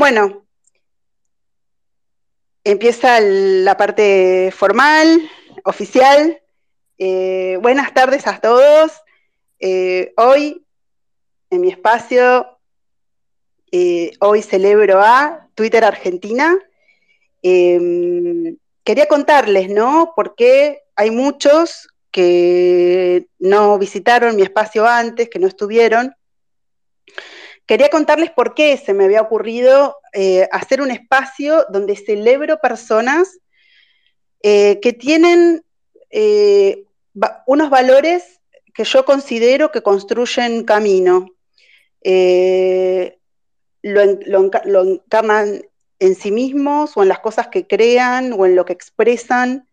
Bueno, 0.00 0.46
empieza 2.64 3.20
la 3.20 3.76
parte 3.76 4.50
formal, 4.50 5.30
oficial. 5.66 6.40
Eh, 6.96 7.58
buenas 7.60 7.92
tardes 7.92 8.26
a 8.26 8.40
todos. 8.40 8.92
Eh, 9.58 10.14
hoy, 10.16 10.64
en 11.50 11.60
mi 11.60 11.68
espacio, 11.68 12.58
eh, 13.70 14.12
hoy 14.20 14.40
celebro 14.40 15.02
a 15.02 15.50
Twitter 15.54 15.84
Argentina. 15.84 16.58
Em, 17.42 18.56
quería 18.82 19.06
contarles, 19.06 19.68
¿no? 19.68 20.14
Porque 20.16 20.80
hay 20.96 21.10
muchos 21.10 21.88
que 22.10 23.26
no 23.38 23.78
visitaron 23.78 24.34
mi 24.34 24.40
espacio 24.44 24.86
antes, 24.86 25.28
que 25.28 25.38
no 25.38 25.46
estuvieron. 25.46 26.16
Quería 27.70 27.88
contarles 27.88 28.32
por 28.32 28.54
qué 28.54 28.76
se 28.76 28.94
me 28.94 29.04
había 29.04 29.22
ocurrido 29.22 29.98
eh, 30.12 30.48
hacer 30.50 30.82
un 30.82 30.90
espacio 30.90 31.66
donde 31.68 31.94
celebro 31.94 32.58
personas 32.58 33.38
eh, 34.42 34.80
que 34.80 34.92
tienen 34.92 35.62
eh, 36.10 36.82
unos 37.46 37.70
valores 37.70 38.40
que 38.74 38.82
yo 38.82 39.04
considero 39.04 39.70
que 39.70 39.82
construyen 39.82 40.64
camino. 40.64 41.28
Lo, 42.02 44.04
lo, 44.64 44.82
encarnan 44.82 45.62
en 46.00 46.14
sí 46.16 46.32
mismos 46.32 46.96
o 46.96 47.04
en 47.04 47.08
las 47.08 47.20
cosas 47.20 47.46
que 47.46 47.68
crean 47.68 48.32
o 48.32 48.46
en 48.46 48.56
lo 48.56 48.64
que 48.64 48.72
expresan, 48.72 49.68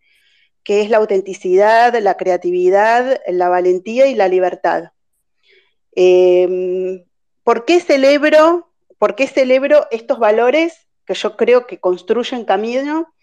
que 0.64 0.84
es 0.84 0.92
la 0.92 0.98
autenticidad, 0.98 2.00
la 2.00 2.16
creatividad, 2.16 3.22
la 3.28 3.50
valentía 3.50 4.06
y 4.06 4.14
la 4.14 4.28
libertad. 4.28 4.92
¿Por 7.48 7.64
qué 7.64 7.80
celebro, 7.80 8.74
por 8.98 9.16
qué 9.16 9.26
celebro 9.26 9.88
estos 9.90 10.20
valores 10.20 10.86
que 11.06 11.14
yo 11.14 11.38
creo 11.38 11.66
que 11.66 11.80
construyen 11.80 12.44
camino? 12.44 13.14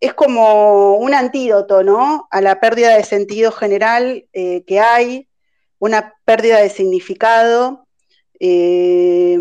Es 0.00 0.14
como 0.14 0.96
un 0.96 1.12
antídoto, 1.12 1.82
¿no? 1.82 2.28
A 2.30 2.40
la 2.40 2.60
pérdida 2.60 2.96
de 2.96 3.04
sentido 3.04 3.52
general 3.52 4.26
eh, 4.32 4.64
que 4.64 4.80
hay, 4.80 5.28
una 5.78 6.14
pérdida 6.24 6.62
de 6.62 6.70
significado, 6.70 7.86
eh, 8.40 9.36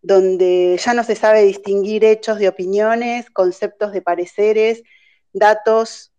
donde 0.00 0.78
ya 0.80 0.94
no 0.94 1.02
se 1.02 1.16
sabe 1.16 1.42
distinguir 1.42 2.04
hechos 2.04 2.38
de 2.38 2.46
opiniones, 2.46 3.30
conceptos 3.30 3.90
de 3.90 4.00
pareceres, 4.00 4.84
datos 5.32 6.12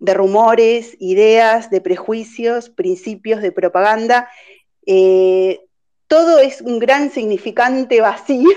de 0.00 0.12
rumores, 0.12 0.98
ideas, 1.00 1.70
de 1.70 1.80
prejuicios, 1.80 2.68
principios 2.68 3.40
de 3.40 3.52
propaganda. 3.52 4.28
Eh, 4.84 5.63
todo 6.14 6.38
es 6.38 6.60
un 6.60 6.78
gran 6.78 7.10
significante 7.10 8.00
vacío, 8.00 8.48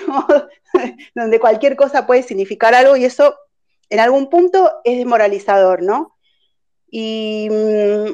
donde 1.16 1.40
cualquier 1.40 1.76
cosa 1.76 2.06
puede 2.06 2.22
significar 2.22 2.76
algo 2.76 2.96
y 2.96 3.04
eso 3.04 3.36
en 3.90 4.00
algún 4.00 4.30
punto 4.30 4.74
es 4.84 4.98
desmoralizador, 4.98 5.82
¿no? 5.82 6.16
Y 6.88 7.50
mm, 7.50 8.14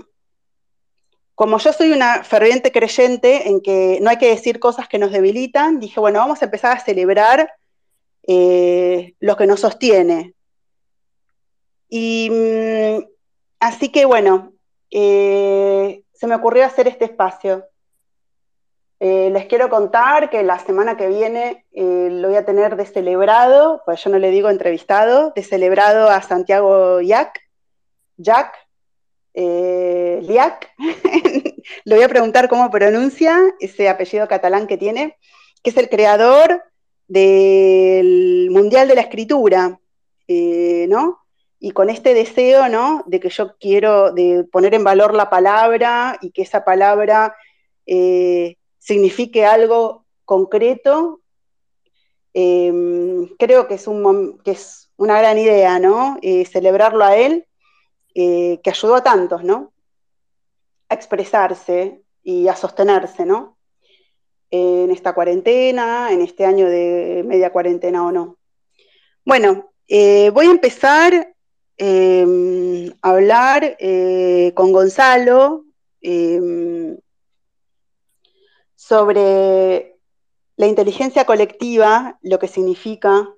como 1.35 1.57
yo 1.57 1.73
soy 1.73 1.91
una 1.91 2.23
ferviente 2.23 2.71
creyente 2.71 3.49
en 3.49 3.59
que 3.59 3.99
no 4.01 4.11
hay 4.11 4.17
que 4.17 4.29
decir 4.29 4.61
cosas 4.61 4.87
que 4.87 4.97
nos 4.97 5.11
debilitan, 5.11 5.81
dije, 5.81 5.99
bueno, 5.99 6.19
vamos 6.19 6.41
a 6.41 6.45
empezar 6.45 6.77
a 6.77 6.79
celebrar 6.79 7.51
eh, 8.25 9.13
lo 9.19 9.35
que 9.35 9.45
nos 9.45 9.59
sostiene. 9.59 10.35
Y 11.89 12.29
mm, 12.31 13.03
así 13.59 13.89
que 13.89 14.05
bueno, 14.05 14.53
eh, 14.89 16.01
se 16.13 16.27
me 16.27 16.35
ocurrió 16.35 16.63
hacer 16.63 16.87
este 16.87 17.03
espacio. 17.03 17.65
Eh, 19.05 19.29
les 19.31 19.47
quiero 19.47 19.69
contar 19.69 20.29
que 20.29 20.43
la 20.43 20.57
semana 20.59 20.95
que 20.95 21.09
viene 21.09 21.65
eh, 21.73 22.07
lo 22.09 22.29
voy 22.29 22.37
a 22.37 22.45
tener 22.45 22.77
de 22.77 22.85
celebrado, 22.85 23.81
pues 23.85 24.01
yo 24.01 24.09
no 24.09 24.17
le 24.17 24.31
digo 24.31 24.49
entrevistado, 24.49 25.33
de 25.35 25.43
celebrado 25.43 26.09
a 26.09 26.21
Santiago 26.21 27.01
Yac, 27.01 27.37
Jack, 28.15 28.55
eh, 29.33 30.21
Liac. 30.23 30.71
le 31.83 31.95
voy 31.95 32.01
a 32.05 32.07
preguntar 32.07 32.47
cómo 32.47 32.71
pronuncia 32.71 33.37
ese 33.59 33.89
apellido 33.89 34.29
catalán 34.29 34.67
que 34.67 34.77
tiene, 34.77 35.17
que 35.61 35.71
es 35.71 35.75
el 35.75 35.89
creador 35.89 36.63
del 37.05 38.47
Mundial 38.51 38.87
de 38.87 38.95
la 38.95 39.01
Escritura, 39.01 39.81
¿no? 40.29 41.19
Y 41.59 41.71
con 41.71 41.89
este 41.89 42.13
deseo, 42.13 42.69
¿no? 42.69 43.03
De 43.07 43.19
que 43.19 43.27
yo 43.27 43.57
quiero 43.57 44.13
de 44.13 44.45
poner 44.49 44.73
en 44.75 44.85
valor 44.85 45.13
la 45.13 45.29
palabra 45.29 46.17
y 46.21 46.31
que 46.31 46.43
esa 46.43 46.63
palabra 46.63 47.35
signifique 48.83 49.45
algo 49.45 50.05
concreto, 50.25 51.21
em, 52.33 53.27
creo 53.37 53.67
que 53.67 53.75
es, 53.75 53.87
un, 53.87 54.39
que 54.43 54.51
es, 54.51 54.91
una 54.97 55.17
gran 55.19 55.37
idea, 55.37 55.79
¿no? 55.79 56.17
Eh, 56.21 56.45
celebrarlo 56.45 57.05
a 57.05 57.15
él, 57.15 57.47
eh, 58.13 58.59
que 58.61 58.69
ayudó 58.69 58.95
a 58.95 59.03
tantos, 59.03 59.43
¿no? 59.43 59.71
A 60.89 60.95
expresarse 60.95 62.01
y 62.23 62.49
a 62.49 62.55
sostenerse, 62.57 63.25
¿no? 63.25 63.57
En 64.51 64.91
esta 64.91 65.13
cuarentena, 65.13 66.11
en 66.11 66.21
este 66.21 66.45
año 66.45 66.69
de 66.69 67.23
media 67.25 67.51
cuarentena 67.51 68.05
o 68.05 68.11
no. 68.11 68.37
Bueno, 69.23 69.71
eh, 69.87 70.29
voy 70.31 70.47
a 70.47 70.51
empezar 70.51 71.33
em, 71.77 72.91
a 73.01 73.09
hablar 73.09 73.77
con 74.53 74.71
Gonzalo 74.73 75.65
em, 76.01 76.97
sobre 78.87 79.95
la 80.57 80.67
inteligencia 80.67 81.25
colectiva, 81.25 82.19
lo 82.21 82.37
que 82.37 82.49
significa, 82.49 83.29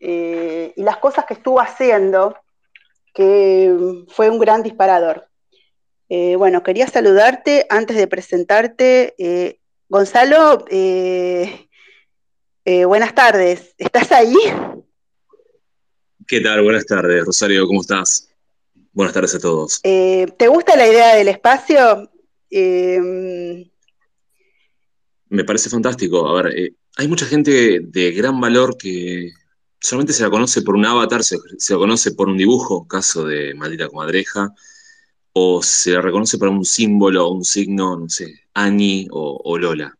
eh, 0.00 0.74
y 0.76 0.82
las 0.82 0.98
cosas 0.98 1.24
que 1.24 1.34
estuvo 1.34 1.58
haciendo, 1.58 2.36
que 3.14 4.04
fue 4.08 4.28
un 4.28 4.38
gran 4.38 4.62
disparador. 4.62 5.26
Eh, 6.10 6.36
bueno, 6.36 6.62
quería 6.62 6.86
saludarte 6.86 7.66
antes 7.70 7.96
de 7.96 8.06
presentarte. 8.08 9.14
Eh, 9.16 9.58
Gonzalo, 9.88 10.66
buenas 12.86 13.14
tardes. 13.14 13.74
¿Estás 13.78 14.12
ahí? 14.12 14.36
¿Qué 16.26 16.40
tal? 16.40 16.62
Buenas 16.62 16.84
tardes, 16.84 17.24
Rosario, 17.24 17.66
¿cómo 17.66 17.80
estás? 17.80 18.28
Buenas 18.92 19.14
tardes 19.14 19.34
a 19.34 19.40
todos. 19.40 19.80
¿Te 19.82 20.48
gusta 20.48 20.76
la 20.76 20.86
idea 20.86 21.16
del 21.16 21.28
espacio? 21.28 22.10
Me 25.30 25.44
parece 25.44 25.70
fantástico. 25.70 26.28
A 26.28 26.42
ver, 26.42 26.58
eh, 26.58 26.74
hay 26.96 27.08
mucha 27.08 27.24
gente 27.26 27.80
de 27.80 28.12
gran 28.12 28.40
valor 28.40 28.76
que 28.76 29.32
solamente 29.80 30.12
se 30.12 30.22
la 30.24 30.30
conoce 30.30 30.62
por 30.62 30.74
un 30.76 30.84
avatar, 30.84 31.22
se, 31.24 31.36
la 31.70 31.76
conoce 31.78 32.12
por 32.12 32.28
un 32.28 32.36
dibujo, 32.36 32.86
caso 32.88 33.24
de 33.24 33.54
Maldita 33.54 33.88
Comadreja, 33.88 34.52
o 35.32 35.62
se 35.62 35.92
la 35.92 36.00
reconoce 36.02 36.38
por 36.38 36.48
un 36.48 36.64
símbolo, 36.64 37.30
un 37.30 37.44
signo, 37.44 37.96
no 37.96 38.08
sé, 38.08 38.40
Ani 38.54 39.06
o, 39.10 39.56
Lola. 39.58 39.96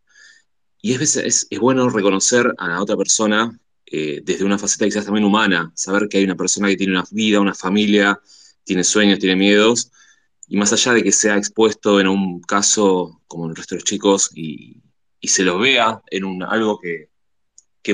Y 0.83 0.95
es, 0.95 1.17
es, 1.17 1.47
es, 1.51 1.59
bueno 1.61 1.89
reconocer 1.91 2.53
a 2.59 2.69
la 2.69 2.83
otra 2.83 2.97
persona 2.97 3.59
eh, 3.87 4.23
desde 4.25 4.45
una 4.45 4.59
faceta 4.59 4.85
quizás 4.87 5.05
también 5.05 5.25
humana, 5.25 5.73
saber 5.77 6.09
que 6.09 6.19
hay 6.19 6.25
una 6.25 6.37
persona 6.37 6.69
que 6.69 6.77
tiene 6.77 6.93
una 6.95 7.05
vida, 7.13 7.41
una 7.41 7.55
familia, 7.55 8.21
tiene 8.65 8.85
sueños, 8.85 9.19
tiene 9.21 9.37
miedos, 9.37 9.93
y 10.49 10.57
más 10.57 10.73
allá 10.73 10.95
de 10.95 11.03
que 11.05 11.13
sea 11.13 11.37
expuesto 11.37 12.01
en 12.01 12.09
un 12.09 12.41
caso 12.41 13.23
como 13.29 13.49
el 13.49 13.57
resto 13.57 13.75
de 13.75 13.81
los 13.81 13.85
chicos 13.85 14.31
y, 14.35 14.83
y 15.21 15.29
se 15.29 15.43
los 15.43 15.61
vea 15.61 16.03
en 16.11 16.25
un, 16.25 16.43
algo 16.43 16.81
que, 16.81 17.09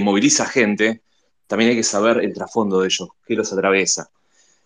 moviliza 0.01 0.45
gente, 0.45 1.03
también 1.47 1.71
hay 1.71 1.77
que 1.77 1.83
saber 1.83 2.19
el 2.19 2.35
trasfondo 2.35 2.81
de 2.81 2.89
ellos, 2.89 3.09
qué 3.27 3.35
los 3.35 3.51
atraviesa. 3.53 4.11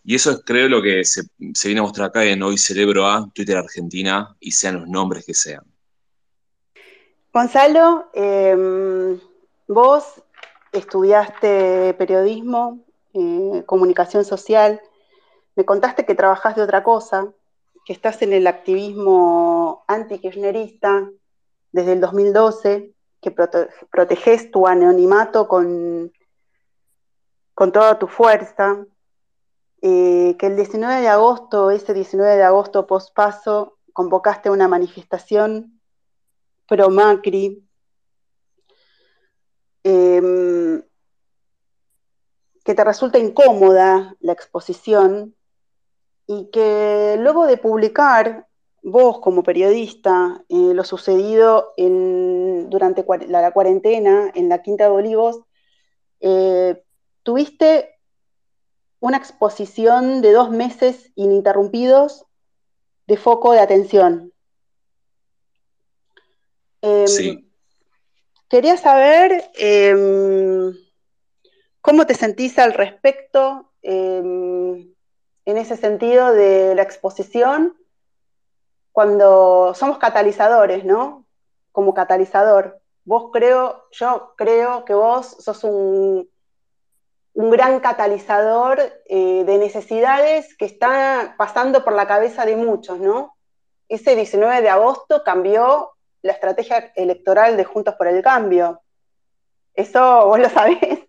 Y 0.05 0.17
eso 0.17 0.33
es, 0.33 0.43
creo, 0.45 0.69
lo 0.69 0.83
que 0.83 1.05
se, 1.05 1.23
viene 1.39 1.81
a 1.81 1.85
mostrar 1.85 2.09
acá 2.09 2.25
en 2.25 2.43
Hoy 2.43 2.59
Celebro 2.59 3.07
a 3.07 3.31
Twitter 3.33 3.57
Argentina 3.57 4.35
y 4.41 4.51
sean 4.51 4.81
los 4.81 4.89
nombres 4.89 5.25
que 5.25 5.35
sean. 5.35 5.63
Gonzalo, 7.33 8.11
em, 8.13 9.21
vos 9.69 10.05
estudiaste 10.73 11.95
periodismo, 11.95 12.85
eh, 13.15 13.63
comunicación 13.67 14.25
social, 14.25 14.81
me 15.55 15.65
contaste 15.65 16.05
que 16.05 16.17
trabajás 16.17 16.57
de 16.57 16.63
otra 16.63 16.83
cosa, 16.83 17.29
que 17.85 17.93
estás 17.93 18.21
en 18.23 18.33
el 18.33 18.47
activismo 18.49 19.85
anti-kirchnerista, 19.87 21.09
desde 21.73 21.93
el 21.93 22.01
2012, 22.01 22.95
que 23.21 23.31
proteges 23.91 24.51
tu 24.51 24.67
anonimato 24.67 25.47
con, 25.47 26.13
con 27.55 27.73
toda 27.73 27.99
tu 27.99 28.07
fuerza, 28.07 28.85
eh, 29.83 30.37
que 30.39 30.47
el 30.47 30.57
19 30.57 31.01
de 31.01 31.09
agosto, 31.09 31.71
ese 31.71 31.95
19 31.95 32.37
de 32.37 32.43
agosto 32.43 32.87
pospaso, 32.87 33.79
convocaste 33.93 34.51
una 34.51 34.69
manifestación 34.69 35.81
pro 36.67 36.91
Macri, 36.91 37.67
em, 39.83 40.83
que 42.65 42.75
te 42.75 42.85
resulta 42.85 43.19
incómoda 43.19 44.17
la 44.21 44.33
exposición 44.33 45.35
y 46.27 46.51
que 46.51 47.17
luego 47.19 47.47
de 47.47 47.57
publicar 47.57 48.47
vos 48.83 49.21
como 49.21 49.43
periodista, 49.43 50.45
eh, 50.49 50.73
lo 50.75 50.85
sucedido 50.85 51.75
durante 51.77 53.05
la, 53.29 53.51
cuarentena 53.53 54.31
en 54.35 54.49
la 54.49 54.63
Quinta 54.63 54.85
de 54.85 54.91
Olivos, 54.91 55.41
eh, 56.21 56.83
tuviste 57.23 57.99
una 59.01 59.17
exposición 59.17 60.23
de 60.23 60.33
dos 60.33 60.51
meses 60.51 61.11
ininterrumpidos 61.15 62.27
de 63.07 63.17
foco 63.17 63.53
de 63.53 63.61
atención. 63.61 64.33
Em, 66.83 67.07
sí. 67.07 67.47
Quería 68.49 68.77
saber 68.77 69.51
em, 69.55 70.75
cómo 71.81 72.07
te 72.07 72.15
sentís 72.15 72.59
al 72.59 72.73
respecto 72.73 73.73
em, 73.83 74.93
en 75.45 75.57
ese 75.57 75.77
sentido 75.77 76.33
de 76.33 76.75
la 76.75 76.83
exposición 76.83 77.80
cuando 78.93 79.73
somos 79.75 79.99
catalizadores, 79.99 80.85
¿no? 80.85 81.27
Como 81.73 81.95
catalizador. 81.95 82.81
Vos 83.05 83.31
creo, 83.33 83.85
yo 83.93 84.35
creo 84.37 84.85
que 84.85 84.95
vos 84.95 85.37
sos 85.39 85.65
un, 85.65 86.29
un 87.35 87.51
gran 87.51 87.81
catalizador 87.81 88.81
eh, 89.07 89.45
de 89.45 89.59
necesidades 89.59 90.57
que 90.57 90.65
está 90.65 91.35
pasando 91.39 91.85
por 91.85 91.95
la 91.95 92.07
cabeza 92.07 92.45
de 92.45 92.57
muchos, 92.57 92.99
¿no? 92.99 93.37
Ese 93.89 94.15
19 94.15 94.63
de 94.63 94.69
agosto 94.69 95.23
cambió 95.25 95.93
la 96.23 96.33
estrategia 96.33 96.93
electoral 96.95 97.57
de 97.57 97.65
Juntos 97.65 97.95
por 97.95 98.07
el 98.07 98.23
Cambio. 98.23 98.83
Eso 99.75 100.27
vos 100.27 100.39
lo 100.39 100.49
sabés. 100.49 100.79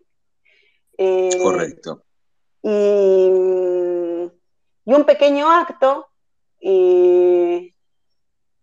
Eh, 1.03 1.31
Correcto. 1.41 2.03
Y, 2.61 3.31
un 3.31 5.03
pequeño 5.03 5.49
acto 5.49 6.05
eh, 6.59 7.70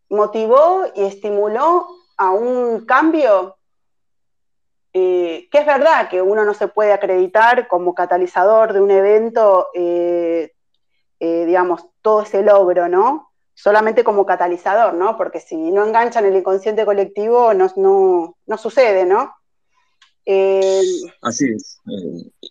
motivó 0.09 0.85
y 0.95 1.03
estimuló 1.03 1.89
a 2.17 2.31
un 2.31 2.85
cambio 2.85 3.59
eh, 5.01 5.49
que 5.51 5.59
es 5.59 5.67
verdad 5.67 6.09
que 6.09 6.23
uno 6.23 6.45
no 6.45 6.55
se 6.55 6.67
puede 6.69 6.93
acreditar 6.93 7.69
como 7.69 7.95
catalizador 7.95 8.73
de 8.73 8.81
un 8.81 8.91
evento, 8.91 9.69
eh, 9.75 10.55
eh, 11.21 11.45
digamos, 11.47 11.83
todo 12.01 12.23
ese 12.23 12.43
logro, 12.43 12.89
¿no? 12.89 13.31
Solamente 13.55 14.03
como 14.03 14.25
catalizador, 14.25 14.95
¿no? 14.95 15.17
Porque 15.17 15.41
si 15.41 15.57
no 15.57 15.87
enganchan 15.87 16.25
el 16.25 16.37
inconsciente 16.37 16.87
colectivo, 16.87 17.53
no, 17.55 17.69
sucede, 18.57 19.05
¿no? 19.05 19.35
Así 21.23 21.47
es. 21.49 21.81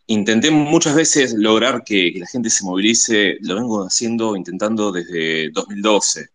intenté 0.07 0.49
muchas 0.49 0.95
veces 0.95 1.33
lograr 1.33 1.83
que 1.83 2.13
la 2.17 2.27
gente 2.27 2.49
se 2.49 2.65
movilice, 2.65 3.37
lo 3.41 3.55
vengo 3.55 3.83
haciendo, 3.83 4.35
intentando 4.35 4.91
desde 4.91 5.49
2012. 5.51 6.29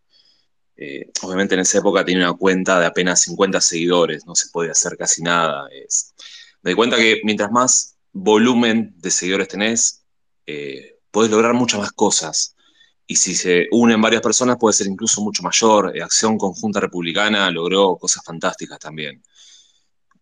Eh, 0.77 1.11
obviamente 1.23 1.55
en 1.55 1.61
esa 1.61 1.79
época 1.79 2.05
tenía 2.05 2.31
una 2.31 2.39
cuenta 2.39 2.81
de 2.81 2.87
apenas 2.87 3.21
50 3.21 3.61
seguidores, 3.61 4.27
no 4.27 4.35
se 4.35 4.49
podía 4.51 4.73
hacer 4.73 4.97
casi 4.97 5.23
nada. 5.23 5.69
me 6.63 6.71
di 6.71 6.75
cuenta 6.75 6.97
que 6.97 7.21
mientras 7.25 7.51
más 7.51 7.97
volumen 8.13 8.95
de 8.99 9.11
seguidores 9.11 9.49
tenés, 9.49 10.05
eh, 10.47 10.99
podés 11.11 11.31
lograr 11.31 11.55
muchas 11.55 11.81
más 11.81 11.93
cosas. 11.93 12.57
Y 13.07 13.17
si 13.17 13.35
se 13.35 13.69
unen 13.73 14.01
varias 14.01 14.23
personas 14.23 14.57
puede 14.59 14.75
ser 14.75 14.87
incluso 14.87 15.21
mucho 15.21 15.43
mayor. 15.43 15.97
Eh, 15.97 16.03
Acción 16.03 16.39
Conjunta 16.39 16.81
Republicana 16.81 17.51
logró 17.51 17.97
cosas 17.97 18.25
fantásticas 18.25 18.79
también. 18.79 19.23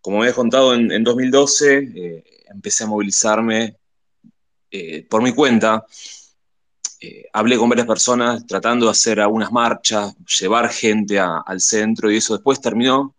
Como 0.01 0.17
me 0.17 0.23
había 0.23 0.35
contado 0.35 0.73
en 0.73 1.03
2012, 1.03 2.23
empecé 2.47 2.83
a 2.83 2.87
movilizarme 2.87 3.77
por 5.09 5.21
mi 5.21 5.31
cuenta 5.31 5.85
eh, 7.03 7.25
hablé 7.33 7.57
con 7.57 7.67
varias 7.67 7.87
personas 7.87 8.45
tratando 8.45 8.85
de 8.85 8.91
hacer 8.91 9.19
algunas 9.19 9.51
marchas, 9.51 10.13
llevar 10.39 10.69
gente 10.69 11.19
al 11.19 11.59
centro 11.59 12.11
y 12.11 12.17
eso 12.17 12.35
después 12.35 12.61
terminó 12.61 13.15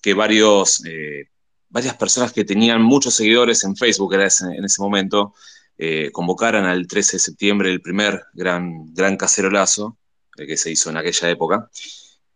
que 0.00 0.14
varios, 0.14 0.82
eh, 0.86 1.28
varias 1.68 1.96
personas 1.98 2.32
que 2.32 2.46
tenían 2.46 2.80
muchos 2.80 3.12
seguidores 3.12 3.62
en 3.64 3.76
Facebook 3.76 4.14
era 4.14 4.24
en 4.24 4.64
ese 4.64 4.80
momento 4.80 5.34
eh, 5.76 6.10
convocaran 6.12 6.64
al 6.64 6.86
13 6.86 7.16
de 7.16 7.20
septiembre 7.20 7.70
el 7.70 7.82
primer 7.82 8.22
gran, 8.32 8.94
gran 8.94 9.18
cacerolazo 9.18 9.98
que 10.34 10.56
se 10.56 10.70
hizo 10.70 10.88
en 10.88 10.96
aquella 10.96 11.28
época. 11.28 11.70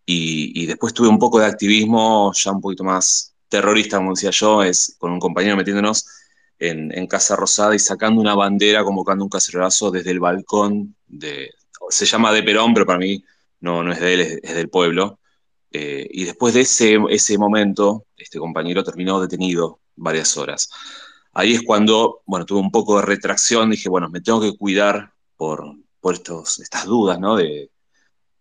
Y, 0.05 0.63
y, 0.63 0.67
después 0.67 0.93
tuve 0.93 1.09
un 1.09 1.19
poco 1.19 1.41
de 1.41 1.47
activismo 1.47 2.31
ya 2.35 2.53
un 2.53 2.61
poquito 2.61 2.85
más 2.85 3.35
terrorista, 3.49 3.97
como 3.97 4.11
decía 4.11 4.31
yo, 4.31 4.63
es 4.63 4.97
con 4.99 5.13
un 5.13 5.19
compañero 5.19 5.57
metiéndonos 5.57 6.07
en, 6.59 7.07
Casa 7.07 7.37
Rosada 7.37 7.75
y 7.75 7.79
sacando 7.79 8.21
una 8.21 8.35
bandera, 8.35 8.85
convocando 8.85 9.25
un 9.25 9.31
cacerolazo 9.31 9.91
desde 9.91 10.11
el 10.11 10.21
balcón 10.21 10.97
de, 11.07 11.51
se 11.89 12.07
llama 12.07 12.33
de 12.33 12.43
Perón, 12.43 12.75
pero 12.75 12.87
para 12.87 12.99
mí 12.99 13.25
no, 13.61 13.83
no 13.83 13.93
es 13.93 14.01
de 14.01 14.15
él, 14.15 14.21
es, 14.43 14.55
del 14.55 14.69
pueblo. 14.69 15.21
Eh, 15.71 16.09
y 16.11 16.25
después 16.25 16.55
de 16.55 16.63
ese, 16.63 16.99
ese 17.11 17.37
momento, 17.39 18.07
este 18.17 18.39
compañero 18.39 18.85
terminó 18.85 19.21
detenido 19.21 19.81
varias 19.97 20.37
horas. 20.37 20.71
Ahí 21.33 21.55
es 21.55 21.63
cuando, 21.63 22.23
bueno, 22.27 22.47
tuve 22.47 22.61
un 22.61 22.71
poco 22.71 22.97
de 22.97 23.07
retracción, 23.07 23.71
dije, 23.71 23.89
bueno, 23.89 24.09
me 24.09 24.21
tengo 24.21 24.41
que 24.41 24.57
cuidar 24.57 25.13
por, 25.37 25.65
por 26.01 26.15
estos, 26.15 26.61
estas 26.61 26.85
dudas, 26.87 27.19
¿no? 27.19 27.37
De, 27.37 27.71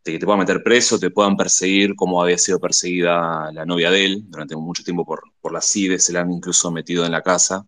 que 0.04 0.20
te 0.20 0.26
puedan 0.26 0.40
meter 0.40 0.62
preso, 0.62 1.00
te 1.00 1.10
puedan 1.10 1.38
perseguir, 1.38 1.96
como 1.96 2.22
había 2.22 2.38
sido 2.38 2.60
perseguida 2.60 3.52
la 3.54 3.66
novia 3.66 3.90
de 3.90 4.06
él 4.06 4.24
durante 4.28 4.56
mucho 4.56 4.84
tiempo 4.84 5.06
por, 5.06 5.24
por 5.40 5.54
la 5.54 5.62
CIDE, 5.62 5.98
se 5.98 6.12
la 6.12 6.22
han 6.22 6.32
incluso 6.32 6.72
metido 6.72 7.06
en 7.06 7.14
la 7.14 7.22
casa. 7.22 7.66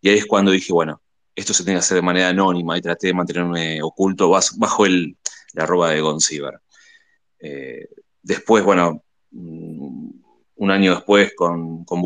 Y 0.00 0.08
ahí 0.08 0.18
es 0.18 0.26
cuando 0.26 0.50
dije, 0.50 0.72
bueno, 0.72 1.00
esto 1.34 1.54
se 1.54 1.64
tiene 1.64 1.78
que 1.78 1.84
hacer 1.84 1.96
de 1.96 2.02
manera 2.02 2.28
anónima 2.28 2.76
y 2.76 2.82
traté 2.82 3.08
de 3.08 3.14
mantenerme 3.14 3.82
oculto 3.82 4.30
bajo 4.30 4.86
el, 4.86 5.16
la 5.52 5.64
arroba 5.64 5.90
de 5.90 6.00
Gonciber. 6.00 6.60
Eh, 7.38 7.88
después, 8.22 8.64
bueno, 8.64 9.04
mm, 9.30 10.10
un 10.56 10.70
año 10.70 10.94
después 10.94 11.32
con, 11.34 11.84
con 11.84 12.02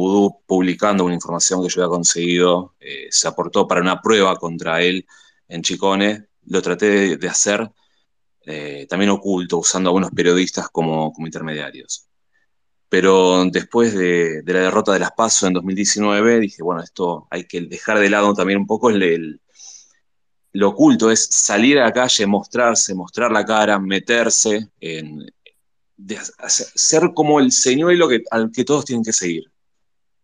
publicando 0.47 1.05
una 1.05 1.15
información 1.15 1.63
que 1.63 1.69
yo 1.69 1.83
había 1.83 1.91
conseguido, 1.91 2.75
eh, 2.81 3.09
se 3.11 3.27
aportó 3.29 3.67
para 3.67 3.81
una 3.81 4.01
prueba 4.01 4.37
contra 4.37 4.81
él 4.81 5.07
en 5.49 5.63
Chicone, 5.63 6.29
lo 6.47 6.63
traté 6.63 7.17
de, 7.17 7.29
hacer 7.29 7.69
eh, 8.47 8.87
también 8.89 9.11
oculto, 9.11 9.59
usando 9.59 9.89
a 9.89 9.91
algunos 9.91 10.11
periodistas 10.11 10.69
como 10.69 11.13
intermediarios. 11.19 12.07
Pero 12.89 13.45
después 13.47 13.95
de, 13.95 14.43
la 14.47 14.61
derrota 14.61 14.93
de 14.93 15.01
las 15.01 15.13
PASO 15.13 15.47
en 15.47 15.55
2019, 15.55 16.41
dije, 16.41 16.63
bueno, 16.63 16.83
esto 16.83 17.27
hay 17.31 17.45
que 17.45 17.63
dejar 17.63 17.99
de 17.99 18.11
lado 18.11 18.35
también 18.35 18.59
un 18.59 18.67
poco 18.67 18.91
el, 18.91 19.41
lo 20.53 20.69
oculto, 20.69 21.11
es 21.11 21.27
salir 21.31 21.79
a 21.79 21.85
la 21.85 21.93
calle, 21.93 22.27
mostrarse, 22.27 22.95
mostrar 22.95 23.33
la 23.33 23.45
cara, 23.45 23.79
meterse, 23.81 24.69
en, 24.81 25.27
ser 26.49 27.13
como 27.15 27.41
el 27.41 27.51
señuelo 27.53 28.09
que, 28.09 28.23
al 28.31 28.51
que 28.53 28.65
todos 28.65 28.85
tienen 28.85 29.05
que 29.05 29.13
seguir. 29.13 29.45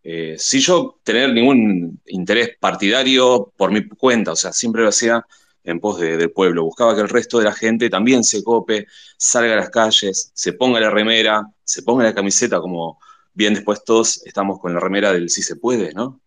Eh, 0.03 0.35
si 0.39 0.59
yo 0.59 0.99
tener 1.03 1.31
ningún 1.33 2.01
interés 2.07 2.51
partidario 2.59 3.53
por 3.55 3.71
mi 3.71 3.87
cuenta, 3.87 4.31
o 4.31 4.35
sea, 4.35 4.51
siempre 4.53 4.81
lo 4.81 4.89
hacía 4.89 5.25
en 5.63 5.79
pos 5.79 5.99
del 5.99 6.31
pueblo. 6.31 6.63
Buscaba 6.63 6.95
que 6.95 7.01
el 7.01 7.09
resto 7.09 7.37
de 7.37 7.45
la 7.45 7.53
gente 7.53 7.89
también 7.89 8.23
se 8.23 8.43
cope, 8.43 8.87
salga 9.17 9.53
a 9.53 9.57
las 9.57 9.69
calles, 9.69 10.31
se 10.33 10.53
ponga 10.53 10.79
la 10.79 10.89
remera, 10.89 11.43
se 11.71 11.83
ponga 11.83 12.03
la 12.03 12.13
camiseta, 12.13 12.59
como 12.59 12.99
bien 13.33 13.53
después 13.53 13.83
todos 13.85 14.25
estamos 14.25 14.59
con 14.59 14.73
la 14.73 14.81
remera 14.81 15.13
del 15.13 15.29
si 15.29 15.41
se 15.41 15.55
puede, 15.55 15.93
¿no? 15.93 16.21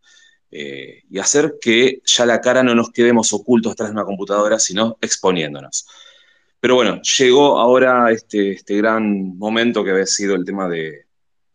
Eh, 0.50 1.02
y 1.10 1.18
hacer 1.18 1.56
que 1.60 2.00
ya 2.06 2.24
la 2.24 2.40
cara 2.40 2.62
no 2.62 2.74
nos 2.74 2.90
quedemos 2.90 3.32
ocultos 3.34 3.76
tras 3.76 3.90
de 3.90 3.92
una 3.92 4.06
computadora, 4.06 4.58
sino 4.58 4.96
exponiéndonos. 5.02 5.86
Pero 6.60 6.76
bueno, 6.76 7.02
llegó 7.02 7.58
ahora 7.58 8.10
este, 8.10 8.52
este 8.52 8.76
gran 8.76 9.36
momento 9.36 9.84
que 9.84 9.90
había 9.90 10.06
sido 10.06 10.34
el 10.34 10.46
tema 10.46 10.66
de, 10.66 11.04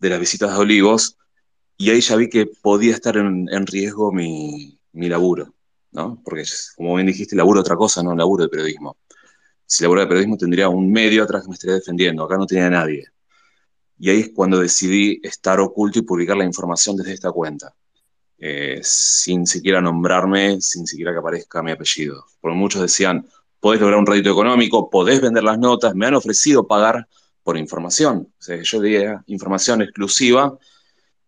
las 0.01 0.19
visitas 0.19 0.51
de 0.53 0.60
Olivos, 0.60 1.17
y 1.75 1.89
ahí 1.89 2.01
ya 2.01 2.15
vi 2.15 2.29
que 2.29 2.46
podía 2.62 2.93
estar 2.93 3.17
en, 3.17 3.48
riesgo 3.65 4.12
mi, 4.12 4.77
mi 4.91 5.10
laburo. 5.10 5.55
¿no? 5.91 6.22
Porque, 6.24 6.43
como 6.75 6.93
bien 6.96 7.08
dijiste, 7.08 7.36
laburo 7.36 7.62
otra 7.62 7.75
cosa, 7.75 8.03
no 8.03 8.15
laburo 8.15 8.43
de 8.43 8.50
periodismo. 8.50 8.98
Si 9.65 9.84
laburo 9.84 10.01
de 10.01 10.08
periodismo 10.08 10.38
tendría 10.38 10.69
un 10.69 10.91
medio 10.91 11.24
atrás 11.24 11.43
que 11.43 11.50
me 11.50 11.55
estaría 11.55 11.75
defendiendo, 11.75 12.24
acá 12.24 12.38
no 12.38 12.46
tenía 12.46 12.69
nadie. 12.69 13.08
Y 14.00 14.10
ahí 14.10 14.22
es 14.22 14.32
cuando 14.34 14.60
decidí 14.60 15.20
estar 15.22 15.60
oculto 15.60 16.00
y 16.00 16.03
publicar 16.03 16.38
la 16.38 16.46
información 16.46 16.96
desde 16.96 17.13
esta 17.13 17.32
cuenta, 17.32 17.75
eh, 18.38 18.79
sin 18.82 19.46
siquiera 19.46 19.82
nombrarme, 19.82 20.62
sin 20.62 20.88
siquiera 20.88 21.12
que 21.12 21.20
aparezca 21.20 21.62
mi 21.62 21.72
apellido. 21.72 22.25
Porque 22.39 22.58
muchos 22.58 22.82
decían, 22.82 23.27
podés 23.60 23.82
lograr 23.82 24.00
un 24.00 24.06
rédito 24.06 24.32
económico, 24.32 24.89
podés 24.89 25.20
vender 25.20 25.44
las 25.44 25.60
notas, 25.60 25.94
me 25.96 26.06
han 26.06 26.13
ofrecido 26.13 26.65
pagar 26.65 27.08
por 27.44 27.58
información. 27.58 28.32
O 28.39 28.41
sea, 28.41 28.62
yo 28.62 28.79
diría 28.79 29.22
información 29.27 29.82
exclusiva 29.82 30.58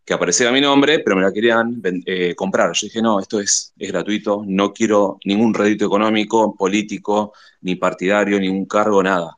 que 0.05 0.13
apareciera 0.13 0.51
mi 0.51 0.61
nombre, 0.61 0.99
pero 0.99 1.15
me 1.15 1.21
la 1.21 1.31
querían 1.31 1.81
eh, 2.05 2.33
comprar. 2.35 2.71
Yo 2.73 2.87
dije, 2.87 3.01
no, 3.01 3.19
esto 3.19 3.39
es, 3.39 3.73
es 3.77 3.91
gratuito, 3.91 4.43
no 4.47 4.73
quiero 4.73 5.19
ningún 5.25 5.53
rédito 5.53 5.85
económico, 5.85 6.55
político, 6.55 7.33
ni 7.61 7.75
partidario, 7.75 8.39
ni 8.39 8.47
un 8.47 8.65
cargo, 8.65 9.03
nada. 9.03 9.37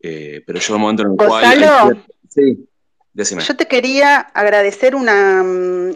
Eh, 0.00 0.42
pero 0.46 0.58
yo 0.58 0.74
el 0.74 0.80
momento 0.80 1.02
en 1.02 1.10
el 1.12 1.16
cual... 1.16 2.04
Sí, 2.30 2.66
decime. 3.12 3.42
Yo 3.42 3.54
te 3.54 3.66
quería 3.66 4.16
agradecer 4.18 4.94
una, 4.94 5.42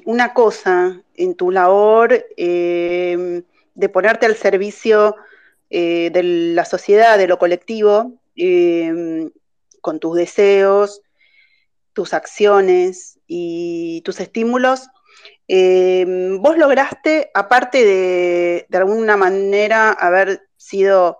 una 0.04 0.34
cosa 0.34 1.00
en 1.14 1.34
tu 1.34 1.50
labor 1.50 2.26
eh, 2.36 3.42
de 3.74 3.88
ponerte 3.88 4.26
al 4.26 4.36
servicio 4.36 5.16
de 5.70 6.22
la 6.54 6.64
sociedad, 6.64 7.18
de 7.18 7.26
lo 7.26 7.38
colectivo, 7.38 8.20
con 9.80 9.98
tus 9.98 10.16
deseos, 10.16 11.00
tus 11.92 12.14
acciones 12.14 13.18
y 13.26 14.02
tus 14.02 14.20
estímulos 14.20 14.88
Eh, 15.46 16.06
vos 16.40 16.56
lograste, 16.56 17.30
aparte 17.34 17.84
de, 17.84 18.66
de 18.68 18.78
alguna 18.78 19.16
manera, 19.16 19.90
haber 19.92 20.48
sido 20.56 21.18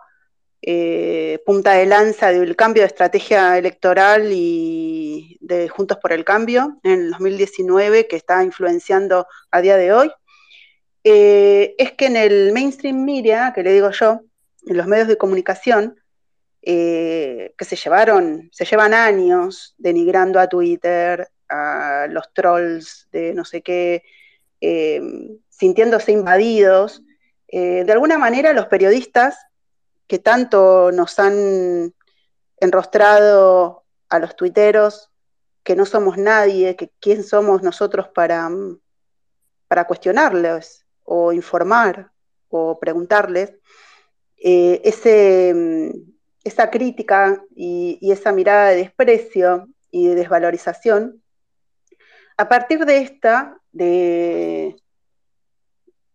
eh, 0.67 1.43
punta 1.45 1.75
de 1.75 1.85
lanza 1.85 2.33
del 2.33 2.57
cambio 2.57 2.85
de 2.85 2.87
estrategia 2.87 3.59
electoral 3.59 4.31
y 4.33 5.37
de 5.43 5.69
Juntos 5.69 5.99
por 5.99 6.11
el 6.11 6.25
Cambio 6.25 6.79
en 6.83 7.03
el 7.03 7.11
2019, 7.11 8.07
que 8.07 8.17
está 8.17 8.43
influenciando 8.43 9.27
a 9.51 9.61
día 9.61 9.77
de 9.77 9.93
hoy, 9.93 10.11
eh, 11.05 11.75
es 11.77 11.93
que 11.93 12.07
en 12.07 12.17
el 12.17 12.53
mainstream 12.55 13.05
media, 13.05 13.53
que 13.55 13.63
le 13.63 13.75
digo 13.75 13.91
yo, 13.91 14.23
en 14.67 14.79
los 14.79 14.87
medios 14.87 15.07
de 15.07 15.19
comunicación, 15.19 16.01
eh, 16.63 17.53
que 17.59 17.65
se 17.67 17.77
llevaron, 17.77 18.49
se 18.51 18.65
llevan 18.65 18.95
años 18.95 19.75
denigrando 19.77 20.41
a 20.41 20.49
Twitter, 20.49 21.29
a 21.47 22.07
los 22.09 22.33
trolls 22.33 23.07
de 23.13 23.35
no 23.35 23.45
sé 23.45 23.61
qué, 23.61 24.03
sintiéndose 25.51 26.13
invadidos. 26.13 27.03
de 27.53 27.93
alguna 27.93 28.17
manera 28.17 28.55
los 28.55 28.67
periodistas 28.67 29.37
que 30.07 30.19
tanto 30.19 30.93
nos 30.93 31.19
han 31.19 31.95
enrostrado 32.59 33.85
a 34.09 34.19
los 34.19 34.37
tuiteros, 34.37 35.11
que 35.63 35.77
no 35.77 35.87
somos 35.87 36.19
nadie, 36.19 36.77
que 36.77 36.93
quién 37.01 37.25
somos 37.25 37.63
nosotros 37.63 38.09
para, 38.09 38.51
para 39.69 39.87
cuestionarles 39.87 40.85
o 41.05 41.33
informar 41.33 42.11
o 42.49 42.79
preguntarles, 42.79 43.55
eh, 44.37 44.81
ese, 44.85 45.93
esa 46.45 46.71
crítica 46.71 47.43
y, 47.57 47.99
y, 48.01 48.13
esa 48.13 48.33
mirada 48.33 48.71
de 48.71 48.77
desprecio 48.77 49.69
y 49.91 50.09
de 50.09 50.15
desvalorización, 50.15 51.23
a 52.37 52.49
partir 52.49 52.85
de 52.85 52.99
esta, 52.99 53.59
de, 53.73 54.77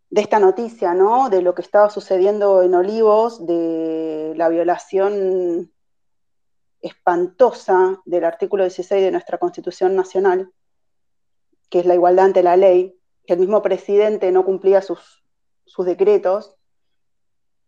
de 0.09 0.21
esta 0.21 0.39
noticia, 0.39 0.93
¿no? 0.93 1.29
De 1.29 1.41
lo 1.41 1.53
que 1.53 1.61
estaba 1.61 1.89
sucediendo 1.89 2.61
en 2.61 2.73
Olivos, 2.73 3.45
de 3.45 4.33
la 4.35 4.49
violación 4.49 5.71
espantosa 6.81 8.01
del 8.05 8.25
artículo 8.25 8.63
16 8.63 9.03
de 9.03 9.11
nuestra 9.11 9.37
Constitución 9.37 9.95
Nacional, 9.95 10.51
que 11.69 11.79
es 11.79 11.85
la 11.85 11.93
igualdad 11.93 12.25
ante 12.25 12.43
la 12.43 12.57
ley, 12.57 12.97
que 13.25 13.33
el 13.33 13.39
mismo 13.39 13.61
presidente 13.61 14.31
no 14.31 14.45
cumplía 14.45 14.81
sus, 14.81 15.23
sus 15.65 15.85
decretos, 15.85 16.55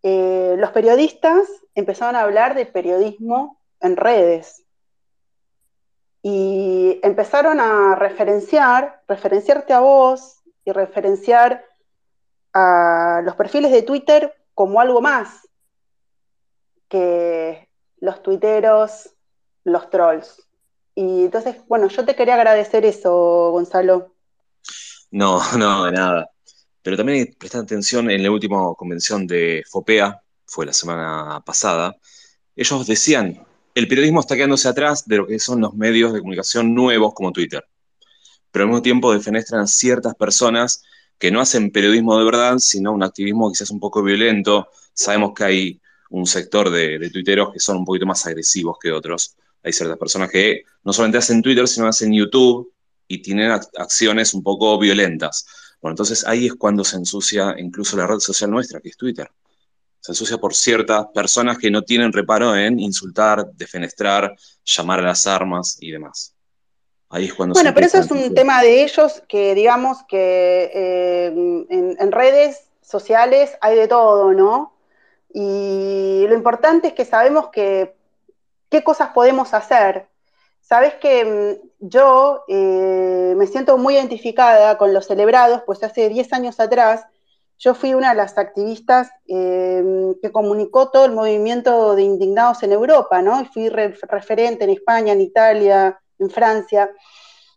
eh, 0.04 0.56
los 0.58 0.72
periodistas 0.72 1.48
empezaron 1.76 2.16
a 2.16 2.22
hablar 2.22 2.56
de 2.56 2.66
periodismo 2.66 3.62
en 3.80 3.96
redes 3.96 4.66
y 6.24 7.00
empezaron 7.04 7.60
a 7.60 7.96
referenciar, 7.96 9.04
referenciarte 9.08 9.74
a 9.74 9.80
vos 9.80 10.42
y 10.66 10.72
referenciar 10.72 11.64
a 12.54 13.22
los 13.24 13.36
perfiles 13.36 13.72
de 13.72 13.84
Twitter 13.84 14.34
como 14.54 14.80
algo 14.82 15.02
más 15.02 15.48
que 16.90 17.70
los 18.00 18.22
tuiteros, 18.22 19.10
los 19.64 19.90
trolls. 19.90 20.44
Y 20.94 21.26
entonces, 21.26 21.56
bueno, 21.68 21.88
yo 21.88 22.04
te 22.04 22.16
quería 22.16 22.36
agradecer 22.36 22.86
eso, 22.86 23.52
Gonzalo. 23.52 24.14
No, 25.12 25.40
no, 25.58 25.86
de 25.86 25.92
nada. 25.92 26.30
Pero 26.82 26.98
también 26.98 27.36
prestar 27.38 27.62
atención 27.62 28.10
en 28.10 28.24
la 28.24 28.32
última 28.32 28.74
convención 28.76 29.28
de 29.28 29.64
FOPEA, 29.70 30.22
fue 30.46 30.66
la 30.66 30.74
semana 30.74 31.42
pasada, 31.46 31.96
ellos 32.56 32.86
decían, 32.86 33.46
el 33.74 33.88
periodismo 33.88 34.20
está 34.20 34.36
quedándose 34.36 34.68
atrás 34.68 35.08
de 35.08 35.18
lo 35.18 35.28
que 35.28 35.40
son 35.40 35.62
los 35.62 35.74
medios 35.74 36.12
de 36.12 36.20
comunicación 36.20 36.76
nuevos 36.76 37.14
como 37.14 37.32
Twitter. 37.32 37.64
Pero 38.52 38.64
al 38.64 38.70
mismo 38.70 38.82
tiempo 38.82 39.14
defenestran 39.14 39.62
a 39.62 39.68
ciertas 39.68 40.14
personas 40.16 40.84
que 41.22 41.30
no 41.30 41.40
hacen 41.40 41.70
periodismo 41.70 42.18
de 42.18 42.26
verdad, 42.26 42.58
sino 42.58 42.92
un 42.92 43.04
activismo 43.04 43.52
quizás 43.52 43.70
un 43.70 43.80
poco 43.80 44.02
violento. 44.02 44.70
Sabemos 44.92 45.34
que 45.36 45.44
hay 45.44 45.82
un 46.10 46.26
sector 46.26 46.72
de, 46.72 47.12
tuiteros 47.12 47.54
que 47.54 47.60
son 47.60 47.78
un 47.78 47.86
poquito 47.86 48.08
más 48.08 48.26
agresivos 48.26 48.78
que 48.82 48.92
otros. 48.92 49.36
Hay 49.62 49.72
ciertas 49.72 50.00
personas 50.00 50.32
que 50.32 50.64
no 50.84 50.92
solamente 50.92 51.20
hacen 51.20 51.44
Twitter, 51.44 51.68
sino 51.68 51.86
hacen 51.86 52.12
YouTube 52.12 52.74
y 53.08 53.22
tienen 53.22 53.52
acciones 53.52 54.34
un 54.34 54.42
poco 54.42 54.80
violentas. 54.80 55.46
Bueno, 55.80 55.94
entonces 55.94 56.26
ahí 56.26 56.48
es 56.48 56.56
cuando 56.56 56.84
se 56.84 56.96
ensucia 56.98 57.54
incluso 57.60 57.96
la 57.98 58.08
red 58.08 58.18
social 58.18 58.50
nuestra, 58.50 58.82
que 58.82 58.90
es 58.90 58.98
Twitter. 58.98 59.30
Se 60.00 60.14
ensucia 60.14 60.40
por 60.40 60.56
ciertas 60.56 61.06
personas 61.14 61.60
que 61.60 61.70
no 61.70 61.84
tienen 61.84 62.12
reparo 62.12 62.56
en 62.56 62.80
insultar, 62.80 63.46
defenestrar, 63.54 64.36
llamar 64.66 65.02
a 65.02 65.04
las 65.04 65.28
armas 65.28 65.78
y 65.82 65.92
demás 65.92 66.34
bueno, 67.12 67.74
pero 67.74 67.86
eso 67.86 67.98
es 67.98 68.10
un 68.10 68.34
tema 68.34 68.62
de 68.62 68.84
ellos 68.84 69.22
que 69.28 69.54
digamos 69.54 70.04
que 70.08 70.72
eh, 70.74 71.66
en, 71.70 72.12
redes 72.12 72.70
sociales 72.82 73.58
hay 73.60 73.76
de 73.76 73.90
todo, 73.90 74.32
¿no? 74.34 74.74
Y 75.34 76.26
lo 76.30 76.36
importante 76.36 76.90
es 76.90 76.94
que 76.94 77.04
sabemos 77.04 77.50
que 77.50 77.96
qué 78.70 78.84
cosas 78.84 79.10
podemos 79.10 79.54
hacer. 79.54 80.08
Sabes 80.62 80.94
que 80.96 81.26
mm, 81.26 81.88
yo 81.88 82.44
eh, 82.48 83.34
me 83.36 83.48
siento 83.48 83.78
muy 83.78 83.96
identificada 83.96 84.78
con 84.78 84.94
los 84.94 85.08
celebrados, 85.08 85.64
pues 85.66 85.84
hace 85.84 86.08
10 86.08 86.32
años 86.32 86.60
atrás 86.62 87.06
yo 87.60 87.76
fui 87.76 87.94
una 87.94 88.12
de 88.12 88.16
las 88.16 88.38
activistas 88.38 89.10
eh, 89.28 90.16
que 90.22 90.32
comunicó 90.32 90.90
todo 90.90 91.06
el 91.06 91.12
movimiento 91.12 91.94
de 91.96 92.04
indignados 92.04 92.64
en 92.64 92.72
Europa, 92.72 93.22
¿no? 93.22 93.42
Y 93.42 93.46
fui 93.46 93.70
referente 93.70 94.64
en 94.64 94.72
España, 94.72 95.14
en 95.14 95.22
Italia, 95.22 96.01
en 96.22 96.30
Francia. 96.30 96.92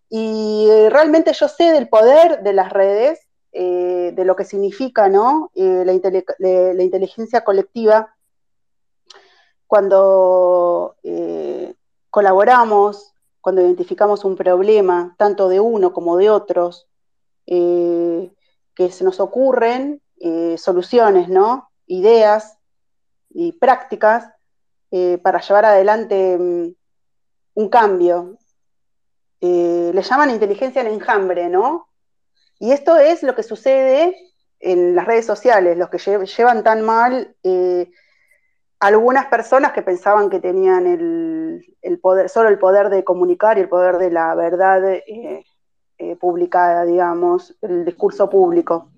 Y 0.09 0.69
eh, 0.71 0.91
realmente 0.91 1.33
yo 1.33 1.49
sé 1.49 1.73
del 1.73 1.89
poder 1.89 2.43
de 2.43 2.53
las 2.53 2.73
redes, 2.73 3.21
eh, 3.53 4.13
de 4.15 4.25
lo 4.25 4.35
que 4.35 4.45
significa. 4.45 5.07
Eh, 5.07 5.85
la, 5.85 6.83
inteligencia 6.83 7.45
colectiva 7.45 8.15
cuando 9.67 10.97
colaboramos, 12.11 13.13
cuando 13.41 13.63
identificamos 13.63 14.25
un 14.25 14.37
problema, 14.37 15.15
tanto 15.19 15.49
de 15.49 15.59
uno 15.59 15.93
como 15.93 16.17
de 16.17 16.31
otros, 16.31 16.87
que 17.47 18.91
se 18.91 19.05
nos 19.05 19.21
ocurren 19.21 20.01
soluciones, 20.57 21.29
¿no? 21.29 21.71
ideas 21.87 22.57
y 23.31 23.53
prácticas 23.53 24.31
para 25.23 25.41
llevar 25.41 25.65
adelante 25.65 26.39
mm, 26.39 26.75
un 27.55 27.69
cambio, 27.69 28.39
eh, 29.47 29.91
le 29.93 30.03
llaman 30.03 30.31
inteligencia 30.31 30.81
en 30.81 30.87
enjambre, 30.87 31.51
¿no? 31.51 31.91
Y 32.59 32.73
esto 32.73 32.97
es 32.97 33.23
lo 33.23 33.35
que 33.35 33.43
sucede 33.43 34.17
en 34.59 34.95
las 34.95 35.05
redes 35.07 35.27
sociales, 35.27 35.77
los 35.77 35.91
que 35.91 35.99
llevan 35.99 36.65
tan 36.65 36.81
mal 36.81 37.37
eh, 37.43 37.91
algunas 38.81 39.27
personas 39.27 39.73
que 39.73 39.83
pensaban 39.83 40.31
que 40.31 40.41
tenían 40.41 40.87
el, 40.87 41.99
poder, 42.01 42.31
solo 42.31 42.49
el 42.49 42.59
poder 42.59 42.89
de 42.89 43.05
comunicar 43.05 43.59
y 43.59 43.61
el 43.61 43.69
poder 43.69 43.99
de 43.99 44.11
la 44.11 44.35
verdad 44.35 44.83
eh, 44.95 45.45
publicada, 46.19 46.87
digamos, 46.87 47.55
el 47.61 47.85
discurso 47.85 48.31
público. 48.31 48.91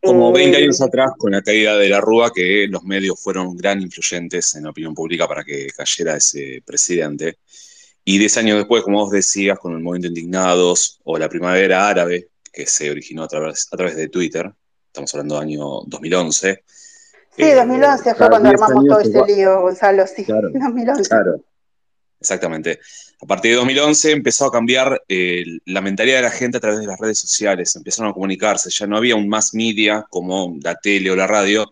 Como 0.00 0.30
20 0.30 0.56
años 0.56 0.80
atrás, 0.80 1.10
con 1.18 1.32
la 1.32 1.42
caída 1.42 1.76
de 1.76 1.88
la 1.88 2.00
Rúa, 2.00 2.30
que 2.32 2.68
los 2.68 2.84
medios 2.84 3.20
fueron 3.20 3.56
gran 3.56 3.82
influyentes 3.82 4.54
en 4.54 4.64
la 4.64 4.70
opinión 4.70 4.94
pública 4.94 5.26
para 5.26 5.42
que 5.42 5.66
cayera 5.76 6.16
ese 6.16 6.62
presidente. 6.64 7.38
Y 8.10 8.16
10 8.16 8.38
años 8.38 8.56
después, 8.56 8.82
como 8.84 9.00
vos 9.00 9.10
decías, 9.10 9.58
con 9.58 9.74
el 9.74 9.80
movimiento 9.80 10.08
Indignados 10.08 10.98
o 11.04 11.18
la 11.18 11.28
primavera 11.28 11.86
árabe, 11.90 12.30
que 12.50 12.64
se 12.64 12.90
originó 12.90 13.24
a 13.24 13.28
través, 13.28 13.68
a 13.70 13.76
través 13.76 13.96
de 13.96 14.08
Twitter, 14.08 14.50
estamos 14.86 15.12
hablando 15.12 15.34
del 15.34 15.42
año 15.44 15.82
2011. 15.84 16.64
Sí, 17.36 17.50
2011 17.50 18.08
eh, 18.08 18.14
fue 18.14 18.30
cuando 18.30 18.48
armamos 18.48 18.86
todo 18.86 19.00
ese 19.00 19.22
lío, 19.26 19.60
Gonzalo, 19.60 20.06
sí, 20.06 20.24
claro, 20.24 20.48
2011. 20.54 21.02
Claro, 21.06 21.44
exactamente. 22.18 22.80
A 23.20 23.26
partir 23.26 23.50
de 23.50 23.56
2011 23.58 24.12
empezó 24.12 24.46
a 24.46 24.52
cambiar 24.52 25.02
eh, 25.06 25.44
la 25.66 25.82
mentalidad 25.82 26.16
de 26.16 26.22
la 26.22 26.30
gente 26.30 26.56
a 26.56 26.60
través 26.60 26.80
de 26.80 26.86
las 26.86 26.98
redes 26.98 27.18
sociales, 27.18 27.76
empezaron 27.76 28.10
a 28.10 28.14
comunicarse, 28.14 28.70
ya 28.70 28.86
no 28.86 28.96
había 28.96 29.16
un 29.16 29.28
mass 29.28 29.52
media 29.52 30.06
como 30.08 30.56
la 30.62 30.76
tele 30.76 31.10
o 31.10 31.16
la 31.16 31.26
radio 31.26 31.70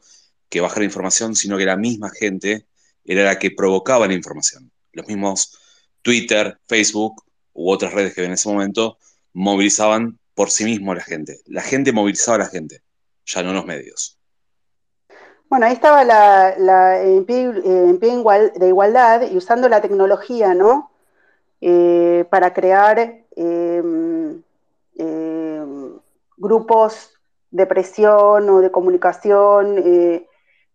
que 0.50 0.60
bajara 0.60 0.84
información, 0.84 1.34
sino 1.34 1.56
que 1.56 1.64
la 1.64 1.78
misma 1.78 2.10
gente 2.10 2.66
era 3.06 3.24
la 3.24 3.38
que 3.38 3.52
provocaba 3.52 4.06
la 4.06 4.12
información. 4.12 4.70
Los 4.92 5.06
mismos 5.06 5.62
Twitter, 6.06 6.56
Facebook 6.68 7.24
u 7.52 7.68
otras 7.68 7.92
redes 7.92 8.14
que 8.14 8.24
en 8.24 8.30
ese 8.30 8.48
momento 8.48 8.96
movilizaban 9.32 10.20
por 10.36 10.52
sí 10.52 10.64
mismo 10.64 10.92
a 10.92 10.94
la 10.94 11.02
gente. 11.02 11.40
La 11.46 11.62
gente 11.62 11.92
movilizaba 11.92 12.36
a 12.36 12.38
la 12.38 12.46
gente, 12.46 12.80
ya 13.24 13.42
no 13.42 13.52
los 13.52 13.66
medios. 13.66 14.16
Bueno, 15.50 15.66
ahí 15.66 15.72
estaba 15.72 16.04
la, 16.04 17.02
en 17.02 17.24
pie, 17.24 17.50
de 17.50 18.68
igualdad 18.68 19.28
y 19.28 19.36
usando 19.36 19.68
la 19.68 19.80
tecnología, 19.80 20.54
¿no? 20.54 20.92
Eh, 21.60 22.24
para 22.30 22.52
crear 22.52 23.24
em, 23.34 24.42
em, 24.94 25.92
grupos 26.36 27.10
de 27.50 27.66
presión 27.66 28.48
o 28.48 28.60
de 28.60 28.70
comunicación 28.70 29.82
eh, 29.84 30.28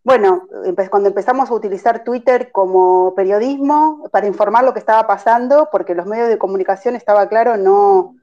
bueno, 0.04 0.48
cuando 0.90 1.10
empezamos 1.10 1.50
a 1.50 1.54
utilizar 1.54 2.04
Twitter 2.04 2.52
como 2.52 3.14
periodismo 3.16 4.10
para 4.12 4.28
informar 4.28 4.64
lo 4.64 4.74
que 4.74 4.80
estaba 4.80 5.06
pasando, 5.06 5.70
porque 5.72 5.94
los 5.94 6.08
medios 6.08 6.28
de 6.28 6.40
comunicación, 6.40 6.96
estaba 6.96 7.30
claro, 7.30 7.56
no, 7.56 8.16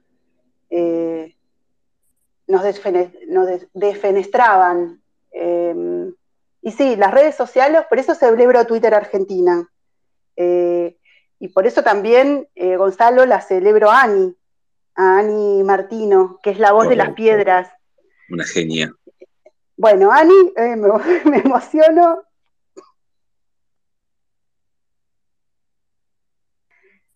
eh, 0.69 1.35
nos, 2.47 2.63
defenestraban. 3.73 5.01
Em, 5.31 6.13
y 6.61 6.71
sí, 6.71 6.97
las 6.97 7.13
redes 7.13 7.35
sociales, 7.35 7.83
por 7.87 7.97
eso 7.97 8.13
celebro 8.13 8.65
Twitter 8.65 8.93
Argentina. 8.93 9.69
Eh, 10.35 10.97
y 11.39 11.47
por 11.47 11.65
eso 11.65 11.83
también, 11.83 12.47
eh, 12.55 12.75
Gonzalo, 12.75 13.25
la 13.25 13.39
celebro 13.39 13.89
a 13.89 14.01
Ani, 14.01 14.35
a 14.95 15.19
Ani 15.19 15.63
Martino, 15.63 16.39
que 16.43 16.49
es 16.49 16.59
la 16.59 16.73
voz 16.73 16.89
de 16.89 16.97
las 16.97 17.13
piedras. 17.13 17.69
Una 18.29 18.43
genia. 18.43 18.93
Bueno, 19.79 20.11
Ani, 20.11 20.51
eh, 20.57 20.75
me, 20.75 20.89
me 21.31 21.37
emociono. 21.37 22.21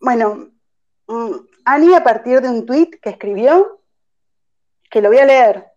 Bueno, 0.00 0.50
mm, 1.06 1.34
Ani 1.66 1.94
a 1.94 2.02
partir 2.02 2.40
de 2.40 2.48
un 2.48 2.64
tuit 2.64 2.98
que 3.02 3.10
escribió, 3.10 3.82
que 4.90 5.02
lo 5.02 5.10
voy 5.10 5.18
a 5.18 5.26
leer, 5.26 5.72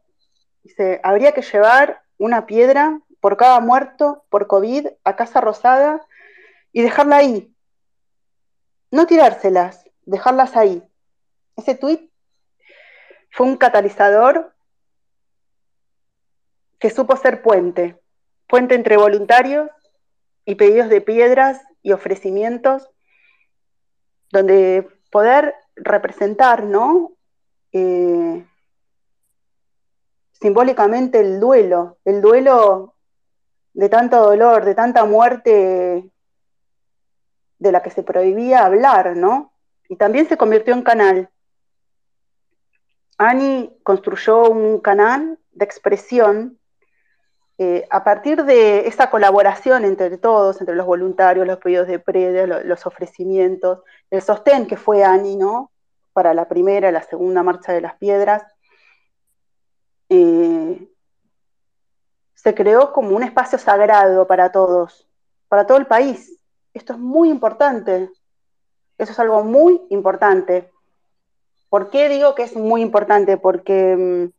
dice, 0.64 1.02
habría 1.04 1.34
que 1.34 1.42
llevar 1.42 2.04
una 2.18 2.46
piedra 2.46 3.02
por 3.20 3.36
cada 3.36 3.60
muerto 3.60 4.24
por 4.30 4.48
COVID 4.48 4.88
a 5.04 5.16
Casa 5.18 5.42
Rosada 5.42 6.08
y 6.72 6.84
dejarla 6.84 7.18
ahí. 7.18 7.54
No 8.92 9.08
tirárselas, 9.08 9.84
dejarlas 10.06 10.56
ahí. 10.56 10.82
Ese 11.58 11.76
tuit 11.76 12.10
fue 13.30 13.46
un 13.46 13.58
catalizador 13.58 14.56
que 16.80 16.90
supo 16.90 17.16
ser 17.16 17.42
puente, 17.42 18.00
puente 18.48 18.76
entre 18.76 18.98
voluntarios 18.98 19.70
y 20.46 20.56
pedidos 20.56 20.90
de 20.90 21.02
piedras 21.02 21.62
y 21.82 21.92
ofrecimientos, 21.92 22.90
donde 24.32 24.88
poder 25.12 25.56
representar, 25.76 26.64
¿no? 26.64 27.14
Eh, 27.72 28.46
simbólicamente 30.34 31.20
el 31.20 31.40
duelo, 31.40 31.98
el 32.06 32.22
duelo 32.22 32.96
de 33.74 33.90
tanto 33.90 34.22
dolor, 34.22 34.66
de 34.66 34.76
tanta 34.76 35.06
muerte 35.06 36.10
de 37.60 37.72
la 37.72 37.82
que 37.82 37.90
se 37.90 38.04
prohibía 38.04 38.66
hablar, 38.66 39.16
¿no? 39.16 39.54
Y 39.90 39.96
también 39.96 40.28
se 40.28 40.38
convirtió 40.38 40.74
en 40.74 40.84
canal. 40.84 41.30
Ani 43.18 43.76
construyó 43.84 44.50
un 44.50 44.80
canal 44.80 45.40
de 45.52 45.66
expresión 45.66 46.57
eh, 47.60 47.88
a 47.90 48.04
partir 48.04 48.46
de 48.46 48.88
esa 48.88 49.10
colaboración 49.10 49.84
entre 49.84 50.18
todos, 50.18 50.60
entre 50.60 50.76
los 50.76 50.86
voluntarios, 50.86 51.48
los 51.48 51.58
pedidos 51.58 51.88
de 51.88 51.98
previa, 51.98 52.46
los, 52.46 52.86
ofrecimientos, 52.86 53.82
el 54.12 54.22
sostén 54.22 54.68
que 54.68 54.78
fue 54.78 55.04
Ani, 55.04 55.36
¿no? 55.36 55.72
Para 56.14 56.36
la 56.36 56.48
primera, 56.48 56.92
la 56.92 57.02
segunda 57.02 57.42
marcha 57.42 57.74
de 57.74 57.82
las 57.82 57.96
piedras. 57.96 58.44
Eh, 60.10 60.88
se 62.36 62.54
creó 62.54 62.94
como 62.94 63.16
un 63.16 63.24
espacio 63.24 63.58
sagrado 63.58 64.28
para 64.28 64.52
todos, 64.52 65.08
para 65.48 65.66
todo 65.66 65.80
el 65.80 65.88
país. 65.88 66.40
Esto 66.76 66.94
es 66.94 67.00
muy 67.00 67.30
importante. 67.30 68.12
Eso 69.00 69.12
es 69.12 69.20
algo 69.20 69.44
muy 69.44 69.82
importante. 69.90 70.70
¿Por 71.70 71.90
qué 71.90 72.08
digo 72.08 72.36
que 72.36 72.44
es 72.44 72.56
muy 72.56 72.82
importante? 72.82 73.38
Porque 73.38 73.96
mm, 73.98 74.37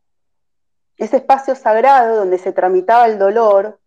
ese 0.99 1.19
espacio 1.19 1.55
sagrado 1.55 2.17
donde 2.17 2.39
se 2.39 2.53
tramitaba 2.53 3.07
el 3.07 3.19
dolor, 3.19 3.81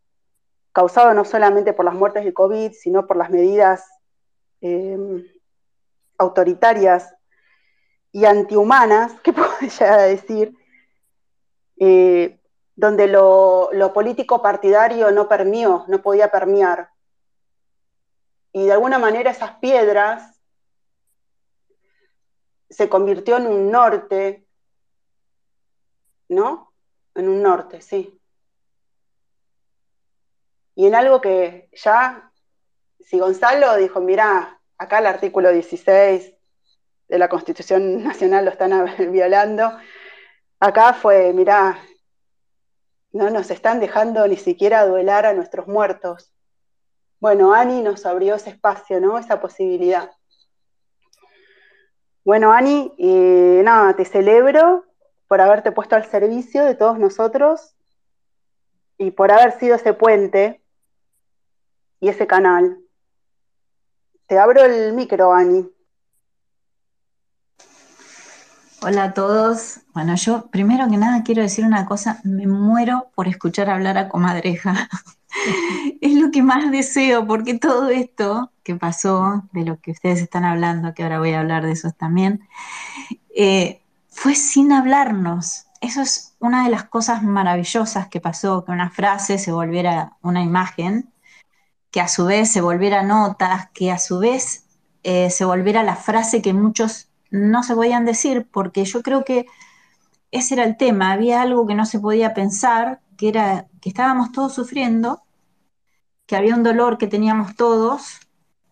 causado 0.72 1.13
no 1.13 1.25
solamente 1.25 1.74
por 1.74 1.86
las 1.86 1.94
muertes 1.94 2.24
de 2.24 2.34
COVID, 2.34 2.72
sino 2.72 3.06
por 3.06 3.18
las 3.18 3.30
medidas 3.30 3.86
em, 4.62 5.24
autoritarias 6.18 7.13
y 8.13 8.25
antihumanas, 8.25 9.20
que 9.22 9.34
puedo 9.34 9.51
llegar 9.60 10.00
a 10.00 10.03
decir, 10.03 10.56
eh, 11.77 12.39
donde 12.75 13.08
lo, 13.08 13.70
político 13.94 14.41
partidario 14.41 15.12
no 15.12 15.27
permió, 15.27 15.84
no 15.88 16.02
podía 16.02 16.32
permear. 16.32 16.89
Y 18.54 18.65
de 18.65 18.71
alguna 18.71 19.00
manera 19.00 19.32
esas 19.32 19.58
piedras 19.58 20.39
se 22.69 22.88
convirtió 22.88 23.38
en 23.38 23.47
un 23.47 23.71
norte, 23.71 24.47
¿no? 26.30 26.70
En 27.15 27.28
un 27.28 27.41
norte, 27.41 27.82
sí. 27.82 28.19
Y 30.76 30.88
en 30.88 30.95
algo 30.95 31.21
que 31.21 31.69
ya, 31.74 32.32
si 33.02 33.19
Gonzalo 33.19 33.76
dijo, 33.76 34.00
mira, 34.00 34.60
acá 34.78 35.00
el 35.00 35.06
artículo 35.06 35.52
16 35.52 36.34
de 37.08 37.19
la 37.19 37.28
Constitución 37.28 38.04
Nacional 38.04 38.45
lo 38.45 38.52
están 38.52 38.71
violando, 39.12 39.78
acá 40.60 40.93
fue, 40.93 41.34
mira, 41.34 41.78
no 43.12 43.30
nos 43.30 43.52
están 43.52 43.80
dejando 43.80 44.28
ni 44.28 44.38
siquiera 44.38 44.86
duelar 44.86 45.26
a 45.26 45.34
nuestros 45.34 45.67
muertos. 45.67 46.34
Bueno, 47.19 47.54
Ani 47.54 47.82
nos 47.82 48.06
abrió 48.06 48.36
ese 48.36 48.52
espacio, 48.52 49.00
¿no? 49.00 49.19
Esa 49.19 49.41
posibilidad. 49.41 50.10
Bueno, 52.24 52.54
Ani, 52.54 52.93
nada, 52.97 53.95
te 53.95 54.06
celebro 54.06 54.86
por 55.32 55.39
haberte 55.39 55.72
puesto 55.72 55.96
al 55.96 56.04
servicio 56.04 56.65
de 56.65 56.76
todos 56.76 57.00
nosotros 57.00 57.74
y 58.98 59.12
por 59.12 59.32
haber 59.32 59.58
sido 59.58 59.78
ese 59.78 59.94
puente 59.94 60.62
y 62.02 62.10
ese 62.10 62.28
canal. 62.28 62.78
Te 64.28 64.38
abro 64.38 64.65
el 64.65 64.91
micro, 64.91 65.32
Ani. 65.32 65.70
Hola 68.82 69.06
a 69.06 69.13
todos. 69.13 69.80
Bueno, 69.94 70.15
yo 70.15 70.48
primero 70.48 70.89
que 70.89 70.98
nada 70.98 71.24
quiero 71.24 71.41
decir 71.41 71.63
una 71.63 71.86
cosa, 71.86 72.20
me 72.26 72.46
muero 72.46 73.10
por 73.15 73.30
escuchar 73.30 73.70
hablar 73.70 73.98
a 73.98 74.10
comadreja. 74.10 74.89
es 76.02 76.13
lo 76.13 76.30
que 76.30 76.44
más 76.44 76.70
deseo, 76.72 77.26
porque 77.26 77.58
todo 77.58 77.88
esto 77.88 78.52
que 78.63 78.76
pasó, 78.76 79.44
de 79.54 79.63
lo 79.63 79.80
que 79.80 79.91
ustedes 79.91 80.20
están 80.20 80.44
hablando, 80.44 80.94
que 80.94 81.04
ahora 81.04 81.20
voy 81.20 81.32
a 81.32 81.39
hablar 81.39 81.65
de 81.65 81.72
eso 81.72 81.89
también, 81.91 82.46
eh, 83.34 83.81
fue 84.12 84.36
sin 84.36 84.71
hablarnos. 84.71 85.65
Eso 85.80 86.02
es 86.02 86.36
una 86.39 86.63
de 86.65 86.69
las 86.69 86.84
cosas 86.84 87.24
maravillosas 87.24 88.08
que 88.08 88.21
pasó, 88.21 88.63
que 88.63 88.71
una 88.71 88.91
frase 88.91 89.39
se 89.39 89.52
volviera 89.52 90.17
una 90.21 90.43
imagen, 90.43 91.12
que 91.89 92.02
a 92.02 92.08
su 92.08 92.26
vez 92.26 92.52
se 92.52 92.62
volviera 92.62 93.02
notas, 93.04 93.69
que 93.74 93.91
a 93.91 93.97
su 93.97 94.19
vez 94.19 94.65
eh, 95.04 95.30
se 95.32 95.45
volviera 95.45 95.82
la 95.82 95.95
frase 95.95 96.41
que 96.41 96.54
muchos 96.54 97.10
no 97.32 97.63
se 97.63 97.74
podían 97.74 98.06
decir, 98.06 98.47
porque 98.52 98.86
yo 98.86 99.02
creo 99.02 99.24
que 99.24 99.47
ese 100.30 100.54
era 100.54 100.65
el 100.65 100.78
tema, 100.78 101.12
había 101.12 101.41
algo 101.41 101.65
que 101.65 101.76
no 101.76 101.86
se 101.86 102.00
podía 102.00 102.34
pensar, 102.34 103.02
que 103.17 103.30
era 103.30 103.67
que 103.82 103.89
estábamos 103.89 104.32
todos 104.32 104.54
sufriendo, 104.54 105.24
que 106.26 106.36
había 106.36 106.56
un 106.56 106.63
dolor 106.63 106.97
que 106.97 107.08
teníamos 107.08 107.56
todos, 107.56 108.19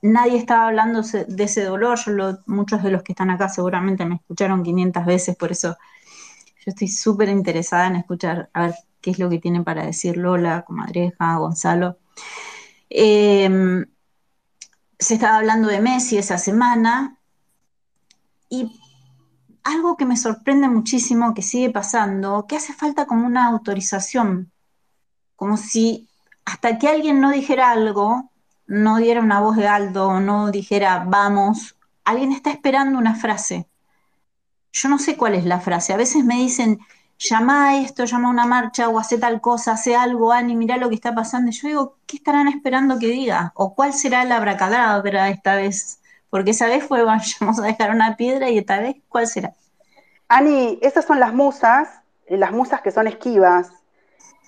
nadie 0.01 0.37
estaba 0.37 0.67
hablando 0.67 1.01
de 1.01 1.43
ese 1.43 1.63
dolor, 1.63 1.99
muchos 2.45 2.83
de 2.83 2.91
los 2.91 3.03
que 3.03 3.13
están 3.13 3.29
acá 3.29 3.49
seguramente 3.49 4.05
me 4.05 4.15
escucharon 4.15 4.63
500 4.63 5.05
veces, 5.05 5.35
por 5.35 5.51
eso 5.51 5.77
yo 6.65 6.71
estoy 6.71 6.87
súper 6.87 7.29
interesada 7.29 7.87
en 7.87 7.97
escuchar, 7.97 8.49
a 8.53 8.67
ver 8.67 8.75
qué 9.01 9.11
es 9.11 9.19
lo 9.19 9.29
que 9.29 9.39
tienen 9.39 9.63
para 9.63 9.85
decir 9.85 10.17
Lola, 10.17 10.63
Comadreja, 10.63 11.37
Gonzalo. 11.37 11.97
Em, 12.89 13.85
se 14.97 15.13
estaba 15.13 15.37
hablando 15.37 15.69
de 15.69 15.79
Messi 15.79 16.17
esa 16.17 16.37
semana, 16.37 17.17
y 18.49 18.79
algo 19.63 19.95
que 19.95 20.05
me 20.05 20.17
sorprende 20.17 20.67
muchísimo, 20.67 21.33
que 21.33 21.41
sigue 21.41 21.69
pasando, 21.69 22.45
que 22.47 22.57
hace 22.57 22.73
falta 22.73 23.05
como 23.05 23.25
una 23.25 23.47
autorización, 23.47 24.51
como 25.35 25.55
si 25.57 26.09
hasta 26.45 26.77
que 26.79 26.87
alguien 26.87 27.21
no 27.21 27.31
dijera 27.31 27.71
algo, 27.71 28.31
no 28.69 28.97
diera 28.97 29.21
una 29.21 29.41
voz 29.41 29.57
de 29.57 29.67
alto, 29.67 30.19
no 30.21 30.51
dijera 30.51 31.03
vamos, 31.05 31.75
alguien 32.05 32.31
está 32.31 32.51
esperando 32.51 32.97
una 32.97 33.15
frase. 33.15 33.67
Yo 34.71 34.87
no 34.87 34.99
sé 34.99 35.17
cuál 35.17 35.35
es 35.35 35.45
la 35.45 35.59
frase. 35.59 35.93
A 35.93 35.97
veces 35.97 36.23
me 36.23 36.35
dicen, 36.35 36.79
llama 37.17 37.69
a 37.69 37.77
esto, 37.81 38.05
llama 38.05 38.29
a 38.29 38.31
una 38.31 38.45
marcha 38.45 38.87
o 38.87 38.99
hace 38.99 39.17
tal 39.17 39.41
cosa, 39.41 39.73
hace 39.73 39.95
algo, 39.95 40.31
Ani, 40.31 40.55
mira 40.55 40.77
lo 40.77 40.89
que 40.89 40.95
está 40.95 41.13
pasando. 41.13 41.49
Y 41.49 41.53
yo 41.53 41.67
digo, 41.67 41.97
¿qué 42.05 42.17
estarán 42.17 42.47
esperando 42.47 42.97
que 42.99 43.07
diga? 43.07 43.51
¿O 43.55 43.75
cuál 43.75 43.93
será 43.93 44.23
la 44.23 44.37
abracadabra 44.37 45.29
esta 45.29 45.55
vez? 45.55 45.99
porque 46.29 46.51
esa 46.51 46.67
vez 46.67 46.83
fue 46.83 47.03
vamos 47.03 47.59
a 47.59 47.63
dejar 47.63 47.91
una 47.91 48.15
piedra 48.15 48.49
y 48.49 48.57
esta 48.57 48.79
vez, 48.79 48.95
¿cuál 49.07 49.27
será? 49.27 49.53
Ani, 50.27 50.77
esas 50.81 51.05
son 51.05 51.19
las 51.19 51.33
musas, 51.33 51.89
eh, 52.27 52.37
las 52.37 52.51
musas 52.51 52.81
que 52.81 52.91
son 52.91 53.07
esquivas. 53.07 53.71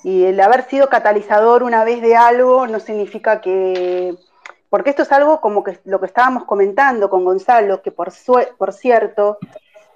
Y 0.04 0.24
el 0.24 0.40
haber 0.40 0.64
sido 0.68 0.90
catalizador 0.90 1.64
una 1.64 1.84
vez 1.84 2.02
de 2.02 2.16
algo 2.16 2.68
no 2.68 2.80
significa 2.80 3.42
que. 3.42 4.16
Porque 4.70 4.92
esto 4.92 5.04
es 5.04 5.12
algo 5.12 5.42
como 5.42 5.64
que 5.64 5.80
lo 5.84 6.00
que 6.00 6.06
estábamos 6.06 6.46
comentando 6.46 7.10
con 7.10 7.26
Gonzalo, 7.26 7.82
que 7.82 7.92
por, 7.92 8.12
por 8.58 8.74
cierto, 8.74 9.38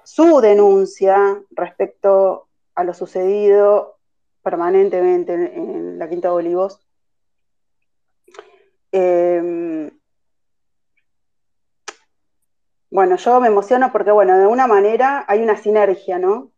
su 0.02 0.40
denuncia 0.40 1.40
respecto 1.50 2.46
a 2.74 2.84
lo 2.84 2.94
sucedido 2.94 3.96
permanentemente 4.42 5.32
en, 5.32 5.98
la 5.98 6.08
Quinta 6.08 6.28
de 6.28 6.34
Olivos 6.34 6.86
eh, 8.92 9.90
bueno, 12.90 13.16
yo 13.16 13.40
me 13.40 13.48
emociono 13.48 13.92
porque, 13.92 14.10
bueno, 14.10 14.38
de 14.38 14.46
una 14.46 14.66
manera 14.66 15.24
hay 15.28 15.42
una 15.42 15.56
sinergia, 15.56 16.18
¿no? 16.18 16.52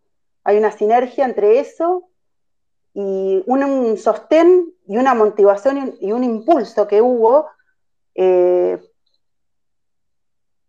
Hay 0.45 0.57
una 0.59 0.71
sinergia 0.71 1.25
entre 1.25 1.59
eso 1.59 2.09
y 3.01 3.45
un, 3.47 3.97
sostén 3.97 4.75
y 4.89 4.97
una 4.97 5.15
motivación 5.15 5.95
y 6.01 6.11
un 6.11 6.25
impulso 6.25 6.89
que 6.89 7.01
hubo 7.01 7.49
eh, 8.17 8.77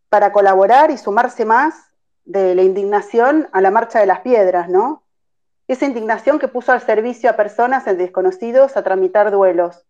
para 0.10 0.32
colaborar 0.32 0.92
y 0.92 1.00
sumarse 1.00 1.44
más 1.44 1.74
de 2.26 2.54
la 2.54 2.62
indignación 2.62 3.50
a 3.52 3.62
la 3.62 3.72
marcha 3.72 4.00
de 4.00 4.06
las 4.06 4.20
piedras, 4.20 4.70
¿no? 4.70 5.02
Esa 5.68 5.88
indignación 5.88 6.38
que 6.38 6.48
puso 6.48 6.72
al 6.72 6.82
servicio 6.82 7.32
a 7.32 7.36
personas 7.36 7.86
desconocidos 7.86 8.78
a 8.78 8.84
tramitar 8.84 9.32
duelos. 9.32 9.84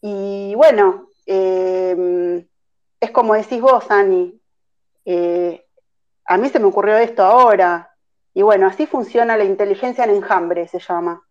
Y 0.00 0.54
bueno, 0.54 1.08
eh, 1.26 2.46
es 3.00 3.10
como 3.10 3.34
decís 3.34 3.60
vos, 3.60 3.90
Ani, 3.90 4.40
eh, 5.04 5.66
a 6.24 6.36
mí 6.36 6.48
se 6.50 6.60
me 6.60 6.66
ocurrió 6.66 6.96
esto 6.98 7.24
ahora. 7.24 7.95
Y 8.36 8.42
bueno, 8.42 8.66
así 8.66 8.84
funciona 8.84 9.38
la 9.38 9.44
inteligencia 9.44 10.04
en 10.04 10.10
enjambre, 10.10 10.68
se 10.68 10.78
llama, 10.78 11.26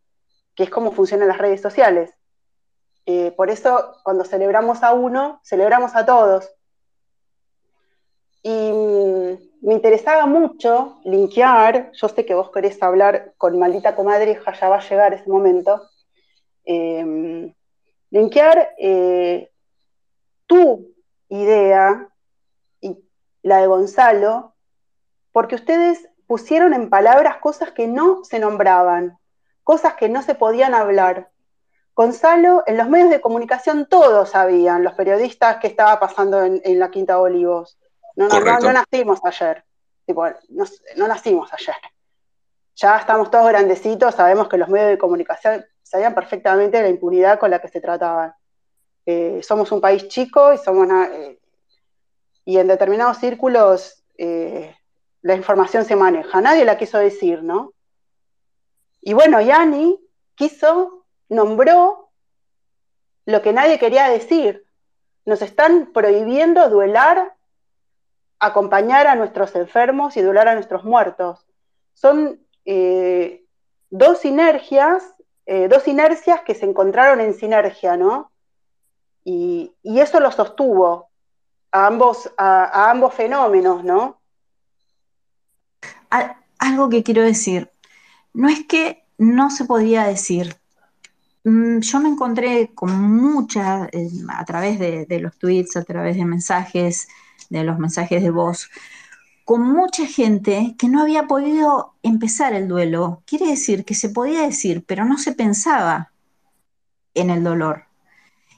que 0.55 0.63
es 0.63 0.71
como 0.71 0.91
funcionan 0.91 1.27
las 1.27 1.37
redes 1.37 1.61
sociales. 1.61 2.11
Eh, 3.05 3.31
por 3.37 3.51
eso, 3.51 3.97
cuando 4.03 4.23
celebramos 4.23 4.81
a 4.81 4.91
uno, 4.93 5.39
celebramos 5.43 5.95
a 5.95 6.03
todos. 6.03 6.49
Y 8.41 8.71
me 9.61 9.73
interesaba 9.75 10.25
mucho 10.25 10.99
linkear, 11.03 11.91
yo 11.91 12.09
sé 12.09 12.25
que 12.25 12.33
vos 12.33 12.49
querés 12.49 12.81
hablar 12.81 13.35
con 13.37 13.59
maldita 13.59 13.95
comadreja, 13.95 14.53
ya 14.53 14.69
va 14.69 14.77
a 14.77 14.89
llegar 14.89 15.13
ese 15.13 15.29
momento, 15.29 15.87
eh, 16.65 17.53
linkear 18.09 18.73
tu 20.47 20.91
idea 21.29 22.09
y 22.81 22.97
la 23.43 23.59
de 23.59 23.67
Gonzalo, 23.67 24.55
porque 25.31 25.53
ustedes 25.53 26.09
pusieron 26.27 26.73
en 26.73 26.89
palabras 26.89 27.37
cosas 27.37 27.71
que 27.71 27.87
no 27.87 28.23
se 28.23 28.39
nombraban, 28.39 29.17
cosas 29.63 29.93
que 29.93 30.09
no 30.09 30.21
se 30.21 30.35
podían 30.35 30.73
hablar. 30.73 31.29
Gonzalo, 31.95 32.63
en 32.67 32.77
los 32.77 32.89
medios 32.89 33.09
de 33.09 33.21
comunicación 33.21 33.87
todos 33.89 34.31
sabían, 34.31 34.83
los 34.83 34.93
periodistas, 34.93 35.57
qué 35.61 35.67
estaba 35.67 35.99
pasando 35.99 36.43
en, 36.43 36.61
en 36.63 36.79
la 36.79 36.91
Quinta 36.91 37.13
de 37.13 37.19
Olivos. 37.19 37.77
No, 38.15 38.27
no, 38.27 38.71
nacimos 38.71 39.19
ayer. 39.23 39.63
no, 40.07 41.07
nacimos 41.07 41.51
ayer. 41.53 41.75
Ya 42.75 42.97
estamos 42.97 43.31
todos 43.31 43.47
grandecitos, 43.47 44.15
sabemos 44.15 44.49
que 44.49 44.57
los 44.57 44.69
medios 44.69 44.89
de 44.89 44.97
comunicación 44.97 45.65
sabían 45.81 46.13
perfectamente 46.13 46.81
la 46.81 46.89
impunidad 46.89 47.39
con 47.39 47.51
la 47.51 47.59
que 47.59 47.69
se 47.69 47.79
trataban. 47.79 48.33
Eh, 49.05 49.41
somos 49.43 49.71
un 49.71 49.79
país 49.79 50.07
chico 50.07 50.51
y 50.51 50.57
somos 50.57 50.87
eh, 51.11 51.39
y 52.43 52.57
en 52.57 52.67
determinados 52.67 53.17
círculos 53.17 54.03
eh, 54.17 54.75
la 55.25 55.33
información 55.33 55.85
se 55.85 55.95
maneja. 55.95 56.39
Nadie 56.39 56.65
la 56.65 56.77
quiso 56.77 56.99
decir, 56.99 57.41
¿no? 57.41 57.73
Y 59.01 59.13
bueno, 59.13 59.41
Yani 59.41 59.99
quiso, 60.35 61.03
nombró 61.29 62.11
lo 63.25 63.41
que 63.41 63.51
nadie 63.51 63.79
quería 63.79 64.07
decir. 64.07 64.67
Nos 65.25 65.41
están 65.41 65.91
prohibiendo 65.93 66.69
duelar 66.69 67.33
acompañar 68.37 69.07
a 69.07 69.15
nuestros 69.15 69.55
enfermos 69.55 70.15
y 70.15 70.21
durar 70.21 70.47
a 70.47 70.53
nuestros 70.53 70.83
muertos. 70.83 71.47
Son 71.95 72.39
eh, 72.63 73.43
dos 73.89 74.19
sinergias, 74.19 75.15
eh, 75.47 75.67
dos 75.67 75.87
inercias 75.87 76.41
que 76.41 76.53
se 76.53 76.65
encontraron 76.65 77.19
en 77.19 77.33
sinergia, 77.33 77.97
¿no? 77.97 78.31
Y, 79.23 79.73
eso 79.83 80.19
lo 80.19 80.31
sostuvo 80.31 81.09
a 81.71 81.87
ambos, 81.87 82.31
a, 82.37 82.91
ambos 82.91 83.15
fenómenos, 83.15 83.83
¿no? 83.83 84.21
Algo 86.59 86.89
que 86.89 87.03
quiero 87.03 87.21
decir, 87.21 87.69
no 88.33 88.49
es 88.49 88.65
que 88.65 89.03
no 89.17 89.49
se 89.49 89.65
podía 89.65 90.03
decir. 90.03 90.55
Mm, 91.43 91.79
yo 91.79 91.99
me 91.99 92.09
encontré 92.09 92.71
con 92.73 92.91
muchas, 92.99 93.89
eh, 93.91 94.09
a 94.29 94.45
través 94.45 94.79
de, 94.79 95.05
de 95.05 95.19
los 95.19 95.37
tweets, 95.37 95.77
a 95.77 95.83
través 95.83 96.17
de 96.17 96.25
mensajes, 96.25 97.07
de 97.49 97.63
los 97.63 97.77
mensajes 97.79 98.23
de 98.23 98.31
voz, 98.31 98.69
con 99.45 99.61
mucha 99.61 100.05
gente 100.07 100.75
que 100.77 100.87
no 100.87 101.01
había 101.01 101.27
podido 101.27 101.93
empezar 102.01 102.53
el 102.53 102.67
duelo. 102.67 103.21
Quiere 103.27 103.47
decir 103.47 103.85
que 103.85 103.93
se 103.93 104.09
podía 104.09 104.41
decir, 104.41 104.83
pero 104.85 105.05
no 105.05 105.17
se 105.17 105.33
pensaba 105.33 106.11
en 107.13 107.29
el 107.29 107.43
dolor. 107.43 107.85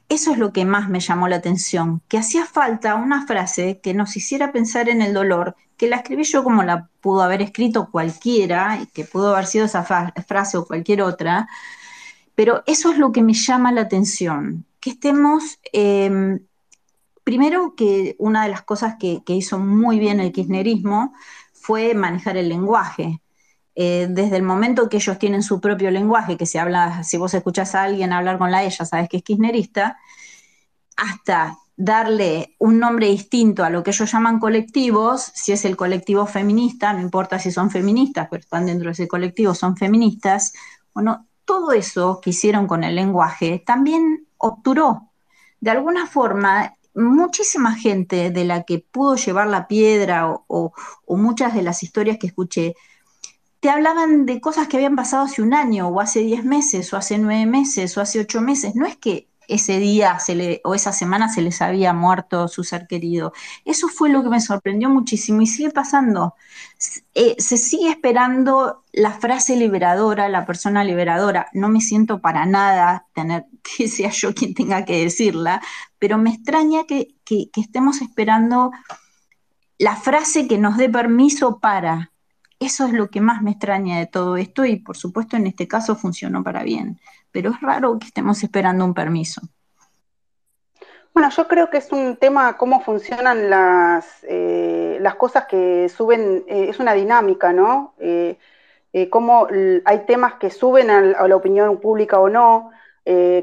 Eso 0.10 0.32
es 0.32 0.38
lo 0.38 0.54
que 0.54 0.64
más 0.64 0.88
me 0.90 1.02
llamó 1.02 1.28
la 1.28 1.36
atención, 1.38 2.02
que 2.08 2.18
hacía 2.18 2.46
falta 2.46 2.96
una 2.96 3.28
frase 3.28 3.82
que 3.82 3.94
nos 3.94 4.16
hiciera 4.16 4.54
pensar 4.54 4.88
en 4.88 5.02
el 5.02 5.14
dolor, 5.14 5.58
que 5.78 5.88
la 5.88 5.98
escribí 5.98 6.24
yo 6.24 6.44
como 6.44 6.64
la 6.64 6.90
pudo 7.02 7.22
haber 7.22 7.42
escrito 7.42 7.90
cualquiera, 7.92 8.80
y 8.82 8.88
que 8.88 9.06
pudo 9.06 9.34
haber 9.34 9.46
sido 9.46 9.66
esa 9.66 9.84
frase 9.84 10.58
o 10.58 10.66
cualquier 10.66 11.02
otra, 11.02 11.48
pero 12.36 12.64
eso 12.66 12.92
es 12.92 12.98
lo 12.98 13.12
que 13.12 13.24
me 13.24 13.34
llama 13.34 13.72
la 13.72 13.82
atención, 13.82 14.66
que 14.80 14.92
estemos 14.92 15.60
em, 15.74 16.40
Primero 17.28 17.76
que 17.76 18.16
una 18.20 18.44
de 18.44 18.50
las 18.50 18.62
cosas 18.62 18.96
que, 18.98 19.22
hizo 19.28 19.60
muy 19.60 20.00
bien 20.00 20.22
el 20.22 20.32
kirchnerismo 20.32 21.14
fue 21.52 21.94
manejar 21.94 22.38
el 22.38 22.48
lenguaje. 22.48 23.22
Eh, 23.76 24.08
desde 24.10 24.38
el 24.38 24.44
momento 24.44 24.88
que 24.88 24.96
ellos 24.96 25.20
tienen 25.20 25.44
su 25.44 25.60
propio 25.60 25.92
lenguaje, 25.92 26.38
que 26.38 26.46
se 26.46 26.58
habla, 26.58 27.04
si 27.04 27.18
vos 27.18 27.34
escuchás 27.34 27.76
a 27.76 27.84
alguien 27.84 28.14
hablar 28.14 28.38
con 28.38 28.50
la 28.50 28.64
ella, 28.64 28.86
sabes 28.86 29.10
que 29.10 29.18
es 29.18 29.24
kirchnerista, 29.24 29.98
hasta 30.96 31.58
darle 31.78 32.56
un 32.58 32.80
nombre 32.80 33.08
distinto 33.08 33.64
a 33.64 33.70
lo 33.70 33.84
que 33.84 33.92
ellos 33.92 34.12
llaman 34.12 34.40
colectivos, 34.40 35.32
si 35.36 35.52
es 35.52 35.64
el 35.64 35.78
colectivo 35.78 36.26
feminista, 36.26 36.92
no 36.92 37.02
importa 37.02 37.38
si 37.38 37.52
son 37.52 37.70
feministas, 37.70 38.28
pero 38.30 38.42
están 38.42 38.66
dentro 38.66 38.88
de 38.88 38.94
ese 38.94 39.08
colectivo, 39.08 39.54
son 39.54 39.78
feministas, 39.78 40.54
bueno, 40.94 41.28
todo 41.46 41.72
eso 41.72 42.20
que 42.22 42.32
hicieron 42.32 42.66
con 42.66 42.84
el 42.84 42.96
lenguaje 42.96 43.64
también 43.66 44.28
obturó. 44.38 45.12
De 45.62 45.70
alguna 45.70 46.08
forma, 46.08 46.76
muchísima 46.96 47.76
gente 47.76 48.32
de 48.32 48.44
la 48.44 48.64
que 48.64 48.80
pudo 48.80 49.16
llevar 49.16 49.48
la 49.48 49.68
piedra 49.68 50.28
o, 50.48 50.74
muchas 51.08 51.54
de 51.54 51.62
las 51.62 51.84
historias 51.84 52.18
que 52.18 52.28
escuché, 52.28 52.76
te 53.60 53.70
hablaban 53.70 54.26
de 54.26 54.42
cosas 54.42 54.68
que 54.68 54.78
habían 54.78 54.96
pasado 54.96 55.26
hace 55.26 55.42
un 55.44 55.54
año 55.54 55.88
o 55.90 56.02
hace 56.02 56.20
diez 56.22 56.44
meses 56.44 56.92
o 56.94 56.98
hace 56.98 57.18
nueve 57.20 57.46
meses 57.46 57.96
o 57.98 58.02
hace 58.02 58.20
ocho 58.20 58.42
meses. 58.42 58.76
No 58.76 58.86
es 58.86 58.98
que 58.98 59.28
ese 59.48 59.80
día 59.80 60.20
se 60.20 60.36
le, 60.36 60.62
o 60.64 60.76
esa 60.76 60.92
semana 60.92 61.30
se 61.30 61.42
les 61.42 61.62
había 61.62 61.94
muerto 61.94 62.48
su 62.48 62.64
ser 62.64 62.88
querido. 62.88 63.34
Eso 63.66 63.88
fue 63.88 64.10
lo 64.10 64.22
que 64.24 64.30
me 64.30 64.42
sorprendió 64.42 64.90
muchísimo 64.90 65.42
y 65.42 65.48
sigue 65.48 65.72
pasando. 65.72 66.36
Eh, 67.14 67.36
se 67.40 67.58
sigue 67.58 67.90
esperando 67.90 68.84
la 68.92 69.12
frase 69.12 69.56
liberadora, 69.56 70.30
la 70.30 70.46
persona 70.46 70.84
liberadora. 70.84 71.48
No 71.54 71.70
me 71.70 71.82
siento 71.82 72.20
para 72.20 72.46
nada 72.46 73.08
tener 73.14 73.46
que 73.78 73.88
sea 73.88 74.10
yo 74.10 74.34
quien 74.34 74.54
tenga 74.54 74.86
que 74.86 75.04
decirla, 75.04 75.62
pero 76.00 76.18
me 76.18 76.32
extraña 76.32 76.86
que, 76.86 77.16
que 77.26 77.50
estemos 77.56 78.02
esperando 78.02 78.72
la 79.78 79.96
frase 79.96 80.48
que 80.48 80.58
nos 80.58 80.78
dé 80.78 80.90
permiso 80.90 81.60
para. 81.60 82.12
Eso 82.60 82.88
es 82.88 82.94
lo 82.94 83.10
que 83.10 83.22
más 83.22 83.42
me 83.44 83.52
extraña 83.52 84.00
de 84.00 84.08
todo 84.08 84.36
esto 84.36 84.66
y 84.66 84.78
por 84.78 84.98
supuesto 84.98 85.38
en 85.38 85.46
este 85.48 85.68
caso 85.68 85.96
funcionó 85.96 86.44
para 86.44 86.64
bien 86.64 87.00
pero 87.38 87.52
es 87.52 87.62
raro 87.62 88.00
que 88.00 88.08
estemos 88.08 88.42
esperando 88.42 88.84
un 88.84 88.96
permiso. 88.96 89.42
Bueno, 91.14 91.30
yo 91.30 91.48
creo 91.48 91.70
que 91.70 91.78
es 91.78 91.92
un 91.92 92.18
tema 92.18 92.58
cómo 92.58 92.82
funcionan 92.82 93.48
las, 93.48 94.26
eh, 94.28 94.98
las 95.02 95.14
cosas 95.18 95.46
que 95.46 95.88
suben, 95.88 96.44
eh, 96.48 96.66
es 96.68 96.80
una 96.80 96.94
dinámica, 96.94 97.54
¿no? 97.54 97.94
Eh, 98.00 98.40
cómo 99.12 99.48
hay 99.86 100.00
temas 100.08 100.34
que 100.40 100.50
suben 100.50 100.90
a, 100.90 101.28
la 101.28 101.36
opinión 101.36 101.80
pública 101.80 102.20
o 102.20 102.28
no. 102.28 102.72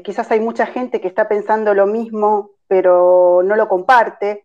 quizás 0.03 0.29
hay 0.29 0.41
mucha 0.41 0.65
gente 0.65 0.99
que 0.99 1.07
está 1.07 1.29
pensando 1.29 1.73
lo 1.73 1.87
mismo, 1.87 2.49
pero 2.67 3.43
no 3.45 3.55
lo 3.55 3.69
comparte. 3.69 4.43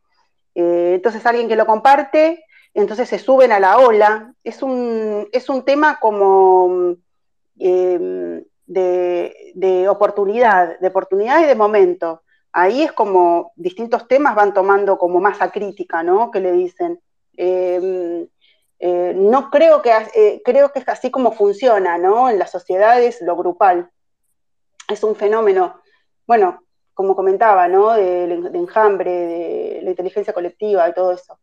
entonces 0.54 1.26
alguien 1.26 1.48
que 1.48 1.56
lo 1.56 1.66
comparte, 1.66 2.44
entonces 2.72 3.08
se 3.08 3.18
suben 3.18 3.50
a 3.50 3.58
la 3.58 3.78
ola. 3.78 4.32
Es 4.44 4.62
un, 4.62 5.28
es 5.32 5.48
un 5.48 5.64
tema 5.64 5.98
como 5.98 6.94
de, 8.70 9.86
oportunidad, 9.88 10.78
de 10.78 10.88
oportunidad 10.88 11.40
y 11.40 11.46
de 11.46 11.54
momento. 11.54 12.22
Ahí 12.52 12.82
es 12.82 12.92
como 12.92 13.52
distintos 13.56 14.06
temas 14.08 14.34
van 14.34 14.54
tomando 14.54 14.98
como 14.98 15.20
masa 15.20 15.50
crítica, 15.50 16.02
¿no? 16.02 16.30
Que 16.30 16.40
le 16.40 16.52
dicen. 16.52 17.00
Em, 17.36 18.26
eh, 18.78 19.12
no 19.14 19.50
creo 19.50 19.82
que, 19.82 19.92
eh, 20.14 20.40
creo 20.44 20.72
que 20.72 20.78
es 20.78 20.88
así 20.88 21.10
como 21.10 21.32
funciona, 21.32 21.98
¿no? 21.98 22.30
En 22.30 22.38
las 22.38 22.50
sociedades 22.50 23.20
lo 23.22 23.36
grupal. 23.36 23.90
Es 24.88 25.04
un 25.04 25.14
fenómeno, 25.14 25.80
bueno, 26.26 26.62
como 26.94 27.14
comentaba, 27.14 27.68
¿no? 27.68 27.92
De, 27.92 28.24
enjambre, 28.54 29.10
de 29.10 29.80
la 29.82 29.90
inteligencia 29.90 30.32
colectiva 30.32 30.88
y 30.88 30.94
todo 30.94 31.12
eso. 31.12 31.38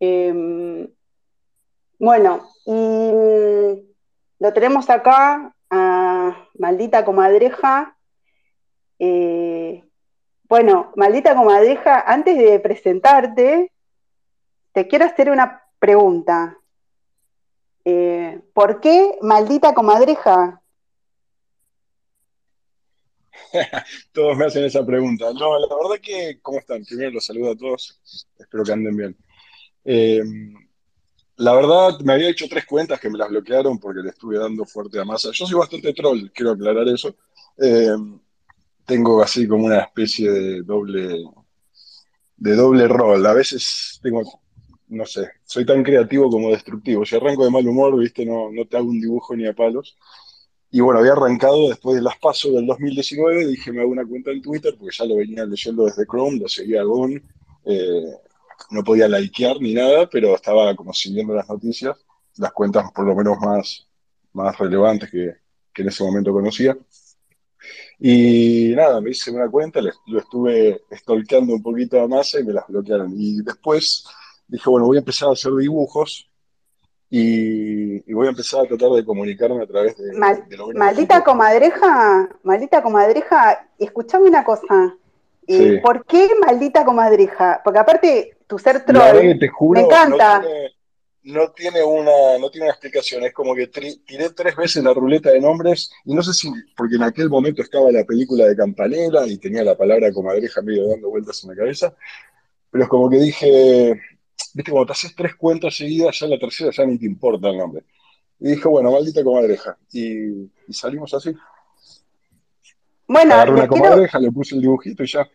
Em, 0.00 0.88
bueno, 1.98 2.48
y 2.66 2.72
mm, 2.72 3.92
lo 4.40 4.52
tenemos 4.52 4.90
acá 4.90 5.54
Maldita 5.72 7.04
Comadreja. 7.04 7.96
Eh, 8.98 9.82
bueno, 10.44 10.92
Maldita 10.96 11.34
Comadreja, 11.34 12.00
antes 12.00 12.36
de 12.36 12.60
presentarte, 12.60 13.72
te 14.72 14.86
quiero 14.86 15.06
hacer 15.06 15.30
una 15.30 15.62
pregunta. 15.78 16.58
Eh, 17.84 18.40
¿Por 18.52 18.80
qué 18.80 19.18
maldita 19.22 19.74
comadreja? 19.74 20.62
todos 24.12 24.36
me 24.36 24.46
hacen 24.46 24.64
esa 24.64 24.84
pregunta. 24.86 25.32
No, 25.32 25.58
la 25.58 25.74
verdad 25.74 26.00
que, 26.00 26.38
¿cómo 26.40 26.58
están? 26.58 26.84
Primero 26.84 27.10
los 27.10 27.26
saludo 27.26 27.52
a 27.52 27.56
todos, 27.56 28.00
espero 28.38 28.62
que 28.62 28.72
anden 28.72 28.96
bien. 28.96 29.16
Eh, 29.84 30.22
la 31.42 31.54
verdad, 31.54 31.98
me 32.04 32.12
había 32.12 32.30
hecho 32.30 32.46
tres 32.48 32.64
cuentas 32.66 33.00
que 33.00 33.10
me 33.10 33.18
las 33.18 33.28
bloquearon 33.28 33.78
porque 33.78 34.00
le 34.00 34.10
estuve 34.10 34.38
dando 34.38 34.64
fuerte 34.64 35.00
a 35.00 35.04
masa. 35.04 35.30
Yo 35.32 35.44
soy 35.44 35.58
bastante 35.58 35.92
troll, 35.92 36.30
quiero 36.32 36.52
aclarar 36.52 36.86
eso. 36.88 37.16
Eh, 37.58 37.96
tengo 38.84 39.20
así 39.20 39.48
como 39.48 39.66
una 39.66 39.80
especie 39.80 40.30
de 40.30 40.62
doble, 40.62 41.24
de 42.36 42.54
doble 42.54 42.86
rol. 42.86 43.26
A 43.26 43.34
veces 43.34 43.98
tengo, 44.02 44.22
no 44.88 45.04
sé, 45.04 45.30
soy 45.44 45.66
tan 45.66 45.82
creativo 45.82 46.30
como 46.30 46.50
destructivo. 46.50 47.04
Si 47.04 47.16
arranco 47.16 47.44
de 47.44 47.50
mal 47.50 47.66
humor, 47.66 47.98
viste, 47.98 48.24
no, 48.24 48.52
no 48.52 48.64
te 48.66 48.76
hago 48.76 48.88
un 48.88 49.00
dibujo 49.00 49.34
ni 49.34 49.46
a 49.46 49.52
palos. 49.52 49.96
Y 50.70 50.80
bueno, 50.80 51.00
había 51.00 51.12
arrancado 51.12 51.68
después 51.68 51.96
de 51.96 52.02
las 52.02 52.16
pasos 52.18 52.54
del 52.54 52.66
2019, 52.66 53.46
dije 53.46 53.72
me 53.72 53.82
hago 53.82 53.90
una 53.90 54.06
cuenta 54.06 54.30
en 54.30 54.40
Twitter, 54.40 54.74
porque 54.78 54.96
ya 54.96 55.04
lo 55.04 55.16
venía 55.16 55.44
leyendo 55.44 55.84
desde 55.84 56.06
Chrome, 56.06 56.38
lo 56.38 56.48
seguía 56.48 56.82
eh, 57.64 58.14
no 58.70 58.82
podía 58.84 59.08
likear 59.08 59.60
ni 59.60 59.74
nada, 59.74 60.08
pero 60.08 60.34
estaba 60.34 60.74
como 60.74 60.92
siguiendo 60.92 61.34
las 61.34 61.48
noticias, 61.48 61.96
las 62.36 62.52
cuentas 62.52 62.90
por 62.92 63.06
lo 63.06 63.14
menos 63.14 63.38
más, 63.40 63.88
más 64.32 64.58
relevantes 64.58 65.10
que, 65.10 65.36
que 65.72 65.82
en 65.82 65.88
ese 65.88 66.04
momento 66.04 66.32
conocía. 66.32 66.76
Y 67.98 68.72
nada, 68.74 69.00
me 69.00 69.10
hice 69.10 69.30
una 69.30 69.48
cuenta, 69.48 69.80
lo 69.80 70.18
estuve 70.18 70.82
stalkeando 70.92 71.54
un 71.54 71.62
poquito 71.62 72.00
a 72.00 72.08
masa 72.08 72.40
y 72.40 72.44
me 72.44 72.52
las 72.52 72.66
bloquearon. 72.66 73.12
Y 73.16 73.42
después 73.42 74.04
dije, 74.48 74.68
bueno, 74.68 74.86
voy 74.86 74.96
a 74.96 75.00
empezar 75.00 75.28
a 75.28 75.32
hacer 75.32 75.52
dibujos 75.54 76.28
y, 77.14 78.12
voy 78.12 78.26
a 78.26 78.30
empezar 78.30 78.64
a 78.64 78.68
tratar 78.68 78.90
de 78.90 79.04
comunicarme 79.04 79.62
a 79.62 79.66
través 79.66 79.96
de, 79.98 80.12
Maldita 80.74 81.22
comadreja, 81.22 82.28
maldita 82.42 82.82
comadreja, 82.82 83.68
escuchame 83.78 84.28
una 84.28 84.42
cosa. 84.44 84.96
Eh, 85.46 85.80
¿Por 85.82 86.06
qué 86.06 86.30
maldita 86.40 86.84
comadreja? 86.84 87.60
Porque 87.62 87.78
aparte, 87.78 88.38
tu 88.52 88.58
ser 88.58 88.84
troll, 88.84 89.38
me 89.70 89.80
encanta. 89.80 90.42
No 91.24 91.52
tiene, 91.52 91.82
una, 91.84 92.36
no 92.38 92.50
tiene 92.50 92.66
una 92.66 92.72
explicación, 92.72 93.22
es 93.22 93.32
como 93.32 93.54
que 93.54 93.68
tiré 93.68 94.30
tres 94.30 94.56
veces 94.56 94.82
la 94.82 94.92
ruleta 94.92 95.30
de 95.30 95.40
nombres 95.40 95.92
y 96.04 96.14
no 96.14 96.22
sé 96.22 96.34
si, 96.34 96.50
porque 96.76 96.96
en 96.96 97.04
aquel 97.04 97.30
momento 97.30 97.62
estaba 97.62 97.92
la 97.92 98.04
película 98.04 98.44
de 98.44 98.56
Campanella 98.56 99.24
y 99.26 99.38
tenía 99.38 99.62
la 99.62 99.76
palabra 99.76 100.12
comadreja 100.12 100.60
medio 100.62 100.88
dando 100.88 101.10
vueltas 101.10 101.42
en 101.44 101.50
la 101.50 101.56
cabeza, 101.56 101.94
pero 102.70 102.84
es 102.84 102.90
como 102.90 103.08
que 103.08 103.18
dije, 103.18 104.00
viste, 104.52 104.72
cuando 104.72 104.86
te 104.86 104.92
haces 104.92 105.14
tres 105.14 105.36
cuentas 105.36 105.76
seguidas, 105.76 106.18
ya 106.18 106.26
la 106.26 106.40
tercera 106.40 106.72
ya 106.72 106.84
ni 106.84 106.98
te 106.98 107.06
importa 107.06 107.48
el 107.48 107.56
nombre. 107.56 107.84
Y 108.40 108.48
dije, 108.48 108.66
bueno, 108.66 108.90
maldita 108.90 109.22
comadreja. 109.22 109.78
Y, 109.92 110.50
y 110.66 110.72
salimos 110.72 111.14
así. 111.14 111.32
Bueno, 113.06 113.34
Agarré 113.34 113.52
una 113.52 113.68
comadreja, 113.68 114.18
le 114.18 114.32
puse 114.32 114.56
el 114.56 114.62
dibujito 114.62 115.04
y 115.04 115.06
ya. 115.06 115.30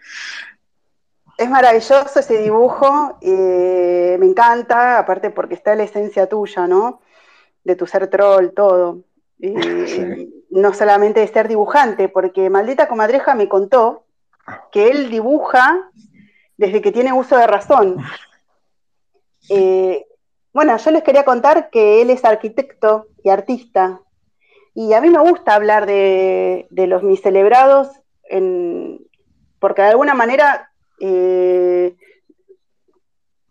Es 1.38 1.50
maravilloso 1.50 2.20
ese 2.20 2.38
dibujo, 2.40 3.18
me 3.22 4.26
encanta, 4.26 4.98
aparte 4.98 5.30
porque 5.30 5.54
está 5.54 5.76
la 5.76 5.84
esencia 5.84 6.28
tuya, 6.28 6.68
¿no? 6.68 7.02
De 7.64 7.76
tu 7.76 7.86
ser 7.86 8.08
troll, 8.10 8.50
todo. 8.56 9.04
No 10.50 10.74
solamente 10.74 11.20
de 11.20 11.28
ser 11.28 11.48
dibujante, 11.48 12.08
porque 12.08 12.50
Maldita 12.50 12.88
Comadreja 12.88 13.36
me 13.36 13.50
contó 13.50 14.06
que 14.72 14.88
él 14.88 15.10
dibuja 15.12 15.92
desde 16.56 16.82
que 16.82 16.92
tiene 16.92 17.14
uso 17.14 17.38
de 17.38 17.48
razón. 17.48 17.98
Eh, 19.50 20.06
bueno, 20.52 20.76
yo 20.76 20.92
les 20.92 21.04
quería 21.04 21.24
contar 21.24 21.70
que 21.70 22.02
él 22.02 22.10
es 22.10 22.26
arquitecto 22.26 23.08
y 23.24 23.30
artista. 23.30 24.02
Y 24.74 24.92
a 24.92 25.00
mí 25.00 25.10
me 25.10 25.20
gusta 25.20 25.56
hablar 25.56 25.86
de, 25.86 26.68
los 26.70 27.02
mis 27.02 27.22
celebrados, 27.22 27.88
porque 29.60 29.82
de 29.84 29.88
alguna 29.88 30.16
manera, 30.16 30.67
eh, 31.00 31.96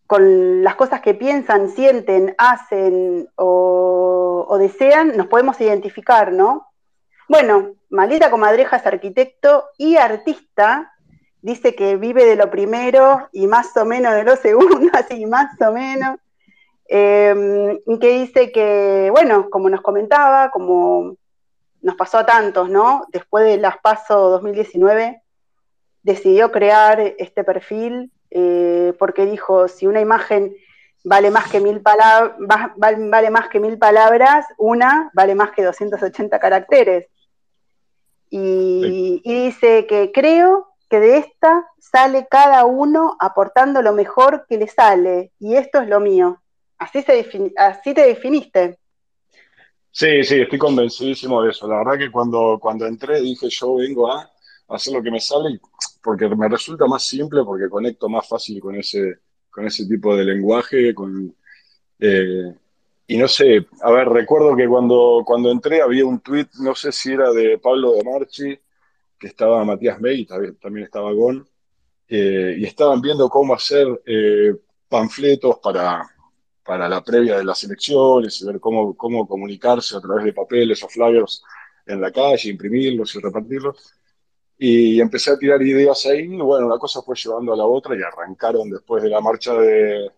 con 0.06 0.62
las 0.62 0.76
cosas 0.76 1.00
que 1.00 1.14
piensan, 1.14 1.68
sienten, 1.68 2.34
hacen 2.38 3.28
o, 3.34 4.56
desean, 4.58 5.16
nos 5.16 5.26
podemos 5.26 5.60
identificar, 5.60 6.32
¿no? 6.32 6.68
Bueno, 7.28 7.72
Maldita 7.90 8.30
Comadreja 8.30 8.76
es 8.76 8.86
arquitecto 8.86 9.64
y 9.76 9.96
artista, 9.96 10.92
dice 11.42 11.74
que 11.74 11.96
vive 11.96 12.24
de 12.24 12.36
lo 12.36 12.50
primero 12.50 13.28
y 13.32 13.46
más 13.46 13.76
o 13.76 13.84
menos 13.84 14.14
de 14.14 14.24
lo 14.24 14.36
segundo, 14.36 14.90
así 14.92 15.26
más 15.26 15.60
o 15.60 15.72
menos. 15.72 16.18
Em, 16.88 17.80
que 17.98 18.08
dice 18.20 18.52
que, 18.52 19.08
bueno, 19.10 19.50
como 19.50 19.68
nos 19.68 19.80
comentaba, 19.80 20.50
como 20.50 21.16
nos 21.82 21.94
pasó 21.96 22.18
a 22.18 22.26
tantos, 22.26 22.70
¿no? 22.70 23.06
Después 23.12 23.44
de 23.44 23.58
las 23.58 23.78
PASO 23.78 24.30
2019, 24.30 25.22
decidió 26.06 26.52
crear 26.52 27.00
este 27.18 27.42
perfil 27.42 28.12
eh, 28.30 28.92
porque 28.96 29.26
dijo, 29.26 29.66
si 29.66 29.88
una 29.88 30.00
imagen 30.00 30.54
vale 31.04 31.30
más 31.30 31.50
que 31.50 31.60
mil 31.60 31.80
palabras, 31.80 32.36
vale 32.76 33.30
más 33.30 33.48
que 33.48 33.58
mil 33.58 33.76
palabras, 33.76 34.46
una 34.56 35.10
vale 35.14 35.34
más 35.34 35.50
que 35.50 35.64
280 35.64 36.38
caracteres. 36.38 37.08
y 38.30 39.20
dice 39.24 39.86
que 39.86 40.12
creo 40.12 40.68
que 40.88 41.00
de 41.00 41.18
esta 41.18 41.66
sale 41.78 42.26
cada 42.30 42.64
uno 42.64 43.16
aportando 43.18 43.82
lo 43.82 43.92
mejor 43.92 44.46
que 44.48 44.58
le 44.58 44.68
sale, 44.68 45.32
y 45.40 45.56
esto 45.56 45.80
es 45.80 45.88
lo 45.88 45.98
mío. 46.00 46.40
Así, 46.78 47.02
se 47.02 47.26
así 47.56 47.94
te 47.94 48.06
definiste. 48.06 48.78
Sí, 49.90 50.22
sí, 50.24 50.42
estoy 50.42 50.58
convencidísimo 50.58 51.42
de 51.42 51.50
eso. 51.50 51.66
La 51.66 51.78
verdad 51.78 51.98
que 51.98 52.12
cuando, 52.12 52.58
cuando 52.60 52.86
entré 52.86 53.20
dije 53.20 53.48
yo 53.48 53.76
vengo 53.76 54.12
a 54.12 54.30
hacer 54.68 54.94
lo 54.94 55.02
que 55.02 55.10
me 55.10 55.20
sale 55.20 55.60
porque 56.02 56.28
me 56.28 56.48
resulta 56.48 56.86
más 56.86 57.02
simple, 57.04 57.42
porque 57.44 57.68
conecto 57.68 58.08
más 58.08 58.28
fácil 58.28 58.60
con 58.60 58.76
ese, 58.76 59.18
con 59.50 59.66
ese 59.66 59.86
tipo 59.86 60.16
de 60.16 60.24
lenguaje, 60.24 60.94
con, 60.94 61.34
eh, 61.98 62.54
y 63.08 63.16
no 63.16 63.26
sé, 63.26 63.66
a 63.82 63.90
ver, 63.90 64.08
recuerdo 64.08 64.54
que 64.56 64.68
cuando, 64.68 65.22
cuando 65.26 65.50
entré 65.50 65.82
había 65.82 66.06
un 66.06 66.20
tweet, 66.20 66.46
no 66.60 66.74
sé 66.76 66.92
si 66.92 67.12
era 67.12 67.32
de 67.32 67.58
Pablo 67.58 67.92
de 67.92 68.04
Marchi, 68.04 68.58
que 69.18 69.26
estaba 69.26 69.64
Matías 69.64 70.00
May, 70.00 70.26
también 70.60 70.84
estaba 70.84 71.12
Gon, 71.12 71.44
eh, 72.08 72.54
y 72.58 72.64
estaban 72.64 73.00
viendo 73.00 73.28
cómo 73.28 73.54
hacer 73.54 73.86
eh, 74.06 74.54
panfletos 74.88 75.58
para, 75.58 76.08
para 76.64 76.88
la 76.88 77.02
previa 77.02 77.38
de 77.38 77.44
las 77.44 77.64
elecciones 77.64 78.40
y 78.40 78.46
ver 78.46 78.60
cómo, 78.60 78.96
cómo 78.96 79.26
comunicarse 79.26 79.96
a 79.96 80.00
través 80.00 80.24
de 80.24 80.32
papeles 80.32 80.82
o 80.84 80.88
flyers 80.88 81.42
en 81.86 82.00
la 82.00 82.12
calle, 82.12 82.50
imprimirlos 82.50 83.14
y 83.16 83.20
repartirlos. 83.20 83.92
Y 84.58 85.00
empecé 85.00 85.30
a 85.32 85.38
tirar 85.38 85.60
ideas 85.62 86.06
ahí, 86.06 86.28
bueno, 86.28 86.66
una 86.66 86.78
cosa 86.78 87.02
fue 87.02 87.14
llevando 87.16 87.52
a 87.52 87.56
la 87.56 87.64
otra 87.64 87.94
y 87.94 88.02
arrancaron 88.02 88.70
después 88.70 89.02
de 89.02 89.10
la 89.10 89.20
marcha 89.20 89.52
de, 89.54 90.10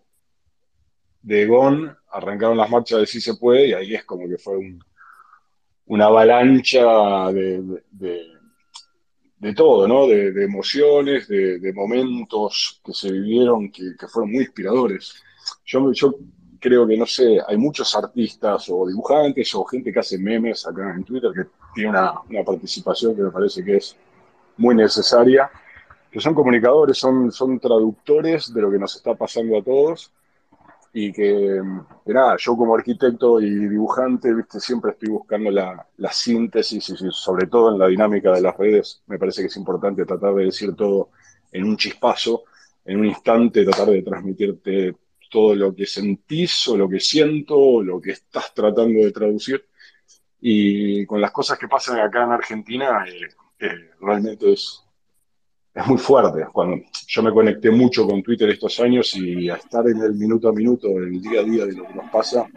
de 1.21 1.45
GON, 1.45 1.97
arrancaron 2.11 2.57
las 2.57 2.69
marchas 2.69 2.99
de 3.01 3.05
Si 3.05 3.19
se 3.19 3.35
puede 3.35 3.67
y 3.67 3.73
ahí 3.73 3.95
es 3.95 4.05
como 4.05 4.27
que 4.29 4.37
fue 4.37 4.57
una 5.87 6.05
avalancha 6.05 7.31
de 7.33 8.39
de 9.39 9.53
todo, 9.53 9.87
¿no? 9.87 10.07
De, 10.07 10.43
emociones, 10.43 11.27
de, 11.27 11.73
momentos 11.73 12.81
que 12.83 12.93
se 12.93 13.11
vivieron 13.11 13.71
que, 13.71 13.95
fueron 14.07 14.31
muy 14.31 14.43
inspiradores. 14.43 15.23
Yo, 15.65 15.91
yo 15.93 16.15
creo 16.59 16.85
que, 16.85 16.97
no 16.97 17.05
sé, 17.05 17.39
hay 17.47 17.57
muchos 17.57 17.95
artistas 17.95 18.67
o 18.69 18.85
dibujantes 18.87 19.55
o 19.55 19.63
gente 19.63 19.93
que 19.93 19.99
hace 19.99 20.17
memes 20.17 20.67
acá 20.67 20.93
en 20.93 21.03
Twitter 21.05 21.31
que 21.33 21.49
tiene 21.73 21.91
una, 21.91 22.13
una 22.29 22.43
participación 22.43 23.15
que 23.15 23.21
me 23.23 23.31
parece 23.31 23.63
que 23.63 23.77
es 23.77 23.95
muy 24.59 24.75
necesaria, 24.75 25.49
que 26.11 26.19
son 26.19 26.35
comunicadores, 26.35 26.97
son, 26.97 27.31
son 27.31 27.59
traductores 27.59 28.53
de 28.53 28.61
lo 28.61 28.69
que 28.69 28.77
nos 28.77 28.95
está 28.95 29.15
pasando 29.15 29.57
a 29.57 29.63
todos 29.63 30.11
y 30.91 31.13
que, 31.13 31.61
nada, 32.05 32.35
yo 32.37 32.57
como 32.57 32.75
arquitecto 32.75 33.39
y 33.39 33.49
dibujante, 33.49 34.33
viste, 34.33 34.59
siempre 34.59 34.91
estoy 34.91 35.09
buscando 35.09 35.49
la, 35.51 35.87
la, 35.97 36.11
síntesis 36.11 36.89
y 36.89 37.11
sobre 37.11 37.47
todo 37.47 37.71
en 37.71 37.79
la 37.79 37.87
dinámica 37.87 38.31
de 38.31 38.41
las 38.41 38.57
redes, 38.57 39.03
me 39.07 39.19
parece 39.19 39.41
que 39.41 39.47
es 39.47 39.57
importante 39.57 40.05
tratar 40.05 40.33
de 40.33 40.45
decir 40.45 40.75
todo 40.75 41.11
en 41.51 41.63
un 41.63 41.77
chispazo, 41.77 42.43
en 42.85 42.99
un 42.99 43.05
instante, 43.05 43.63
tratar 43.63 43.89
de 43.89 44.01
transmitirte 44.01 44.95
todo 45.29 45.55
lo 45.55 45.75
que 45.75 45.85
sentís 45.85 46.67
o 46.67 46.75
lo 46.75 46.89
que 46.89 46.99
siento 46.99 47.55
o 47.55 47.83
lo 47.83 48.01
que 48.01 48.11
estás 48.11 48.53
tratando 48.53 48.99
de 48.99 49.11
traducir. 49.11 49.63
Y 50.41 51.05
con 51.05 51.21
las 51.21 51.31
cosas 51.31 51.59
que 51.59 51.67
pasan 51.67 51.99
acá 51.99 52.23
en 52.23 52.31
Argentina, 52.31 53.05
eh, 53.07 53.27
eh, 53.59 53.91
realmente 53.99 54.53
es, 54.53 54.83
es 55.73 55.87
muy 55.87 55.97
fuerte. 55.97 56.45
Cuando 56.51 56.77
yo 57.07 57.23
me 57.23 57.31
conecté 57.31 57.69
mucho 57.71 58.07
con 58.07 58.23
Twitter 58.23 58.49
estos 58.49 58.79
años 58.79 59.13
y 59.15 59.49
a 59.49 59.55
estar 59.55 59.87
en 59.87 60.01
el 60.01 60.13
minuto 60.13 60.49
a 60.49 60.53
minuto, 60.53 60.87
en 60.87 61.13
el 61.15 61.21
día 61.21 61.41
a 61.41 61.43
día 61.43 61.65
de 61.65 61.73
lo 61.73 61.87
que 61.87 61.93
nos 61.93 62.09
pasa, 62.09 62.47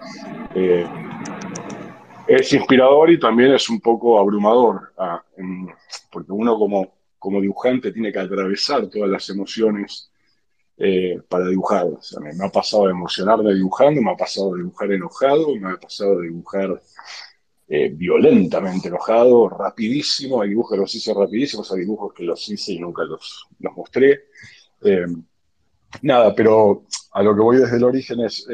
eh, 0.55 0.87
es 2.27 2.53
inspirador 2.53 3.11
y 3.11 3.19
también 3.19 3.53
es 3.53 3.69
un 3.69 3.81
poco 3.81 4.19
abrumador, 4.19 4.93
ah, 4.97 5.23
porque 6.11 6.33
uno 6.33 6.57
como, 6.57 6.95
como 7.19 7.41
dibujante 7.41 7.93
tiene 7.93 8.13
que 8.13 8.21
atravesar 8.21 8.87
todas 8.89 9.11
las 9.11 9.29
emociones 9.29 10.11
eh, 10.79 11.21
para 11.29 11.47
dibujar. 11.49 11.87
Me, 12.21 12.45
ha 12.45 12.49
pasado 12.49 12.87
de 12.87 12.93
emocionarme 12.93 13.55
dibujando, 13.55 14.01
me 14.01 14.13
ha 14.13 14.17
pasado 14.17 14.53
de 14.55 14.63
dibujar 14.63 14.93
enojado, 14.93 15.55
me 15.57 15.71
ha 15.71 15.77
pasado 15.77 16.21
de 16.21 16.29
dibujar 16.29 16.83
eh, 17.75 17.89
violentamente 17.89 18.89
enojado, 18.89 19.49
rapidísimo. 19.49 20.43
Hay 20.43 20.51
dibujos 20.51 20.73
que 20.73 20.81
los 20.81 20.95
hice 20.95 21.15
rapidísimos, 21.15 21.73
hay 21.73 21.81
dibujos 21.81 22.13
que 22.13 22.25
los 22.25 22.49
hice 22.49 22.73
y 22.73 22.79
nunca 22.79 23.05
los, 23.05 23.47
los 23.61 23.77
mostré. 23.77 24.25
Eh, 24.83 25.07
nada, 26.03 26.35
pero 26.35 26.85
a 27.13 27.23
lo 27.23 27.35
que 27.35 27.41
voy 27.41 27.57
desde 27.59 27.77
el 27.77 27.85
origen 27.85 28.21
es 28.21 28.47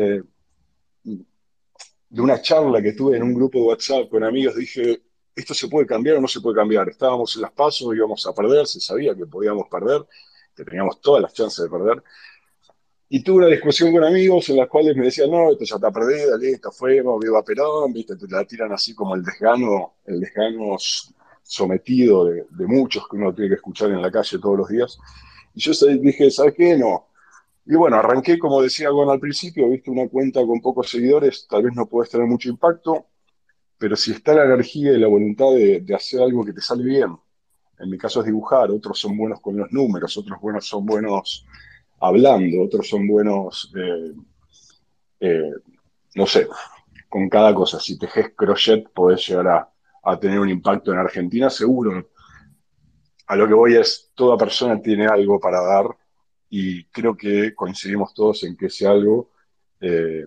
de 2.11 2.21
una 2.23 2.41
charla 2.41 2.81
que 2.81 2.93
tuve 2.93 3.17
en 3.17 3.23
un 3.23 3.35
grupo 3.35 3.59
de 3.59 3.65
WhatsApp 3.65 4.09
con 4.09 4.25
amigos, 4.25 4.57
dije, 4.57 5.03
¿esto 5.35 5.55
se 5.55 5.69
puede 5.69 5.87
cambiar 5.87 6.17
o 6.17 6.21
no 6.21 6.29
se 6.29 6.41
puede 6.41 6.57
cambiar? 6.57 6.89
Estábamos 6.89 7.35
en 7.37 7.43
las 7.43 7.53
pasos, 7.53 7.95
íbamos 7.95 8.27
a 8.27 8.33
perder, 8.33 8.67
se 8.67 8.81
sabía 8.81 9.15
que 9.15 9.27
podíamos 9.27 9.67
perder, 9.69 10.07
que 10.55 10.65
teníamos 10.65 11.01
todas 11.01 11.23
las 11.23 11.33
chances 11.33 11.65
de 11.65 11.71
perder. 11.71 12.03
Y 13.11 13.23
tuve 13.23 13.39
una 13.39 13.47
discusión 13.47 13.93
con 13.93 14.05
amigos 14.05 14.49
en 14.51 14.57
las 14.57 14.69
cuales 14.69 14.95
me 14.97 15.07
decían, 15.07 15.31
no, 15.31 15.51
esto 15.53 15.65
ya 15.65 15.77
está 15.77 15.91
perdido, 15.91 16.37
listo, 16.37 16.71
fuimos, 16.71 17.19
viva 17.21 17.43
Perón, 17.43 17.93
viste, 17.93 18.17
te 18.17 18.29
la 18.29 18.45
tiran 18.45 18.73
así 18.73 18.95
como 18.95 19.15
el 19.15 19.23
desgano, 19.23 19.95
el 20.05 20.21
desgano 20.21 20.77
sometido 21.43 22.27
de, 22.27 22.47
de, 22.51 22.67
muchos 22.67 23.09
que 23.09 23.17
uno 23.17 23.35
tiene 23.35 23.49
que 23.49 23.55
escuchar 23.55 23.91
en 23.91 24.03
la 24.03 24.11
calle 24.11 24.39
todos 24.39 24.59
los 24.59 24.69
días. 24.69 24.99
Y 25.55 25.61
yo 25.61 25.73
dije, 26.01 26.31
¿sabes 26.31 26.55
qué? 26.55 26.77
No, 26.77 27.09
y 27.71 27.75
bueno, 27.77 27.97
arranqué, 27.97 28.39
como 28.39 28.63
decía 28.63 28.89
Gon 28.89 29.11
al 29.11 29.21
principio, 29.21 29.69
viste 29.69 29.91
una 29.91 30.09
cuenta 30.09 30.41
con 30.47 30.59
pocos 30.63 30.89
seguidores, 30.89 31.47
tal 31.47 31.65
vez 31.65 31.75
no 31.75 31.87
puedes 31.87 32.11
tener 32.11 32.27
mucho 32.27 32.49
impacto, 32.49 33.09
pero 33.77 33.95
si 33.95 34.13
está 34.13 34.33
la 34.33 34.47
energía 34.47 34.93
y 34.93 34.99
la 34.99 35.07
voluntad 35.07 35.51
de, 35.55 35.85
hacer 35.95 36.23
algo 36.23 36.47
que 36.47 36.55
te 36.55 36.63
sale 36.63 36.83
bien, 36.83 37.15
en 37.79 37.91
mi 37.91 37.99
caso 37.99 38.21
es 38.21 38.27
dibujar, 38.27 38.71
otros 38.71 38.99
son 38.99 39.19
buenos 39.19 39.43
con 39.43 39.55
los 39.59 39.71
números, 39.71 40.17
otros 40.17 40.41
buenos 40.41 40.67
son 40.67 40.87
buenos 40.87 41.45
hablando, 42.01 42.63
otros 42.63 42.89
son 42.89 43.07
buenos, 43.07 43.73
eh, 43.77 44.13
eh, 45.21 45.53
no 46.15 46.27
sé, 46.27 46.49
con 47.09 47.29
cada 47.29 47.55
cosa. 47.55 47.81
Si 47.81 47.99
tejes 47.99 48.35
crochet, 48.35 48.89
podés 48.93 49.27
llegar 49.27 49.49
a, 49.49 49.73
a 50.03 50.19
tener 50.19 50.41
un 50.41 50.49
impacto 50.49 50.93
en 50.93 50.99
Argentina, 50.99 51.51
seguro. 51.51 52.11
A 53.27 53.37
lo 53.37 53.47
que 53.47 53.55
voy 53.55 53.77
es, 53.77 54.11
toda 54.15 54.37
persona 54.39 54.81
tiene 54.81 55.07
algo 55.07 55.39
para 55.39 55.61
dar 55.61 55.87
y 56.51 56.85
creo 56.87 57.17
que 57.17 57.55
coincidimos 57.55 58.15
todos 58.15 58.43
en 58.45 58.57
que 58.57 58.67
ese 58.67 58.87
algo 58.87 59.31
eh, 59.81 60.27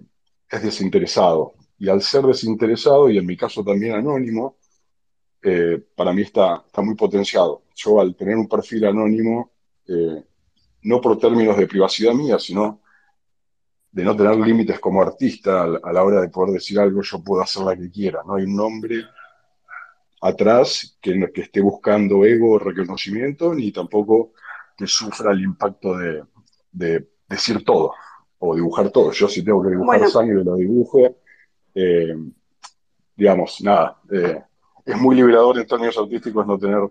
es 0.50 0.64
desinteresado. 0.64 1.54
Y 1.80 1.90
al 1.90 2.02
ser 2.02 2.24
desinteresado, 2.24 3.10
y 3.10 3.18
en 3.18 3.26
mi 3.26 3.36
caso 3.36 3.64
también 3.64 3.96
anónimo, 3.96 4.58
para 5.96 6.14
mí 6.14 6.22
está, 6.22 6.64
está 6.68 6.84
muy 6.84 6.94
potenciado. 6.94 7.64
Yo 7.74 8.00
al 8.00 8.16
tener 8.16 8.36
un 8.38 8.48
perfil 8.48 8.86
anónimo, 8.86 9.52
no 10.84 11.02
por 11.02 11.18
términos 11.20 11.58
de 11.58 11.68
privacidad 11.68 12.14
mía, 12.14 12.40
sino 12.40 12.82
de 13.92 14.04
no 14.04 14.16
tener 14.16 14.38
límites 14.38 14.80
como 14.80 15.02
artista 15.02 15.64
a 15.64 15.94
la 15.94 16.04
hora 16.04 16.22
de 16.22 16.30
poder 16.30 16.54
decir 16.54 16.80
algo, 16.80 17.02
yo 17.02 17.24
puedo 17.24 17.42
hacer 17.42 17.64
la 17.64 17.76
que 17.76 17.92
quiera. 17.92 18.22
No 18.26 18.36
hay 18.36 18.46
un 18.46 18.56
nombre 18.56 19.04
atrás 20.22 20.98
que, 21.02 21.30
que 21.34 21.42
esté 21.42 21.62
buscando 21.62 22.24
ego 22.24 22.54
o 22.54 22.60
reconocimiento, 22.60 23.54
ni 23.54 23.72
tampoco 23.72 24.32
que 24.78 24.88
sufra 24.88 25.32
el 25.32 25.42
impacto 25.42 25.98
de, 25.98 27.08
decir 27.28 27.64
todo 27.64 27.94
o 28.40 28.56
dibujar 28.56 28.90
todo. 28.90 29.12
Yo 29.12 29.28
si 29.28 29.44
tengo 29.44 29.62
que 29.62 29.70
dibujar 29.70 30.10
sangre 30.10 30.44
lo 30.44 30.56
dibujo. 30.56 31.18
Eh, 31.74 32.16
digamos, 33.16 33.62
nada, 33.62 34.00
eh, 34.12 34.42
es 34.86 34.98
muy 34.98 35.16
liberador 35.16 35.60
en 35.60 35.68
términos 35.68 35.98
artísticos 35.98 36.46
no 36.48 36.58
tener, 36.58 36.90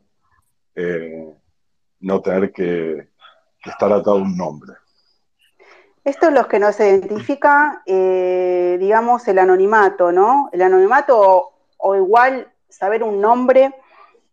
eh, 0.76 1.35
no 2.00 2.20
tener 2.20 2.53
que, 2.53 3.09
estar 3.64 3.92
atado 3.92 4.12
a 4.12 4.23
un 4.23 4.37
nombre. 4.37 4.73
Esto 6.05 6.29
es 6.29 6.33
lo 6.33 6.49
que 6.49 6.59
nos 6.59 6.81
identifica, 6.81 7.83
digamos, 7.87 9.29
el 9.29 9.38
anonimato, 9.38 10.12
¿no? 10.12 10.49
El 10.53 10.62
anonimato 10.62 11.53
o 11.77 11.94
igual 11.94 12.51
saber 12.68 13.03
un 13.03 13.20
nombre 13.20 13.75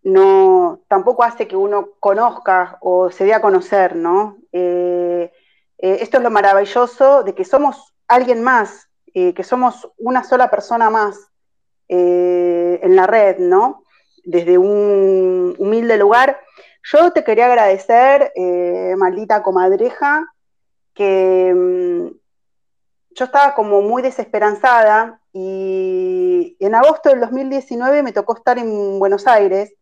no, 0.08 0.80
tampoco 0.88 1.24
hace 1.24 1.50
que 1.50 1.58
uno 1.58 1.90
conozca 2.00 2.78
o 2.80 3.12
se 3.12 3.26
dé 3.26 3.34
a 3.34 3.42
conocer, 3.42 3.94
¿no? 3.94 4.38
Eh, 4.54 5.32
eh, 5.78 5.98
esto 6.00 6.18
es 6.18 6.24
lo 6.24 6.32
maravilloso 6.32 7.24
de 7.24 7.36
que 7.36 7.44
somos 7.44 7.94
alguien 8.08 8.42
más, 8.42 8.88
eh, 9.14 9.34
que 9.34 9.44
somos 9.44 9.92
una 9.98 10.24
sola 10.24 10.50
persona 10.50 10.90
más 10.90 11.30
en 11.90 12.96
la 12.96 13.08
red, 13.08 13.38
¿no? 13.40 13.84
Desde 14.24 14.58
un 14.58 15.56
humilde 15.58 15.98
lugar. 15.98 16.40
Yo 16.92 17.12
te 17.12 17.24
quería 17.24 17.48
agradecer, 17.48 18.32
maldita 18.98 19.44
comadreja, 19.44 20.26
que 20.94 21.54
mm, 21.54 22.08
yo 23.12 23.26
estaba 23.26 23.54
como 23.56 23.82
muy 23.82 24.02
desesperanzada 24.02 25.20
y 25.34 26.56
en 26.60 26.76
agosto 26.76 27.10
del 27.10 27.20
2019 27.20 28.04
me 28.04 28.14
tocó 28.14 28.38
estar 28.38 28.58
en 28.58 29.00
Buenos 29.00 29.28
Aires 29.28 29.74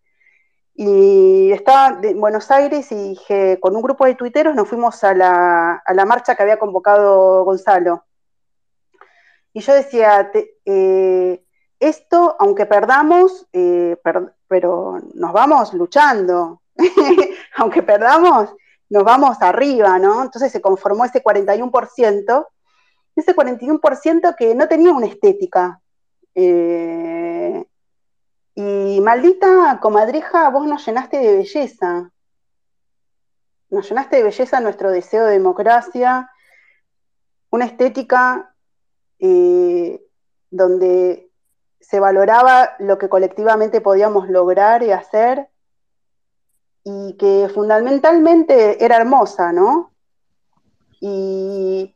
y 0.74 1.52
estaba 1.52 2.00
en 2.02 2.20
Buenos 2.20 2.50
Aires 2.50 2.91
y 2.91 3.10
dije, 3.10 3.60
con 3.62 3.76
un 3.76 3.82
grupo 3.82 4.06
de 4.06 4.15
tuiteros 4.15 4.56
nos 4.56 4.68
fuimos 4.68 5.04
a 5.04 5.13
la, 5.13 6.06
marcha 6.06 6.36
que 6.36 6.44
había 6.44 6.60
convocado 6.60 7.44
Gonzalo. 7.44 8.06
Y 9.54 9.62
yo 9.62 9.74
decía, 9.74 10.32
eh, 10.65 11.46
esto, 11.80 12.36
aunque 12.39 12.65
perdamos, 12.65 13.48
eh, 13.54 13.96
pero 14.48 15.00
nos 15.13 15.32
vamos 15.32 15.74
luchando. 15.74 16.62
aunque 17.57 17.83
perdamos, 17.83 18.53
nos 18.89 19.03
vamos 19.03 19.38
arriba, 19.41 19.97
¿no? 19.99 20.23
Entonces 20.23 20.51
se 20.51 20.61
conformó 20.61 21.05
ese 21.05 21.23
41%, 21.23 22.47
ese 23.15 23.35
41% 23.35 24.35
que 24.38 24.55
no 24.55 24.67
tenía 24.67 24.91
una 24.91 25.07
estética. 25.07 25.81
Eh, 26.33 27.65
y 28.55 29.01
maldita 29.01 29.79
comadreja, 29.81 30.49
vos 30.49 30.67
nos 30.67 30.85
llenaste 30.85 31.17
de 31.17 31.38
belleza. 31.38 32.11
Nos 33.69 33.89
llenaste 33.89 34.17
de 34.17 34.23
belleza 34.23 34.59
nuestro 34.59 34.91
deseo 34.91 35.25
de 35.25 35.33
democracia, 35.33 36.29
una 37.49 37.65
estética 37.65 38.55
eh, 39.19 40.01
donde 40.49 41.31
se 41.79 41.99
valoraba 41.99 42.75
lo 42.79 42.97
que 42.97 43.09
colectivamente 43.09 43.81
podíamos 43.81 44.29
lograr 44.29 44.83
y 44.83 44.91
hacer 44.91 45.49
y 46.86 47.17
que 47.17 47.50
fundamentalmente 47.52 48.84
era 48.86 48.98
hermosa, 48.98 49.52
¿no? 49.52 49.91
Y 51.02 51.95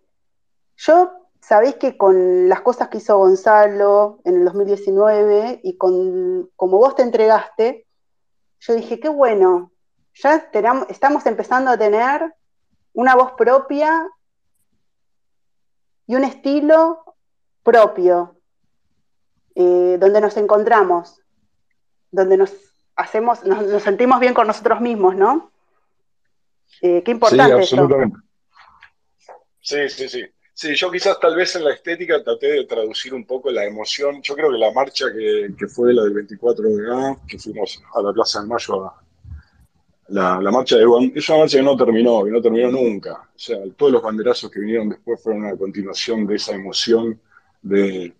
yo 0.77 1.11
sabéis 1.39 1.75
que 1.75 1.95
con 1.95 2.49
las 2.49 2.61
cosas 2.61 2.89
que 2.89 2.97
hizo 2.97 3.19
Gonzalo 3.19 4.19
en 4.25 4.37
el 4.37 4.45
2019 4.45 5.61
y 5.63 5.77
con 5.77 6.49
como 6.55 6.79
vos 6.79 6.95
te 6.95 7.03
entregaste, 7.03 7.85
yo 8.61 8.73
dije, 8.73 8.99
qué 8.99 9.09
bueno, 9.09 9.71
ya 10.15 10.49
estamos 10.89 11.25
empezando 11.27 11.69
a 11.69 11.77
tener 11.77 12.33
una 12.93 13.15
voz 13.15 13.33
propia 13.33 14.09
y 16.07 16.15
un 16.15 16.23
estilo 16.23 17.15
propio, 17.61 18.41
eh, 19.53 19.97
donde 19.99 20.19
nos 20.19 20.35
encontramos, 20.37 21.21
donde 22.09 22.37
nos 22.37 22.68
hacemos, 22.99 23.43
nos, 23.45 23.81
sentimos 23.81 24.19
bien 24.19 24.33
con 24.33 24.47
nosotros 24.47 24.81
mismos, 24.81 25.15
¿no? 25.15 25.51
Eh, 26.81 27.01
qué 27.03 27.11
importante. 27.11 27.45
Sí, 27.45 27.75
absolutamente. 27.75 28.17
Sí, 29.61 29.89
sí, 29.89 30.09
sí. 30.09 30.25
Sí, 30.53 30.75
yo 30.75 30.91
quizás 30.91 31.17
tal 31.21 31.37
vez 31.37 31.55
en 31.55 31.63
la 31.63 31.73
estética 31.73 32.21
traté 32.21 32.47
de 32.47 32.65
traducir 32.65 33.13
un 33.13 33.25
poco 33.25 33.49
la 33.49 33.63
emoción. 33.63 34.21
Yo 34.21 34.35
creo 34.35 34.51
que 34.51 34.57
la 34.57 34.71
marcha 34.73 35.05
que, 35.13 35.67
fue 35.67 35.93
la 35.93 36.03
del 36.03 36.13
24 36.13 36.67
de 36.67 36.93
A, 36.93 37.17
que 37.25 37.39
fuimos 37.39 37.81
a 37.93 38.01
la 38.01 38.11
Plaza 38.11 38.41
de 38.41 38.47
Mayo, 38.47 38.91
la, 40.09 40.51
marcha 40.51 40.75
de 40.75 40.85
Juan, 40.85 41.13
es 41.15 41.29
una 41.29 41.39
marcha 41.39 41.57
que 41.57 41.63
no 41.63 41.77
terminó, 41.77 42.25
que 42.25 42.31
no 42.31 42.41
terminó 42.41 42.71
nunca. 42.71 43.13
O 43.13 43.39
sea, 43.39 43.57
todos 43.77 43.93
los 43.93 44.01
banderazos 44.01 44.51
que 44.51 44.59
vinieron 44.59 44.89
después 44.89 45.21
fueron 45.23 45.45
una 45.45 45.55
continuación 45.55 46.27
de 46.27 46.35
esa 46.35 46.53
emoción 46.53 47.17
de, 47.61 48.13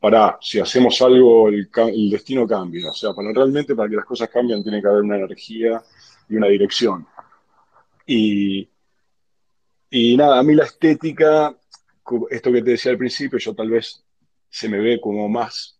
para, 0.00 0.38
si 0.40 0.60
hacemos 0.60 1.00
algo, 1.02 1.48
el, 1.48 1.68
el 1.74 2.10
destino 2.10 2.46
cambia. 2.46 2.90
O 2.90 2.94
sea, 2.94 3.12
para 3.12 3.32
realmente 3.32 3.74
para 3.74 3.88
que 3.88 3.96
las 3.96 4.04
cosas 4.04 4.28
cambien 4.28 4.62
tiene 4.62 4.80
que 4.80 4.88
haber 4.88 5.02
una 5.02 5.16
energía 5.16 5.82
y 6.28 6.36
una 6.36 6.48
dirección. 6.48 7.06
Y, 8.06 8.68
y 9.90 10.16
nada, 10.16 10.38
a 10.38 10.42
mí 10.42 10.54
la 10.54 10.64
estética 10.64 11.54
esto 12.30 12.52
que 12.52 12.62
te 12.62 12.70
decía 12.70 12.92
al 12.92 12.98
principio, 12.98 13.38
yo 13.38 13.54
tal 13.54 13.70
vez 13.70 14.04
se 14.48 14.68
me 14.68 14.78
ve 14.78 15.00
como 15.00 15.28
más 15.28 15.78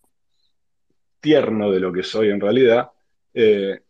tierno 1.20 1.70
de 1.70 1.80
lo 1.80 1.92
que 1.92 2.02
soy 2.02 2.28
en 2.30 2.40
realidad. 2.40 2.90
Eh, 3.32 3.80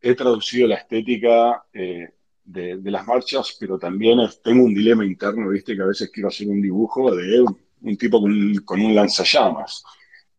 he 0.00 0.14
traducido 0.14 0.68
la 0.68 0.76
estética 0.76 1.64
eh, 1.72 2.10
de, 2.44 2.78
las 2.84 3.06
marchas, 3.06 3.56
pero 3.58 3.78
también 3.78 4.18
tengo 4.42 4.64
un 4.64 4.74
dilema 4.74 5.04
interno, 5.04 5.48
viste, 5.48 5.74
que 5.74 5.82
a 5.82 5.86
veces 5.86 6.10
quiero 6.10 6.28
hacer 6.28 6.48
un 6.48 6.62
dibujo 6.62 7.14
de 7.14 7.44
un, 7.82 7.96
tipo 7.96 8.20
con, 8.20 8.80
un 8.80 8.94
lanzallamas. 8.94 9.84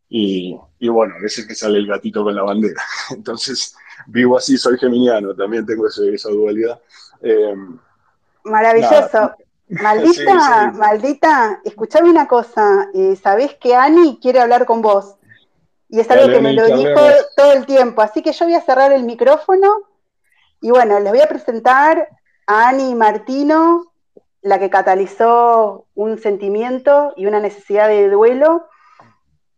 Y, 0.08 0.58
bueno, 0.88 1.14
a 1.16 1.22
veces 1.22 1.46
me 1.46 1.54
sale 1.54 1.78
el 1.78 1.86
gatito 1.86 2.24
con 2.24 2.34
la 2.34 2.42
bandera. 2.42 2.82
Entonces, 3.10 3.76
vivo 4.06 4.36
así, 4.36 4.56
soy 4.56 4.78
geminiano, 4.78 5.34
también 5.34 5.64
tengo 5.64 5.86
esa 5.86 6.30
dualidad. 6.30 6.80
Eh, 7.22 7.54
Maravilloso. 8.44 9.34
Maldita, 9.70 10.72
maldita, 10.72 11.60
escuchame 11.64 12.10
una 12.10 12.26
cosa, 12.26 12.88
eh, 12.92 13.14
sabés 13.14 13.54
que 13.54 13.76
Ani 13.76 14.18
quiere 14.20 14.40
hablar 14.40 14.66
con 14.66 14.82
vos. 14.82 15.14
Y 15.88 16.00
es 16.00 16.10
algo 16.10 16.26
que 16.26 16.40
me 16.40 16.52
lo 16.52 16.66
dijo 16.66 17.00
todo 17.36 17.52
el 17.52 17.66
tiempo. 17.66 18.02
Así 18.02 18.20
que 18.20 18.32
yo 18.32 18.46
voy 18.46 18.54
a 18.54 18.62
cerrar 18.62 18.90
el 18.90 19.04
micrófono 19.04 19.68
y 20.60 20.70
bueno, 20.70 20.98
les 20.98 21.10
voy 21.12 21.20
a 21.20 21.28
presentar 21.28 22.08
a 22.46 22.68
Ani 22.68 22.94
Martino, 22.96 23.89
la 24.42 24.58
que 24.58 24.70
catalizó 24.70 25.86
un 25.94 26.18
sentimiento 26.18 27.12
y 27.16 27.26
una 27.26 27.40
necesidad 27.40 27.88
de 27.88 28.08
duelo 28.08 28.66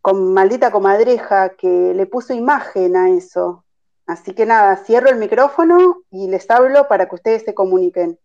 con 0.01 0.33
maldita 0.33 0.71
comadreja 0.71 1.55
que 1.55 1.93
le 1.95 2.05
puso 2.05 2.33
imagen 2.33 2.97
a 2.97 3.09
eso. 3.09 3.63
Así 4.05 4.33
que 4.33 4.45
nada, 4.45 4.75
cierro 4.75 5.09
el 5.09 5.15
micrófono 5.15 6.03
y 6.11 6.27
les 6.27 6.49
hablo 6.49 6.89
para 6.89 7.07
que 7.07 7.15
ustedes 7.15 7.43
se 7.43 7.53
comuniquen. 7.53 8.19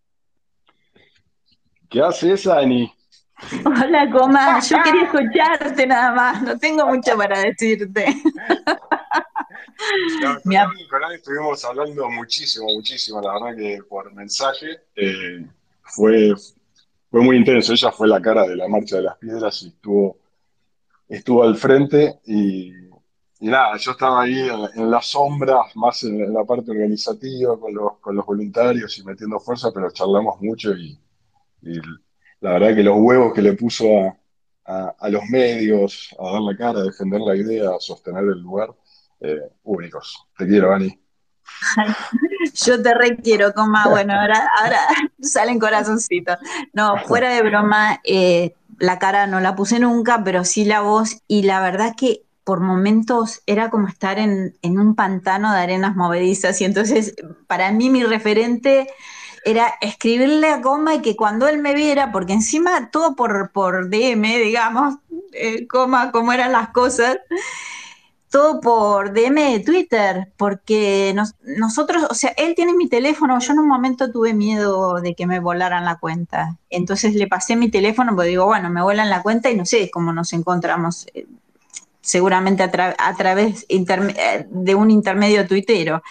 ¿Qué 1.89 2.03
haces, 2.03 2.49
Ani? 2.49 2.93
Hola, 3.65 4.11
Coma. 4.11 4.59
Yo 4.61 4.77
quería 4.83 5.05
escucharte 5.05 5.87
nada 5.87 6.13
más. 6.13 6.43
No 6.43 6.59
tengo 6.59 6.85
mucho 6.87 7.17
para 7.17 7.39
decirte. 7.41 8.05
con, 10.21 10.57
Ani, 10.57 11.15
estuvimos 11.15 11.65
hablando 11.65 12.11
muchísimo, 12.11 12.67
muchísimo. 12.75 13.23
La 13.23 13.35
verdad 13.35 13.57
que 13.57 13.79
por 13.89 14.13
mensaje 14.13 14.81
eh, 14.97 15.47
fue, 15.89 16.35
fue 17.11 17.23
muy 17.23 17.37
intenso. 17.37 17.73
Ella 17.73 17.93
fue 17.93 18.09
la 18.09 18.21
cara 18.21 18.47
de 18.47 18.57
la 18.57 18.69
Marcha 18.69 18.97
de 18.97 19.03
las 19.03 19.19
Piedras 19.19 19.63
y 19.63 19.69
estuvo, 19.69 20.19
estuvo 21.09 21.43
al 21.43 21.57
frente. 21.57 22.21
Y, 22.27 22.73
nada, 23.41 23.77
yo 23.77 23.93
estaba 23.93 24.23
ahí 24.23 24.49
en, 24.75 24.91
las 24.91 25.07
sombras, 25.07 25.75
más 25.77 26.03
en, 26.05 26.33
la 26.33 26.45
parte 26.45 26.71
organizativa, 26.71 27.59
con 27.59 27.75
los, 27.75 27.99
con 27.99 28.17
los 28.17 28.27
voluntarios 28.27 28.99
y 28.99 29.05
metiendo 29.05 29.41
fuerza, 29.41 29.71
pero 29.73 29.91
charlamos 29.91 30.41
mucho 30.41 30.73
y 30.73 30.99
la 32.41 32.53
verdad 32.53 32.75
que 32.75 32.83
los 32.83 32.97
huevos 32.99 33.35
que 33.35 33.43
le 33.43 33.55
puso 33.55 33.87
a, 34.65 35.09
los 35.09 35.25
medios, 35.31 36.15
a 36.19 36.33
dar 36.33 36.43
la 36.43 36.57
cara, 36.57 36.81
a 36.81 36.83
defender 36.83 37.21
la 37.21 37.35
idea, 37.35 37.71
a 37.71 37.81
sostener 37.81 38.25
el 38.25 38.41
lugar, 38.41 38.75
eh, 39.21 39.51
únicos. 39.65 40.27
Te 40.37 40.47
quiero, 40.47 40.75
Ani. 40.75 40.99
Yo 42.65 42.83
te 42.83 42.95
requiero, 42.95 43.53
coma. 43.55 43.87
Bueno, 43.89 44.15
ahora, 44.15 44.49
ahora 44.61 44.81
salen 45.21 45.59
corazoncitos. 45.59 46.39
No, 46.73 46.97
fuera 47.07 47.31
de 47.31 47.43
broma, 47.43 48.01
eh, 48.05 48.55
la 48.79 48.99
cara 48.99 49.27
no 49.27 49.41
la 49.41 49.55
puse 49.57 49.79
nunca, 49.79 50.23
pero 50.25 50.45
sí 50.45 50.65
la 50.65 50.81
voz. 50.81 51.23
Y 51.27 51.43
la 51.43 51.61
verdad 51.61 51.95
que 51.97 52.23
por 52.45 52.61
momentos 52.61 53.43
era 53.47 53.69
como 53.69 53.89
estar 53.89 54.19
en, 54.19 54.57
en 54.63 54.79
un 54.79 54.95
pantano 54.95 55.53
de 55.53 55.61
arenas 55.61 55.97
movedizas. 55.97 56.61
Y 56.61 56.65
entonces, 56.65 57.15
para 57.47 57.71
mí, 57.73 57.91
mi 57.91 58.05
referente 58.05 58.89
era 59.45 59.75
escribirle 59.81 60.51
a 60.51 60.61
Coma 60.61 60.97
y 60.97 61.03
que 61.03 61.17
cuando 61.17 61.49
él 61.49 61.59
me 61.59 61.75
viera, 61.75 62.13
porque 62.13 62.33
encima 62.33 62.91
todo 62.91 63.17
por, 63.17 63.51
por 63.51 63.89
DM, 63.89 64.39
digamos, 64.39 64.97
eh, 65.33 65.67
Coma, 65.67 66.11
cómo 66.13 66.33
eran 66.33 66.53
las 66.53 66.71
cosas, 66.71 67.19
todo 68.31 68.61
por 68.61 69.13
DM 69.13 69.53
de 69.53 69.61
Twitter, 69.61 70.33
porque 70.37 71.15
nosotros, 71.57 72.05
o 72.11 72.15
sea, 72.15 72.35
él 72.37 72.55
tiene 72.55 72.75
mi 72.75 72.89
teléfono, 72.89 73.39
yo 73.39 73.53
en 73.53 73.59
un 73.61 73.69
momento 73.69 74.11
tuve 74.11 74.35
miedo 74.35 75.01
de 75.01 75.15
que 75.15 75.27
me 75.27 75.41
volaran 75.41 75.85
la 75.85 75.99
cuenta, 75.99 76.57
entonces 76.69 77.15
le 77.15 77.27
pasé 77.27 77.57
mi 77.57 77.71
teléfono, 77.71 78.15
porque 78.15 78.29
digo, 78.29 78.45
bueno, 78.45 78.69
me 78.71 78.83
vuelan 78.83 79.09
la 79.09 79.23
cuenta 79.23 79.51
y 79.51 79.57
no 79.57 79.65
sé 79.65 79.91
cómo 79.91 80.13
nos 80.13 80.33
encontramos, 80.33 81.07
eh, 81.15 81.27
seguramente 82.01 82.63
a, 82.63 82.71
través 82.71 83.67
eh, 83.69 84.47
de 84.51 84.75
un 84.75 84.91
intermedio 84.91 85.47
tuitero. 85.47 86.03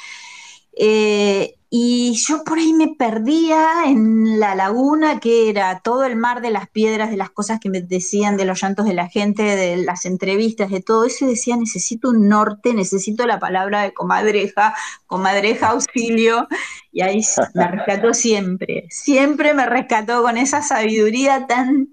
Eh, 0.74 1.57
y 1.70 2.14
yo 2.16 2.46
por 2.46 2.60
ahí 2.60 2.72
me 2.72 2.96
perdía 2.98 3.84
en 3.86 4.40
la 4.40 4.56
laguna, 4.56 5.20
que 5.20 5.50
era 5.50 5.82
todo 5.82 6.06
el 6.06 6.16
mar 6.16 6.40
de 6.42 6.50
las 6.50 6.70
piedras, 6.70 7.10
de 7.10 7.18
las 7.18 7.30
cosas 7.30 7.60
que 7.60 7.70
me 7.70 7.82
decían, 7.82 8.38
de 8.38 8.46
los 8.46 8.62
llantos 8.62 8.86
de 8.86 8.94
la 8.94 9.10
gente, 9.10 9.44
de 9.44 9.76
las 9.76 10.06
entrevistas, 10.06 10.72
de 10.72 10.82
todo 10.82 11.04
eso. 11.04 11.26
Decía, 11.28 11.58
necesito 11.58 12.10
un 12.12 12.30
norte, 12.30 12.74
necesito 12.74 13.28
la 13.28 13.38
palabra 13.40 13.82
de 13.82 13.94
comadreja, 13.94 14.74
comadreja 15.08 15.70
auxilio. 15.70 16.48
Y 16.94 17.02
ahí 17.02 17.22
me 17.54 17.68
rescató 17.68 18.14
siempre, 18.14 18.88
siempre 18.90 19.54
me 19.54 19.66
rescató 19.66 20.24
con 20.24 20.38
esa 20.38 20.62
sabiduría 20.62 21.48
tan 21.48 21.90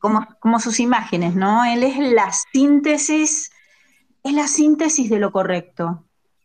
como, 0.00 0.26
como 0.40 0.58
sus 0.58 0.80
imágenes, 0.80 1.36
¿no? 1.36 1.64
Él 1.64 1.84
es 1.84 1.98
la 1.98 2.32
síntesis, 2.52 3.52
es 4.24 4.32
la 4.32 4.48
síntesis 4.48 5.08
de 5.08 5.20
lo 5.20 5.30
correcto 5.30 6.04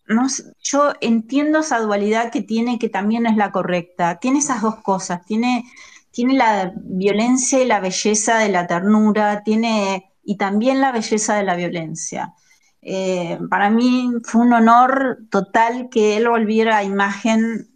no, 0.09 0.27
yo 0.61 0.93
entiendo 1.01 1.59
esa 1.59 1.79
dualidad 1.79 2.31
que 2.31 2.41
tiene, 2.41 2.79
que 2.79 2.89
también 2.89 3.25
es 3.27 3.37
la 3.37 3.51
correcta. 3.51 4.19
Tiene 4.19 4.39
esas 4.39 4.61
dos 4.61 4.77
cosas, 4.77 5.23
tiene, 5.25 5.65
tiene 6.11 6.33
la 6.33 6.73
violencia 6.75 7.61
y 7.61 7.65
la 7.67 7.79
belleza 7.79 8.39
de 8.39 8.49
la 8.49 8.67
ternura, 8.67 9.43
tiene 9.43 10.11
y 10.23 10.37
también 10.37 10.81
la 10.81 10.91
belleza 10.91 11.35
de 11.35 11.43
la 11.43 11.55
violencia. 11.55 12.33
Eh, 12.81 13.39
para 13.49 13.69
mí 13.69 14.11
fue 14.23 14.41
un 14.41 14.53
honor 14.53 15.19
total 15.29 15.89
que 15.89 16.17
él 16.17 16.27
volviera 16.29 16.77
a 16.77 16.83
imagen 16.83 17.69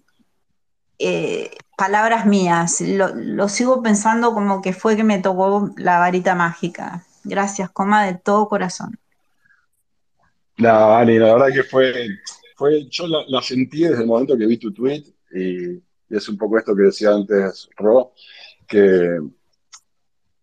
eh, 0.99 1.51
palabras 1.77 2.25
mías. 2.25 2.81
Lo, 2.81 3.09
lo, 3.15 3.49
sigo 3.49 3.81
pensando 3.83 4.33
como 4.33 4.61
que 4.61 4.73
fue 4.73 4.95
que 4.95 5.03
me 5.03 5.19
tocó 5.19 5.71
la 5.77 5.99
varita 5.99 6.35
mágica. 6.35 7.05
Gracias, 7.23 7.69
coma, 7.69 8.05
de 8.05 8.15
todo 8.15 8.49
corazón. 8.49 8.99
No, 10.57 10.95
Ani, 10.95 11.17
la 11.17 11.33
verdad 11.33 11.53
que 11.53 11.63
fue, 11.63 12.07
fue 12.55 12.85
yo 12.89 13.07
la, 13.07 13.41
sentí 13.41 13.81
desde 13.83 14.01
el 14.01 14.07
momento 14.07 14.37
que 14.37 14.45
vi 14.45 14.57
tu 14.57 14.71
tweet 14.71 15.03
y, 15.33 15.81
es 16.09 16.29
un 16.29 16.37
poco 16.37 16.59
esto 16.59 16.75
que 16.75 16.83
decía 16.83 17.11
antes 17.11 17.67
Ro, 17.75 18.13
que, 18.67 19.19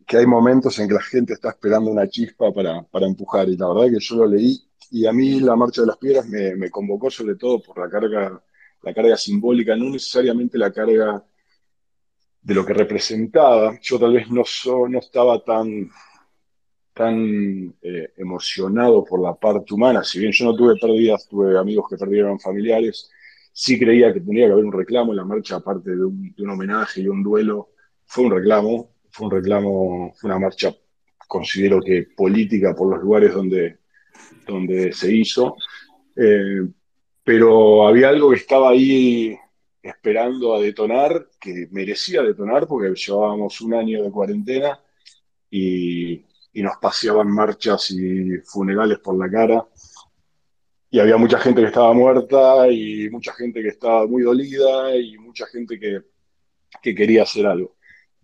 que 0.05 0.17
hay 0.17 0.27
momentos 0.27 0.77
en 0.81 0.89
que 0.89 0.95
la 0.95 1.03
gente 1.03 1.35
está 1.35 1.51
esperando 1.51 1.91
una 1.91 2.09
chispa 2.09 2.53
para, 2.53 2.83
para 2.83 3.07
empujar 3.07 3.49
y 3.49 3.57
la 3.57 3.69
verdad 3.69 3.93
que 3.93 4.05
yo 4.05 4.17
lo 4.17 4.27
leí 4.27 4.61
y 4.91 5.07
a 5.07 5.13
mí 5.13 5.39
la 5.39 5.55
Marcha 5.55 5.83
de 5.83 5.87
las 5.87 5.97
Piedras 5.97 6.27
me, 6.27 6.57
me 6.57 6.71
convocó 6.71 7.11
sobre 7.11 7.37
todo 7.37 7.63
por 7.63 7.79
la 7.79 7.89
carga, 7.89 8.43
la 8.83 8.95
carga 8.95 9.17
simbólica, 9.17 9.77
no 9.77 9.91
necesariamente 9.91 10.59
la 10.59 10.73
carga 10.73 11.25
de 12.43 12.55
lo 12.55 12.65
que 12.65 12.73
representaba. 12.73 13.79
Yo 13.81 13.99
tal 13.99 14.15
vez 14.15 14.29
no, 14.31 14.43
no 14.89 14.99
estaba 14.99 15.43
tan 15.45 15.91
tan 16.93 17.75
eh, 17.83 18.13
emocionado 18.17 19.05
por 19.05 19.23
la 19.23 19.35
parte 19.35 19.75
humana. 19.75 20.03
Si 20.05 20.19
bien 20.19 20.33
yo 20.33 20.47
no 20.47 20.57
tuve 20.57 20.77
pérdidas, 20.77 21.27
tuve 21.29 21.59
amigos 21.59 21.87
que 21.89 21.97
perdieron 21.97 22.39
familiares, 22.39 23.11
sí 23.53 23.79
creía 23.79 24.13
que 24.13 24.21
tenía 24.21 24.47
que 24.47 24.53
haber 24.53 24.65
un 24.65 24.73
reclamo 24.73 25.13
en 25.13 25.19
la 25.19 25.25
marcha, 25.25 25.57
aparte 25.57 25.91
de 25.91 26.05
un, 26.05 26.35
homenaje 26.49 27.01
y 27.03 27.09
un 27.09 27.23
duelo. 27.23 27.71
Fue 28.07 28.25
un 28.25 28.33
reclamo, 28.33 28.91
fue 29.11 29.27
un 29.27 29.33
reclamo, 29.33 30.13
fue 30.17 30.31
una 30.31 30.39
marcha, 30.39 30.75
considero 31.29 31.81
que 31.81 32.09
política 32.17 32.75
por 32.75 32.91
los 32.95 33.03
lugares 33.03 33.33
donde, 33.33 33.79
donde 34.47 34.93
se 34.93 35.15
hizo. 35.15 35.57
Eh, 36.17 36.67
pero 37.23 37.87
había 37.87 38.09
algo 38.09 38.31
que 38.31 38.37
estaba 38.37 38.71
ahí 38.71 39.37
esperando 39.83 40.55
a 40.55 40.61
detonar, 40.61 41.29
que 41.41 41.69
merecía 41.71 42.23
detonar, 42.23 42.67
porque 42.67 42.93
llevábamos 42.95 43.61
un 43.61 43.75
año 43.75 44.03
de 44.03 44.11
cuarentena 44.11 44.81
y, 45.51 46.25
y 46.53 46.63
nos 46.63 46.77
paseaban 46.79 47.31
marchas 47.31 47.91
y 47.91 48.39
funerales 48.39 48.99
por 48.99 49.17
la 49.17 49.31
cara. 49.31 49.67
Y 50.91 50.99
había 50.99 51.17
mucha 51.17 51.39
gente 51.39 51.61
que 51.61 51.69
estaba 51.69 51.93
muerta 51.93 52.69
y 52.69 53.09
mucha 53.11 53.33
gente 53.33 53.63
que 53.63 53.69
estaba 53.69 54.07
muy 54.07 54.23
dolida 54.23 54.97
y 54.97 55.17
mucha 55.19 55.47
gente 55.47 55.79
que, 55.79 56.03
que 56.83 56.95
quería 56.95 57.23
hacer 57.23 57.47
algo. 57.47 57.77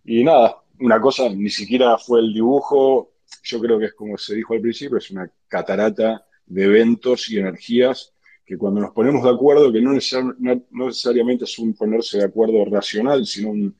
Y 0.05 0.25
nada, 0.25 0.63
una 0.81 1.01
cosa, 1.01 1.29
ni 1.29 1.51
siquiera 1.51 1.97
fue 1.99 2.21
el 2.21 2.33
dibujo, 2.33 3.13
yo 3.43 3.61
creo 3.61 3.79
que 3.79 3.87
es 3.87 3.95
como 3.95 4.19
se 4.19 4.35
dijo 4.35 4.55
al 4.55 4.61
principio, 4.61 4.99
es 4.99 5.11
una 5.11 5.31
catarata 5.49 6.27
de 6.47 6.65
eventos 6.65 7.29
y 7.29 7.39
energías 7.39 8.13
que 8.45 8.57
cuando 8.57 8.81
nos 8.81 8.93
ponemos 8.93 9.25
de 9.25 9.31
acuerdo, 9.31 9.73
que 9.73 9.81
no, 9.81 9.93
necesariamente 9.93 11.45
es 11.45 11.59
un 11.59 11.75
ponerse 11.75 12.19
de 12.19 12.25
acuerdo 12.25 12.65
racional, 12.65 13.27
sino 13.27 13.51
un, 13.51 13.77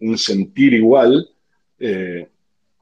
un 0.00 0.18
sentir 0.18 0.74
igual, 0.74 1.30
eh, 1.78 2.28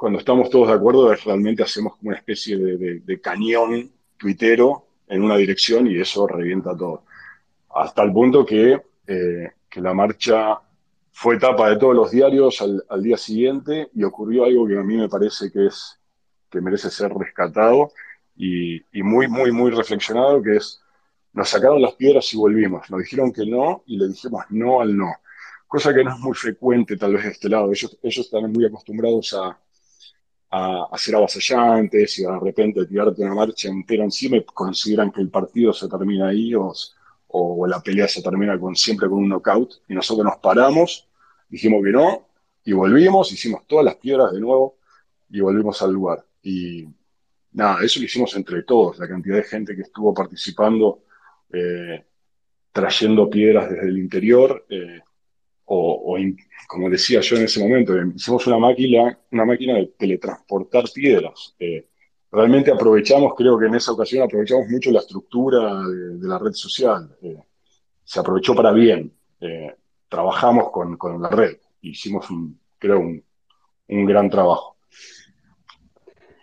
cuando 0.01 0.19
estamos 0.19 0.49
todos 0.49 0.69
de 0.69 0.73
acuerdo, 0.73 1.15
realmente 1.15 1.63
hacemos 1.63 1.95
como 1.99 2.09
una 2.09 2.17
especie 2.17 2.57
de, 2.57 3.21
cañón 3.21 3.93
tuitero 4.17 4.87
en 5.07 5.23
una 5.23 5.37
dirección 5.37 5.87
y 5.89 6.01
eso 6.01 6.27
revienta 6.27 6.75
todo. 6.75 7.05
Hasta 7.75 8.03
el 8.05 8.11
punto 8.11 8.47
que, 8.47 8.81
eh, 9.07 9.51
que 9.69 9.81
la 9.83 9.93
marcha 9.93 10.59
fue 11.13 11.39
tapa 11.39 11.69
de 11.69 11.77
todos 11.77 11.95
los 11.95 12.11
diarios 12.11 12.63
al, 12.63 13.03
día 13.03 13.19
siguiente 13.19 13.91
y 13.95 14.03
ocurrió 14.03 14.45
algo 14.45 14.67
que 14.67 14.79
a 14.79 14.83
mí 14.83 14.97
me 14.97 15.11
parece 15.11 15.53
que, 15.53 15.67
es, 15.67 16.01
que 16.49 16.63
merece 16.63 16.91
ser 16.91 17.13
rescatado 17.13 17.93
y, 18.35 18.77
y 18.99 19.03
muy, 19.03 19.29
muy, 19.29 19.53
muy 19.53 19.71
reflexionado, 19.71 20.43
que 20.43 20.57
es, 20.57 20.81
nos 21.35 21.51
sacaron 21.51 21.83
las 21.83 21.93
piedras 21.93 22.33
y 22.33 22.39
volvimos. 22.39 22.91
Nos 22.91 23.01
dijeron 23.01 23.35
que 23.35 23.45
no 23.45 23.83
y 23.85 23.99
le 23.99 24.09
dijimos 24.09 24.45
no 24.49 24.81
al 24.81 24.97
no. 24.97 25.13
Cosa 25.69 25.93
que 25.93 26.03
no 26.03 26.15
es 26.15 26.21
muy 26.21 26.35
frecuente 26.35 26.97
tal 26.97 27.13
vez 27.13 27.25
de 27.25 27.31
este 27.33 27.51
lado. 27.51 27.71
Ellos, 27.71 27.99
ellos 28.03 28.25
están 28.25 28.51
muy 28.51 28.65
acostumbrados 28.65 29.35
a, 29.35 29.59
a, 30.51 30.89
ser 30.97 31.15
avasallantes 31.17 32.19
y 32.19 32.23
de 32.23 32.39
repente 32.41 32.87
tirarte 32.87 33.23
una 33.23 33.35
marcha 33.35 33.69
entera 33.69 34.05
encima 34.05 34.37
y 34.37 34.45
consideran 34.45 35.13
que 35.13 35.21
el 35.21 35.31
partido 35.31 35.73
se 35.73 35.89
termina 35.89 36.29
ahí 36.29 36.55
o, 36.55 36.73
o 37.29 37.67
la 37.67 37.81
pelea 37.81 38.09
se 38.09 38.23
termina 38.23 38.59
con, 38.59 38.75
siempre 38.75 39.09
con 39.09 39.19
un 39.19 39.29
knockout. 39.29 39.83
Y 39.89 39.95
nosotros 39.95 40.25
nos 40.25 40.39
paramos, 40.39 41.09
dijimos 41.49 41.83
que 41.85 41.91
no, 41.91 42.29
y 42.65 42.73
volvimos, 42.73 43.33
hicimos 43.33 43.67
todas 43.67 43.85
las 43.85 43.97
piedras 43.97 44.33
de 44.33 44.41
nuevo 44.41 44.79
y 45.31 45.41
volvimos 45.41 45.81
al 45.83 45.93
lugar. 45.93 46.25
Y 46.43 46.87
nada, 47.53 47.83
eso 47.83 48.01
lo 48.01 48.07
hicimos 48.07 48.35
entre 48.37 48.63
todos, 48.63 48.99
la 48.99 49.09
cantidad 49.09 49.37
de 49.37 49.45
gente 49.45 49.77
que 49.77 49.83
estuvo 49.83 50.13
participando, 50.13 51.05
eh, 51.53 52.05
trayendo 52.73 53.31
piedras 53.31 53.71
desde 53.71 53.89
el 53.89 53.99
interior, 53.99 54.67
eh, 54.69 55.01
o, 55.73 56.17
como 56.67 56.91
decía 56.91 57.21
yo 57.21 57.37
en 57.37 57.45
ese 57.45 57.61
momento, 57.61 57.95
hicimos 58.15 58.45
una 58.49 58.59
máquina, 58.59 59.17
una 59.31 59.45
máquina 59.45 59.75
de 59.75 59.87
teletransportar 59.97 60.85
piedras. 60.93 61.55
Eh, 61.61 61.87
realmente 62.33 62.73
aprovechamos, 62.73 63.35
creo 63.37 63.57
que 63.57 63.67
en 63.67 63.77
esa 63.77 63.93
ocasión 63.93 64.25
aprovechamos 64.25 64.69
mucho 64.69 64.91
la 64.91 64.99
estructura 64.99 65.81
de, 65.85 66.29
la 66.29 66.39
red 66.39 66.53
social. 66.53 67.17
se 68.03 68.21
aprovechó 68.21 68.55
para 68.55 68.73
bien. 68.73 69.13
trabajamos 70.09 70.71
con, 70.71 70.97
con, 70.97 71.23
la 71.23 71.29
red. 71.29 71.57
Hicimos, 71.83 72.29
un, 72.31 72.59
creo, 72.79 72.99
un, 72.99 73.25
un 73.89 74.07
gran 74.07 74.29
trabajo. 74.29 74.77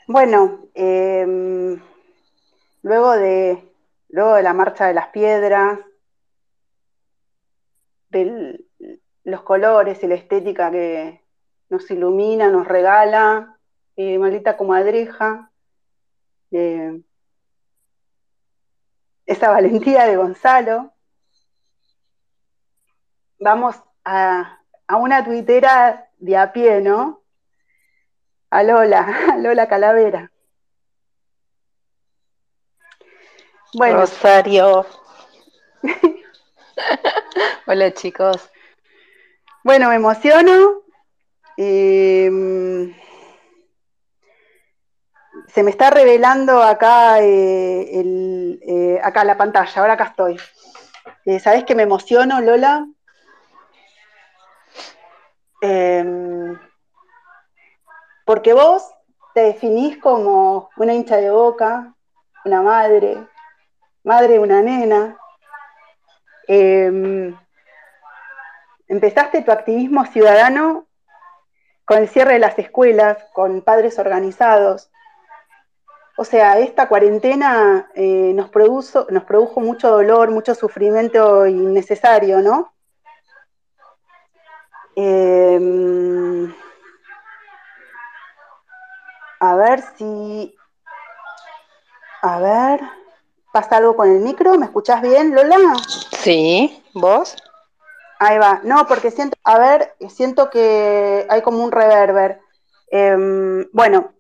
Bueno, 0.08 0.70
em, 0.74 1.82
luego, 2.82 3.12
de, 3.12 3.62
luego 4.08 4.36
de 4.36 4.44
la 4.44 4.54
marcha 4.54 4.88
de 4.88 4.94
las 4.94 5.10
piedras, 5.10 5.80
de 8.10 8.67
los 9.28 9.42
colores 9.42 10.02
y 10.02 10.08
la 10.08 10.16
estética 10.16 10.72
que 10.72 11.22
nos 11.70 11.92
ilumina, 11.92 12.48
nos 12.48 12.66
regala, 12.66 13.58
eh, 13.98 14.18
maldita 14.18 14.56
comadreja, 14.56 15.52
eh, 16.52 17.02
esa 19.26 19.52
valentía 19.52 20.06
de 20.06 20.16
Gonzalo, 20.16 20.94
vamos 23.38 23.76
a, 24.06 24.62
a 24.88 24.96
una 24.96 25.26
tuitera 25.26 26.10
de 26.20 26.38
a 26.38 26.54
pie, 26.54 26.80
¿no? 26.80 27.22
a 28.50 28.64
Lola, 28.64 29.02
a 29.34 29.38
Lola 29.38 29.68
Calavera. 29.68 30.32
Bueno. 33.74 34.00
Rosario. 34.00 34.86
Hola 37.68 37.94
chicos. 37.94 38.50
Bueno, 39.68 39.90
me 39.90 39.96
emociono. 39.96 40.82
Em, 41.58 42.96
se 45.50 45.62
me 45.62 45.72
está 45.72 45.90
revelando 45.90 46.64
acá, 46.64 47.20
eh, 47.20 48.00
el, 48.00 48.62
eh, 48.66 49.02
acá 49.04 49.26
la 49.26 49.36
pantalla, 49.36 49.82
ahora 49.82 49.96
acá 49.96 50.06
estoy. 50.06 50.40
Eh, 51.26 51.42
¿Sabés 51.42 51.66
que 51.66 51.76
me 51.76 51.84
emociono, 51.84 52.40
Lola? 52.40 52.88
Em, 55.60 56.58
porque 58.24 58.54
vos 58.54 58.90
te 59.34 59.42
definís 59.42 59.98
como 59.98 60.70
una 60.78 60.94
hincha 60.94 61.18
de 61.18 61.30
boca, 61.30 61.94
una 62.46 62.62
madre, 62.62 63.18
madre 64.06 64.36
de 64.36 64.40
una 64.40 64.62
nena. 64.62 65.18
Em, 68.88 68.98
empezaste 68.98 69.42
tu 69.42 69.52
activismo 69.52 70.06
ciudadano 70.06 70.88
con 71.86 72.00
el 72.00 72.10
cierre 72.10 72.34
de 72.34 72.40
las 72.40 72.58
escuelas, 72.60 73.18
con 73.34 73.62
padres 73.62 73.98
organizados. 74.00 74.90
O 76.18 76.26
sea, 76.26 76.58
esta 76.60 76.90
cuarentena 76.90 77.90
eh, 77.96 78.34
nos, 78.34 78.50
nos 79.10 79.24
produjo 79.24 79.60
mucho 79.62 79.90
dolor, 79.90 80.32
mucho 80.32 80.56
sufrimiento 80.56 81.46
innecesario, 81.46 82.42
¿no? 82.42 82.74
Em, 84.96 86.52
a 89.40 89.56
ver 89.56 89.84
si. 89.96 90.56
A 92.24 92.40
ver. 92.40 92.82
¿Pasa 93.54 93.78
algo 93.78 93.96
con 93.96 94.12
el 94.12 94.20
micro? 94.20 94.56
¿Me 94.56 94.66
escuchás 94.66 95.02
bien, 95.02 95.34
Lola? 95.34 95.58
Sí, 96.12 96.84
¿vos? 96.94 97.36
Ahí 98.20 98.38
va. 98.38 98.62
No, 98.64 98.88
porque 98.88 99.12
siento, 99.12 99.38
a 99.44 99.60
ver, 99.60 99.94
siento 100.10 100.50
que 100.50 101.26
hay 101.30 101.42
como 101.42 101.64
un 101.64 101.72
reverber. 101.72 102.40
Em, 102.90 103.66
bueno, 103.72 104.14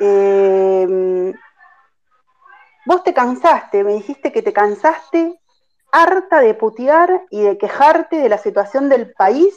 em, 0.00 1.32
vos 2.86 3.02
te 3.04 3.14
cansaste, 3.14 3.84
me 3.84 3.94
dijiste 3.94 4.32
que 4.32 4.42
te 4.42 4.52
cansaste 4.52 5.40
harta 5.92 6.40
de 6.40 6.54
putear 6.54 7.22
y 7.30 7.42
de 7.42 7.58
quejarte 7.58 8.16
de 8.16 8.28
la 8.28 8.38
situación 8.38 8.88
del 8.88 9.12
país, 9.12 9.54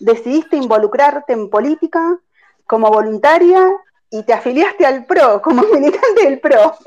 decidiste 0.00 0.56
involucrarte 0.56 1.32
en 1.32 1.50
política 1.50 2.18
como 2.66 2.90
voluntaria 2.90 3.70
y 4.10 4.22
te 4.24 4.32
afiliaste 4.32 4.86
al 4.86 5.06
PRO, 5.06 5.42
como 5.42 5.62
militante 5.62 6.24
del 6.24 6.40
PRO. 6.40 6.74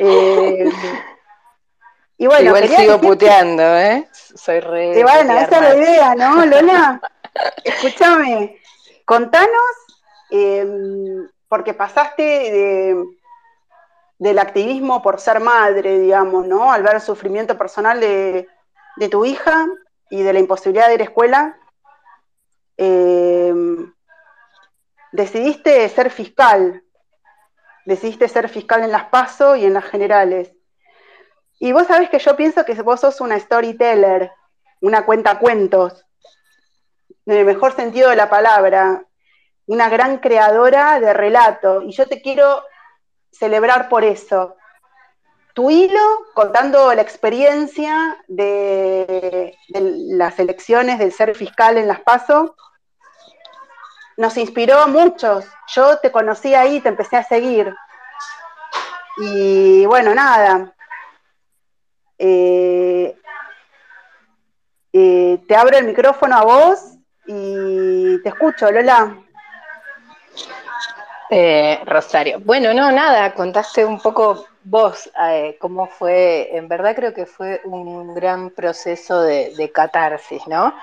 Eh, 0.00 0.68
y 2.16 2.26
bueno, 2.26 2.56
Igual 2.56 2.68
sigo 2.68 3.00
puteando, 3.00 3.62
¿eh? 3.62 4.08
Soy 4.12 4.60
re. 4.60 4.98
Y 4.98 5.02
bueno, 5.02 5.32
esa 5.38 5.56
es 5.56 5.60
la 5.62 5.74
idea, 5.74 6.14
¿no, 6.14 6.46
Lola? 6.46 7.00
Escúchame, 7.64 8.60
contanos, 9.04 9.74
em, 10.30 11.28
porque 11.48 11.74
pasaste 11.74 12.94
del 14.18 14.38
activismo 14.38 15.02
por 15.02 15.20
ser 15.20 15.40
madre, 15.40 15.98
digamos, 15.98 16.46
¿no? 16.46 16.72
Al 16.72 16.82
ver 16.82 16.96
el 16.96 17.00
sufrimiento 17.00 17.58
personal 17.58 18.00
de, 18.00 18.48
de 18.96 19.08
tu 19.08 19.24
hija 19.24 19.66
y 20.10 20.22
de 20.22 20.32
la 20.32 20.38
imposibilidad 20.38 20.88
de 20.88 20.94
ir 20.94 21.00
a 21.00 21.04
escuela. 21.04 21.58
Eh, 22.76 23.54
decidiste 25.12 25.88
ser 25.88 26.10
fiscal, 26.10 26.82
decidiste 27.84 28.28
ser 28.28 28.48
fiscal 28.48 28.82
en 28.82 28.92
las 28.92 29.04
PASO 29.06 29.56
y 29.56 29.64
en 29.64 29.74
las 29.74 29.84
generales. 29.84 30.53
Y 31.58 31.72
vos 31.72 31.86
sabés 31.86 32.10
que 32.10 32.18
yo 32.18 32.36
pienso 32.36 32.64
que 32.64 32.74
vos 32.82 33.00
sos 33.00 33.20
una 33.20 33.38
storyteller, 33.38 34.30
una 34.80 35.06
cuenta 35.06 35.38
cuentos, 35.38 36.04
en 37.26 37.36
el 37.36 37.44
mejor 37.44 37.74
sentido 37.74 38.10
de 38.10 38.16
la 38.16 38.28
palabra, 38.28 39.04
una 39.66 39.88
gran 39.88 40.18
creadora 40.18 41.00
de 41.00 41.12
relato. 41.14 41.82
Y 41.82 41.92
yo 41.92 42.06
te 42.06 42.20
quiero 42.20 42.62
celebrar 43.30 43.88
por 43.88 44.04
eso. 44.04 44.56
Tu 45.54 45.70
hilo 45.70 46.26
contando 46.34 46.92
la 46.94 47.02
experiencia 47.02 48.18
de, 48.26 49.56
de 49.68 49.80
las 50.16 50.38
elecciones 50.38 50.98
del 50.98 51.12
ser 51.12 51.34
fiscal 51.34 51.78
en 51.78 51.86
las 51.86 52.00
PASO 52.00 52.56
nos 54.16 54.36
inspiró 54.36 54.80
a 54.80 54.86
muchos. 54.86 55.44
Yo 55.74 55.98
te 55.98 56.12
conocí 56.12 56.54
ahí, 56.54 56.80
te 56.80 56.88
empecé 56.88 57.16
a 57.16 57.24
seguir. 57.24 57.74
Y 59.16 59.86
bueno, 59.86 60.14
nada. 60.14 60.74
Eh, 62.18 63.16
eh, 64.92 65.38
te 65.48 65.56
abro 65.56 65.76
el 65.76 65.86
micrófono 65.86 66.36
a 66.36 66.44
vos 66.44 66.78
y 67.26 68.22
te 68.22 68.28
escucho, 68.28 68.70
Lola. 68.70 69.18
Eh, 71.30 71.80
Rosario. 71.84 72.38
Bueno, 72.40 72.72
no, 72.74 72.92
nada, 72.92 73.34
contaste 73.34 73.84
un 73.84 74.00
poco 74.00 74.46
vos 74.62 75.10
cómo 75.58 75.86
fue, 75.86 76.56
en 76.56 76.68
verdad 76.68 76.94
creo 76.94 77.12
que 77.12 77.26
fue 77.26 77.60
un 77.64 78.14
gran 78.14 78.50
proceso 78.50 79.22
de, 79.22 79.54
de 79.56 79.72
catarsis, 79.72 80.46
¿no? 80.46 80.74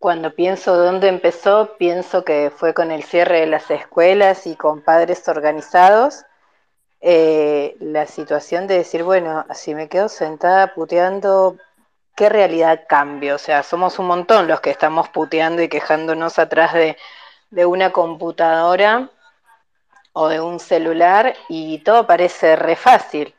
Cuando 0.00 0.34
pienso 0.34 0.78
dónde 0.78 1.08
empezó, 1.08 1.76
pienso 1.76 2.24
que 2.24 2.50
fue 2.50 2.72
con 2.72 2.90
el 2.90 3.02
cierre 3.02 3.40
de 3.40 3.46
las 3.46 3.70
escuelas 3.70 4.46
y 4.46 4.56
con 4.56 4.80
padres 4.82 5.28
organizados. 5.28 6.24
Eh, 7.00 7.76
la 7.80 8.06
situación 8.06 8.66
de 8.66 8.78
decir, 8.78 9.02
bueno, 9.02 9.46
si 9.54 9.74
me 9.74 9.88
quedo 9.88 10.08
sentada 10.08 10.74
puteando, 10.74 11.56
¿qué 12.14 12.28
realidad 12.28 12.84
cambio? 12.88 13.36
O 13.36 13.38
sea, 13.38 13.62
somos 13.62 13.98
un 13.98 14.06
montón 14.06 14.48
los 14.48 14.60
que 14.60 14.70
estamos 14.70 15.08
puteando 15.08 15.62
y 15.62 15.68
quejándonos 15.68 16.38
atrás 16.38 16.74
de, 16.74 16.96
de 17.50 17.66
una 17.66 17.90
computadora 17.92 19.10
o 20.12 20.28
de 20.28 20.40
un 20.40 20.60
celular 20.60 21.34
y 21.48 21.78
todo 21.78 22.06
parece 22.06 22.56
re 22.56 22.76
fácil. 22.76 23.34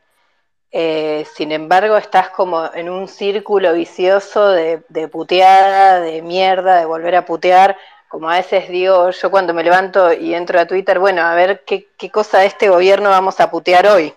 Eh, 0.72 1.26
sin 1.36 1.52
embargo, 1.52 1.98
estás 1.98 2.30
como 2.30 2.74
en 2.74 2.90
un 2.90 3.08
círculo 3.08 3.74
vicioso 3.74 4.50
de, 4.50 4.80
puteada, 5.12 6.00
de 6.00 6.22
mierda, 6.22 6.78
de 6.78 6.86
volver 6.86 7.16
a 7.16 7.26
putear. 7.26 7.78
Como 8.12 8.30
a 8.30 8.36
veces 8.36 8.68
digo, 8.68 9.10
yo 9.10 9.32
cuando 9.32 9.54
me 9.54 9.64
levanto 9.64 10.12
y 10.12 10.34
entro 10.36 10.60
a 10.60 10.68
Twitter, 10.68 11.00
bueno, 11.00 11.22
a 11.22 11.34
ver 11.34 11.64
qué, 11.64 11.88
cosa 12.12 12.40
de 12.40 12.48
este 12.48 12.68
gobierno 12.68 13.10
vamos 13.10 13.40
a 13.40 13.50
putear 13.50 13.88
hoy. 13.88 14.14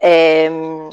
Em, 0.00 0.90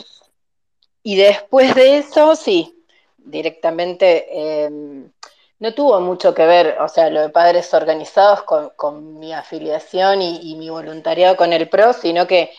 y 1.01 1.15
después 1.15 1.73
de 1.73 1.97
eso, 1.97 2.35
sí, 2.35 2.85
directamente 3.17 4.27
em, 4.29 5.11
no 5.57 5.73
tuvo 5.73 5.99
mucho 6.01 6.35
que 6.35 6.45
ver, 6.45 6.77
o 6.81 6.87
sea, 6.87 7.09
lo 7.09 7.21
de 7.21 7.29
padres 7.29 7.73
organizados 7.73 8.43
con, 8.43 9.17
mi 9.17 9.33
afiliación 9.33 10.21
y, 10.21 10.53
mi 10.55 10.69
voluntariado 10.69 11.35
con 11.35 11.51
el 11.51 11.67
PRO, 11.67 11.93
sino 11.93 12.27
que 12.27 12.51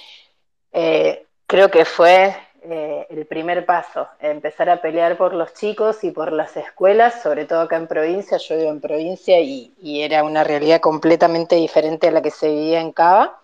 eh, 0.72 1.26
creo 1.46 1.70
que 1.70 1.84
fue 1.84 2.36
eh, 2.62 3.06
el 3.08 3.26
primer 3.26 3.64
paso, 3.64 4.08
empezar 4.20 4.68
a 4.68 4.82
pelear 4.82 5.16
por 5.16 5.32
los 5.32 5.54
chicos 5.54 6.04
y 6.04 6.10
por 6.10 6.32
las 6.32 6.56
escuelas, 6.56 7.22
sobre 7.22 7.46
todo 7.46 7.60
acá 7.62 7.76
en 7.76 7.86
provincia, 7.86 8.36
yo 8.38 8.56
vivo 8.56 8.70
en 8.70 8.80
provincia 8.80 9.40
y, 9.40 9.72
era 10.02 10.24
una 10.24 10.44
realidad 10.44 10.80
completamente 10.80 11.56
diferente 11.56 12.08
a 12.08 12.10
la 12.10 12.22
que 12.22 12.30
se 12.30 12.48
vivía 12.50 12.80
en 12.80 12.92
Cava. 12.92 13.40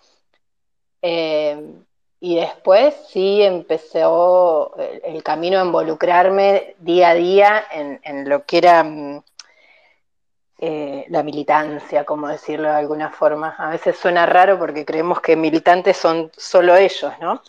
Eh, 1.03 1.57
y 2.21 2.37
después 2.37 2.95
sí 3.09 3.43
empezó 3.43 4.75
el, 5.05 5.23
camino 5.23 5.61
a 5.61 5.65
involucrarme 5.65 6.75
día 6.79 7.11
a 7.11 7.15
día 7.15 7.65
en, 7.71 8.29
lo 8.29 8.45
que 8.45 8.59
era 8.59 8.83
mm, 8.85 9.23
eh, 10.59 11.07
la 11.09 11.23
militancia, 11.23 12.05
como 12.05 12.29
decirlo 12.29 12.69
de 12.69 12.75
alguna 12.77 13.11
forma. 13.11 13.55
A 13.59 13.71
veces 13.71 13.97
suena 13.97 14.27
raro 14.27 14.59
porque 14.59 14.85
creemos 14.85 15.21
que 15.21 15.37
militantes 15.37 15.97
son 15.97 16.31
solo 16.37 16.77
ellos, 16.77 17.13
¿no? 17.21 17.43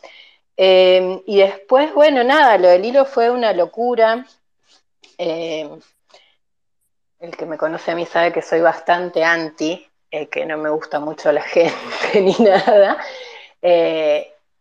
Eh, 0.58 1.22
y 1.26 1.38
después, 1.38 1.94
bueno, 1.94 2.24
nada, 2.24 2.58
lo 2.58 2.68
del 2.68 2.84
hilo 2.84 3.06
fue 3.06 3.30
una 3.30 3.54
locura. 3.54 4.26
Eh, 5.18 5.70
el 7.20 7.38
que 7.38 7.46
me 7.46 7.58
conoce 7.58 7.92
a 7.92 7.96
mí 7.96 8.06
sabe 8.06 8.34
que 8.34 8.42
soy 8.42 8.62
bastante 8.62 9.24
anti, 9.24 9.88
que 10.10 10.46
no 10.46 10.58
me 10.58 10.70
gusta 10.70 11.00
mucho 11.00 11.32
la 11.32 11.42
gente 11.44 12.22
ni 12.22 12.36
nada. 12.40 12.98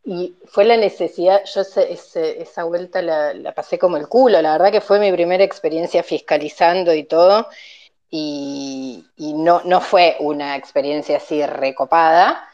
Y 0.09 0.37
fue 0.47 0.65
la 0.65 0.77
necesidad, 0.77 1.43
yo 1.53 1.63
esa 1.63 2.63
vuelta 2.63 3.03
la, 3.03 3.53
pasé 3.57 3.77
como 3.77 3.97
el 3.97 4.07
culo, 4.07 4.41
la 4.41 4.53
verdad 4.53 4.71
que 4.71 4.81
fue 4.81 5.01
mi 5.01 5.11
primera 5.11 5.43
experiencia 5.43 6.05
fiscalizando 6.05 6.95
y 6.95 7.03
todo, 7.03 7.49
y, 8.09 9.05
no, 9.19 9.63
no 9.65 9.81
fue 9.81 10.17
una 10.21 10.55
experiencia 10.55 11.17
así 11.17 11.45
recopada, 11.45 12.49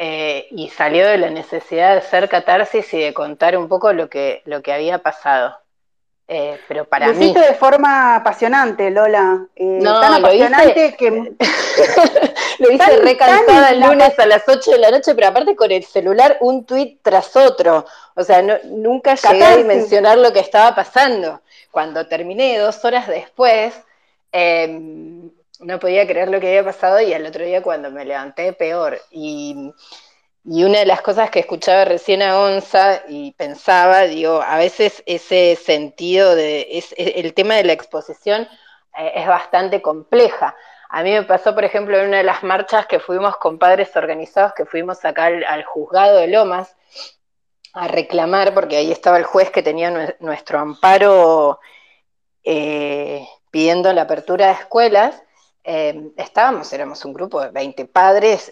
eh, 0.00 0.46
y 0.52 0.68
salió 0.68 1.08
de 1.08 1.18
la 1.18 1.28
necesidad 1.28 1.92
de 1.92 1.98
hacer 1.98 2.28
catarsis 2.28 2.94
y 2.94 3.00
de 3.00 3.12
contar 3.12 3.58
un 3.58 3.68
poco 3.68 3.92
lo 3.92 4.08
que, 4.08 4.42
lo 4.44 4.62
que 4.62 4.72
había 4.72 4.98
pasado. 4.98 5.58
Eh, 6.30 6.60
pero 6.68 6.84
para 6.84 7.08
lo 7.08 7.14
hiciste 7.14 7.40
de 7.40 7.54
forma 7.54 8.14
apasionante, 8.14 8.90
Lola. 8.90 9.46
Eh, 9.56 9.78
no, 9.82 9.98
tan 9.98 10.14
apasionante 10.14 10.94
que. 10.94 11.10
lo 12.58 12.70
hice 12.70 12.96
recansada 12.98 13.70
el 13.70 13.80
lunes 13.80 14.16
a 14.18 14.26
las 14.26 14.46
8 14.46 14.72
de 14.72 14.78
la 14.78 14.90
noche, 14.90 15.14
pero 15.14 15.28
aparte 15.28 15.56
con 15.56 15.72
el 15.72 15.82
celular, 15.82 16.36
un 16.40 16.64
tuit 16.64 17.00
tras 17.02 17.34
otro. 17.34 17.86
O 18.14 18.22
sea, 18.22 18.42
nunca 18.42 19.14
llegué 19.16 19.44
a 19.44 19.56
dimensionar 19.56 20.18
lo 20.18 20.32
que 20.32 20.40
estaba 20.40 20.76
pasando. 20.76 21.40
Cuando 21.72 22.06
terminé 22.06 22.58
dos 22.58 22.84
horas 22.84 23.08
después, 23.08 23.74
em, 24.30 25.30
no 25.60 25.78
podía 25.78 26.06
creer 26.06 26.28
lo 26.28 26.40
que 26.40 26.48
había 26.48 26.64
pasado 26.64 27.00
y 27.00 27.12
al 27.12 27.26
otro 27.26 27.44
día 27.44 27.62
cuando 27.62 27.90
me 27.90 28.04
levanté, 28.04 28.52
peor. 28.52 29.00
Y 29.10 29.72
y 30.50 30.64
una 30.64 30.78
de 30.78 30.86
las 30.86 31.02
cosas 31.02 31.30
que 31.30 31.40
escuchaba 31.40 31.84
recién 31.84 32.22
a 32.22 32.40
Onza 32.40 33.02
y 33.06 33.32
pensaba, 33.32 34.04
digo, 34.04 34.40
a 34.40 34.56
veces 34.56 35.02
ese 35.04 35.56
sentido 35.56 36.34
de, 36.34 36.66
es, 36.70 36.94
el 36.96 37.34
tema 37.34 37.56
de 37.56 37.64
la 37.64 37.74
exposición 37.74 38.48
eh, 38.96 39.12
es 39.16 39.26
bastante 39.26 39.82
compleja. 39.82 40.56
A 40.88 41.02
mí 41.02 41.10
me 41.10 41.24
pasó, 41.24 41.54
por 41.54 41.64
ejemplo, 41.66 41.98
en 41.98 42.08
una 42.08 42.18
de 42.18 42.22
las 42.22 42.42
marchas 42.44 42.86
que 42.86 42.98
fuimos 42.98 43.36
con 43.36 43.58
padres 43.58 43.94
organizados, 43.94 44.54
que 44.54 44.64
fuimos 44.64 45.04
acá 45.04 45.26
al, 45.26 45.64
juzgado 45.64 46.16
de 46.16 46.28
Lomas 46.28 46.74
a 47.74 47.86
reclamar, 47.86 48.54
porque 48.54 48.78
ahí 48.78 48.90
estaba 48.90 49.18
el 49.18 49.24
juez 49.24 49.50
que 49.50 49.62
tenía 49.62 50.16
nuestro 50.18 50.60
amparo 50.60 51.60
eh, 52.42 53.22
pidiendo 53.50 53.92
la 53.92 54.02
apertura 54.02 54.46
de 54.46 54.52
escuelas. 54.52 55.22
Eh, 55.70 56.12
estábamos, 56.16 56.72
éramos 56.72 57.04
un 57.04 57.12
grupo 57.12 57.42
de 57.42 57.50
20 57.50 57.84
padres 57.84 58.50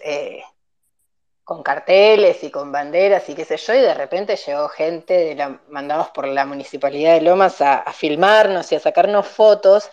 con 1.47 1.63
carteles 1.63 2.43
y 2.43 2.51
con 2.51 2.73
banderas 2.73 3.29
y 3.29 3.33
qué 3.33 3.45
sé 3.45 3.55
yo, 3.55 3.73
y 3.73 3.79
de 3.79 3.93
repente 3.93 4.35
llegó 4.35 4.67
gente 4.67 5.13
de 5.13 5.33
la, 5.33 5.61
mandados 5.69 6.09
por 6.09 6.27
la 6.27 6.45
Municipalidad 6.45 7.13
de 7.13 7.21
Lomas 7.21 7.61
a, 7.61 7.85
filmarnos 7.93 8.69
y 8.73 8.75
a 8.75 8.81
sacarnos 8.81 9.25
fotos. 9.27 9.89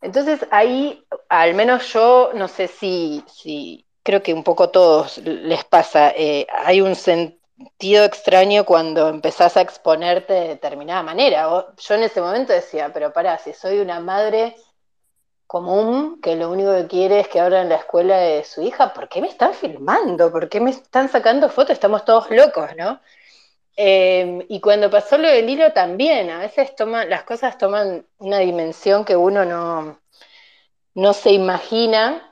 Entonces 0.00 0.46
ahí, 0.52 1.04
al 1.28 1.54
menos 1.54 1.92
yo, 1.92 2.30
no 2.34 2.46
sé 2.46 2.68
si, 2.68 3.24
si 3.26 3.84
creo 4.04 4.22
que 4.22 4.32
un 4.32 4.44
poco 4.44 4.70
todos 4.70 5.18
les 5.18 5.64
pasa, 5.64 6.12
eh, 6.14 6.46
hay 6.64 6.80
un 6.80 6.94
sentido 6.94 8.04
extraño 8.04 8.64
cuando 8.64 9.08
empezás 9.08 9.56
a 9.56 9.62
exponerte 9.62 10.32
de 10.32 10.48
determinada 10.48 11.02
manera. 11.02 11.48
yo 11.76 11.94
en 11.96 12.04
ese 12.04 12.20
momento 12.20 12.52
decía, 12.52 12.92
pero 12.92 13.12
pará, 13.12 13.36
si 13.38 13.52
soy 13.52 13.80
una 13.80 13.98
madre 13.98 14.54
común 15.52 16.18
que 16.22 16.34
lo 16.34 16.50
único 16.50 16.74
que 16.74 16.86
quiere 16.86 17.20
es 17.20 17.28
que 17.28 17.38
abran 17.38 17.68
la 17.68 17.74
escuela 17.76 18.16
de 18.16 18.42
su 18.42 18.62
hija, 18.62 18.94
¿por 18.94 19.06
qué 19.10 19.20
me 19.20 19.28
están 19.28 19.52
filmando? 19.52 20.32
¿Por 20.32 20.48
qué 20.48 20.60
me 20.60 20.70
están 20.70 21.10
sacando 21.10 21.50
fotos? 21.50 21.72
Estamos 21.74 22.06
todos 22.06 22.30
locos, 22.30 22.70
¿no? 22.78 23.02
Em, 23.76 24.42
y 24.48 24.60
cuando 24.60 24.88
pasó 24.90 25.18
lo 25.18 25.28
del 25.28 25.50
hilo 25.50 25.70
también, 25.74 26.30
a 26.30 26.38
veces 26.38 26.74
toma, 26.74 27.04
las 27.04 27.24
cosas 27.24 27.58
toman 27.58 28.06
una 28.16 28.38
dimensión 28.38 29.04
que 29.04 29.14
uno 29.14 29.44
no, 29.44 30.00
no 30.94 31.12
se 31.12 31.32
imagina 31.32 32.31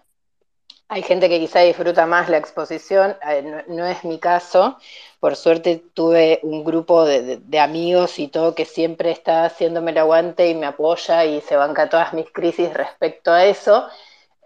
hay 0.90 1.02
gente 1.02 1.28
que 1.28 1.38
quizá 1.38 1.60
disfruta 1.60 2.04
más 2.04 2.28
la 2.28 2.36
exposición, 2.36 3.16
eh, 3.28 3.64
no, 3.68 3.86
es 3.86 4.04
mi 4.04 4.18
caso. 4.18 4.76
Por 5.20 5.36
suerte 5.36 5.84
tuve 5.94 6.40
un 6.42 6.64
grupo 6.64 7.04
de, 7.04 7.40
amigos 7.60 8.18
y 8.18 8.26
todo 8.26 8.56
que 8.56 8.64
siempre 8.64 9.12
está 9.12 9.44
haciéndome 9.44 9.92
el 9.92 9.98
aguante 9.98 10.48
y 10.48 10.54
me 10.56 10.66
apoya 10.66 11.24
y 11.24 11.40
se 11.42 11.54
banca 11.54 11.88
todas 11.88 12.12
mis 12.12 12.28
crisis 12.32 12.74
respecto 12.74 13.30
a 13.30 13.44
eso. 13.44 13.86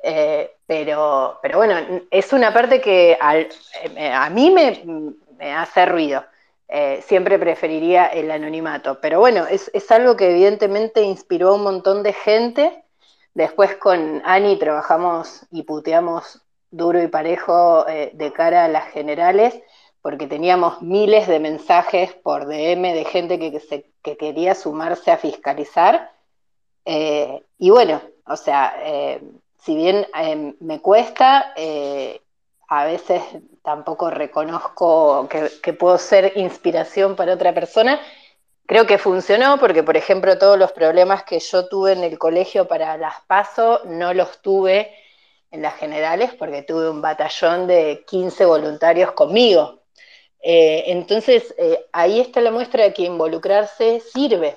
Eh, 0.02 0.50
pero, 0.66 1.38
pero 1.40 1.58
bueno, 1.58 1.76
es 2.10 2.32
una 2.34 2.52
parte 2.52 2.78
que 2.78 3.12
eh, 3.12 4.12
a 4.12 4.28
mí 4.28 4.50
me, 4.50 5.54
hace 5.54 5.86
ruido. 5.86 6.24
siempre 7.00 7.38
preferiría 7.38 8.06
el 8.08 8.30
anonimato. 8.30 9.00
Pero 9.00 9.18
bueno, 9.18 9.46
es, 9.46 9.70
es 9.72 9.90
algo 9.90 10.14
que 10.14 10.30
evidentemente 10.30 11.00
inspiró 11.02 11.50
a 11.50 11.54
un 11.54 11.62
montón 11.62 12.02
de 12.02 12.12
gente 12.12 12.83
Después 13.34 13.74
con 13.76 14.22
Ani 14.24 14.56
trabajamos 14.56 15.44
y 15.50 15.64
puteamos 15.64 16.40
duro 16.70 17.02
y 17.02 17.08
parejo 17.08 17.86
eh, 17.88 18.12
de 18.14 18.32
cara 18.32 18.64
a 18.64 18.68
las 18.68 18.86
generales, 18.92 19.60
porque 20.02 20.28
teníamos 20.28 20.82
miles 20.82 21.26
de 21.26 21.40
mensajes 21.40 22.14
por 22.14 22.46
DM 22.46 22.92
de 22.92 23.04
gente 23.04 23.38
que, 23.40 23.86
que 24.02 24.16
quería 24.16 24.54
sumarse 24.54 25.10
a 25.10 25.16
fiscalizar. 25.16 26.12
Eh, 26.84 27.42
y 27.58 27.70
bueno, 27.70 28.00
o 28.26 28.36
sea, 28.36 28.74
eh, 28.80 29.20
si 29.58 29.74
bien 29.74 30.06
me 30.60 30.80
cuesta, 30.80 31.54
a 32.68 32.84
veces 32.84 33.22
tampoco 33.62 34.10
reconozco 34.10 35.26
que, 35.28 35.50
que 35.62 35.72
puedo 35.72 35.96
ser 35.96 36.32
inspiración 36.36 37.16
para 37.16 37.32
otra 37.32 37.54
persona, 37.54 37.98
Creo 38.66 38.86
que 38.86 38.96
funcionó 38.96 39.58
porque, 39.58 39.82
por 39.82 39.96
ejemplo, 39.96 40.38
todos 40.38 40.58
los 40.58 40.72
problemas 40.72 41.24
que 41.24 41.38
yo 41.38 41.68
tuve 41.68 41.92
en 41.92 42.02
el 42.02 42.18
colegio 42.18 42.66
para 42.66 42.96
las 42.96 43.20
PASO 43.26 43.82
no 43.84 44.14
los 44.14 44.40
tuve 44.40 44.90
en 45.50 45.60
las 45.60 45.74
generales 45.74 46.32
porque 46.34 46.62
tuve 46.62 46.88
un 46.88 47.02
batallón 47.02 47.66
de 47.66 48.04
15 48.06 48.46
voluntarios 48.46 49.12
conmigo. 49.12 49.82
Eh, 50.42 50.84
entonces, 50.86 51.54
eh, 51.58 51.86
ahí 51.92 52.20
está 52.20 52.40
la 52.40 52.50
muestra 52.50 52.84
de 52.84 52.94
que 52.94 53.02
involucrarse 53.02 54.00
sirve. 54.00 54.56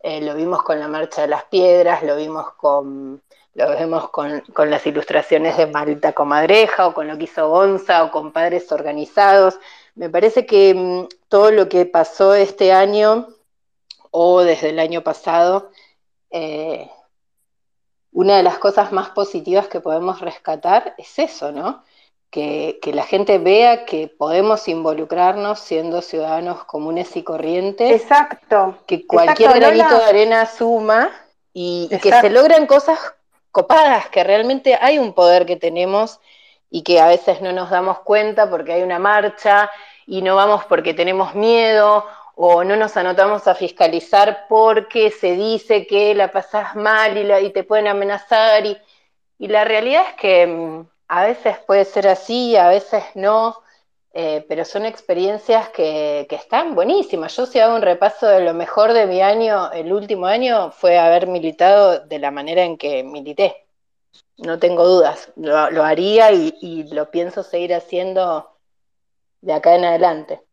Eh, 0.00 0.20
lo 0.20 0.34
vimos 0.34 0.62
con 0.62 0.80
la 0.80 0.88
Marcha 0.88 1.22
de 1.22 1.28
las 1.28 1.44
Piedras, 1.44 2.02
lo 2.02 2.16
vimos 2.16 2.52
con, 2.54 3.22
lo 3.54 3.70
vemos 3.70 4.10
con, 4.10 4.40
con, 4.52 4.70
las 4.70 4.86
ilustraciones 4.86 5.56
de 5.56 5.66
Marita 5.66 6.12
Comadreja 6.12 6.88
o 6.88 6.94
con 6.94 7.08
lo 7.08 7.16
que 7.16 7.24
hizo 7.24 7.48
Gonza 7.48 8.04
o 8.04 8.10
con 8.10 8.32
padres 8.32 8.70
organizados. 8.72 9.58
Me 9.94 10.10
parece 10.10 10.46
que 10.46 10.74
mm, 10.74 11.08
todo 11.28 11.50
lo 11.52 11.68
que 11.68 11.86
pasó 11.86 12.34
este 12.34 12.72
año 12.72 13.28
o 14.18 14.42
desde 14.42 14.70
el 14.70 14.78
año 14.78 15.02
pasado, 15.02 15.70
eh, 16.30 16.90
una 18.12 18.38
de 18.38 18.42
las 18.42 18.56
cosas 18.56 18.90
más 18.90 19.10
positivas 19.10 19.68
que 19.68 19.80
podemos 19.80 20.22
rescatar 20.22 20.94
es 20.96 21.18
eso, 21.18 21.52
¿no? 21.52 21.84
Que, 22.30 22.80
la 22.94 23.04
gente 23.04 23.36
vea 23.36 23.84
que 23.84 24.08
podemos 24.08 24.68
involucrarnos 24.68 25.60
siendo 25.60 26.00
ciudadanos 26.00 26.64
comunes 26.64 27.14
y 27.14 27.24
corrientes. 27.24 28.02
Exacto. 28.02 28.78
Que 28.86 29.06
cualquier 29.06 29.52
granito 29.52 29.98
de 29.98 30.04
arena 30.04 30.46
suma 30.46 31.10
y, 31.52 31.86
y 31.90 31.98
que 31.98 32.10
se 32.10 32.30
logran 32.30 32.66
cosas 32.66 32.98
copadas, 33.52 34.08
que 34.08 34.24
realmente 34.24 34.78
hay 34.80 34.98
un 34.98 35.12
poder 35.12 35.44
que 35.44 35.56
tenemos 35.56 36.20
y 36.70 36.84
que 36.84 37.00
a 37.00 37.06
veces 37.06 37.42
no 37.42 37.52
nos 37.52 37.68
damos 37.68 37.98
cuenta 37.98 38.48
porque 38.48 38.72
hay 38.72 38.82
una 38.82 38.98
marcha 38.98 39.70
y 40.06 40.22
no 40.22 40.36
vamos 40.36 40.64
porque 40.64 40.94
tenemos 40.94 41.34
miedo 41.34 42.06
o 42.38 42.64
no 42.64 42.76
nos 42.76 42.96
anotamos 42.98 43.48
a 43.48 43.54
fiscalizar 43.54 44.46
porque 44.48 45.10
se 45.10 45.32
dice 45.32 45.86
que 45.86 46.14
la 46.14 46.30
pasás 46.30 46.76
mal 46.76 47.16
y, 47.16 47.24
la, 47.24 47.40
y 47.40 47.50
te 47.50 47.64
pueden 47.64 47.88
amenazar. 47.88 48.66
Y, 48.66 48.78
la 49.38 49.64
realidad 49.64 50.02
es 50.10 50.14
que 50.16 50.46
mm, 50.46 50.86
a 51.08 51.24
veces 51.24 51.58
puede 51.66 51.84
ser 51.86 52.08
así, 52.08 52.56
a 52.56 52.68
veces 52.68 53.04
no, 53.14 53.62
eh, 54.12 54.44
pero 54.48 54.64
son 54.66 54.84
experiencias 54.84 55.70
que, 55.70 56.26
están 56.30 56.74
buenísimas. 56.74 57.34
Yo 57.36 57.46
si 57.46 57.58
hago 57.58 57.74
un 57.76 57.82
repaso 57.82 58.26
de 58.26 58.40
lo 58.42 58.54
mejor 58.54 58.92
de 58.92 59.06
mi 59.06 59.22
año, 59.22 59.72
el 59.72 59.92
último 59.92 60.26
año, 60.26 60.72
fue 60.72 60.98
haber 60.98 61.26
militado 61.28 62.00
de 62.00 62.18
la 62.18 62.30
manera 62.30 62.64
en 62.64 62.76
que 62.78 63.02
milité. 63.02 63.66
No 64.38 64.58
tengo 64.58 64.86
dudas, 64.86 65.32
lo, 65.36 65.82
haría 65.84 66.32
y 66.32 66.84
lo 66.92 67.10
pienso 67.10 67.42
seguir 67.42 67.74
haciendo 67.74 68.58
de 69.40 69.54
acá 69.54 69.74
en 69.76 69.84
adelante. 69.86 70.45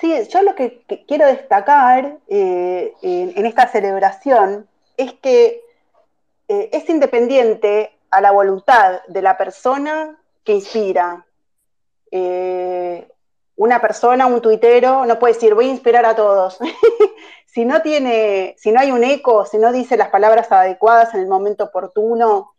Sí, 0.00 0.14
yo 0.28 0.42
lo 0.42 0.54
que, 0.54 0.84
quiero 1.08 1.26
destacar 1.26 2.18
eh, 2.28 2.94
en, 3.02 3.46
esta 3.46 3.66
celebración 3.66 4.68
es 4.96 5.12
que 5.14 5.60
eh, 6.46 6.70
es 6.72 6.88
independiente 6.88 7.98
a 8.10 8.20
la 8.20 8.30
voluntad 8.30 9.00
de 9.08 9.22
la 9.22 9.36
persona 9.36 10.16
que 10.44 10.54
inspira. 10.54 11.26
Eh, 12.12 13.08
una 13.56 13.80
persona, 13.80 14.26
un 14.26 14.40
tuitero, 14.40 15.04
no 15.04 15.18
puede 15.18 15.34
decir 15.34 15.54
voy 15.54 15.66
a 15.66 15.72
inspirar 15.72 16.06
a 16.06 16.14
todos. 16.14 16.58
si 17.46 17.64
no 17.64 17.82
tiene, 17.82 18.54
si 18.56 18.70
no 18.70 18.78
hay 18.78 18.92
un 18.92 19.02
eco, 19.02 19.46
si 19.46 19.58
no 19.58 19.72
dice 19.72 19.96
las 19.96 20.10
palabras 20.10 20.50
adecuadas 20.52 21.12
en 21.14 21.20
el 21.20 21.26
momento 21.26 21.64
oportuno, 21.64 22.52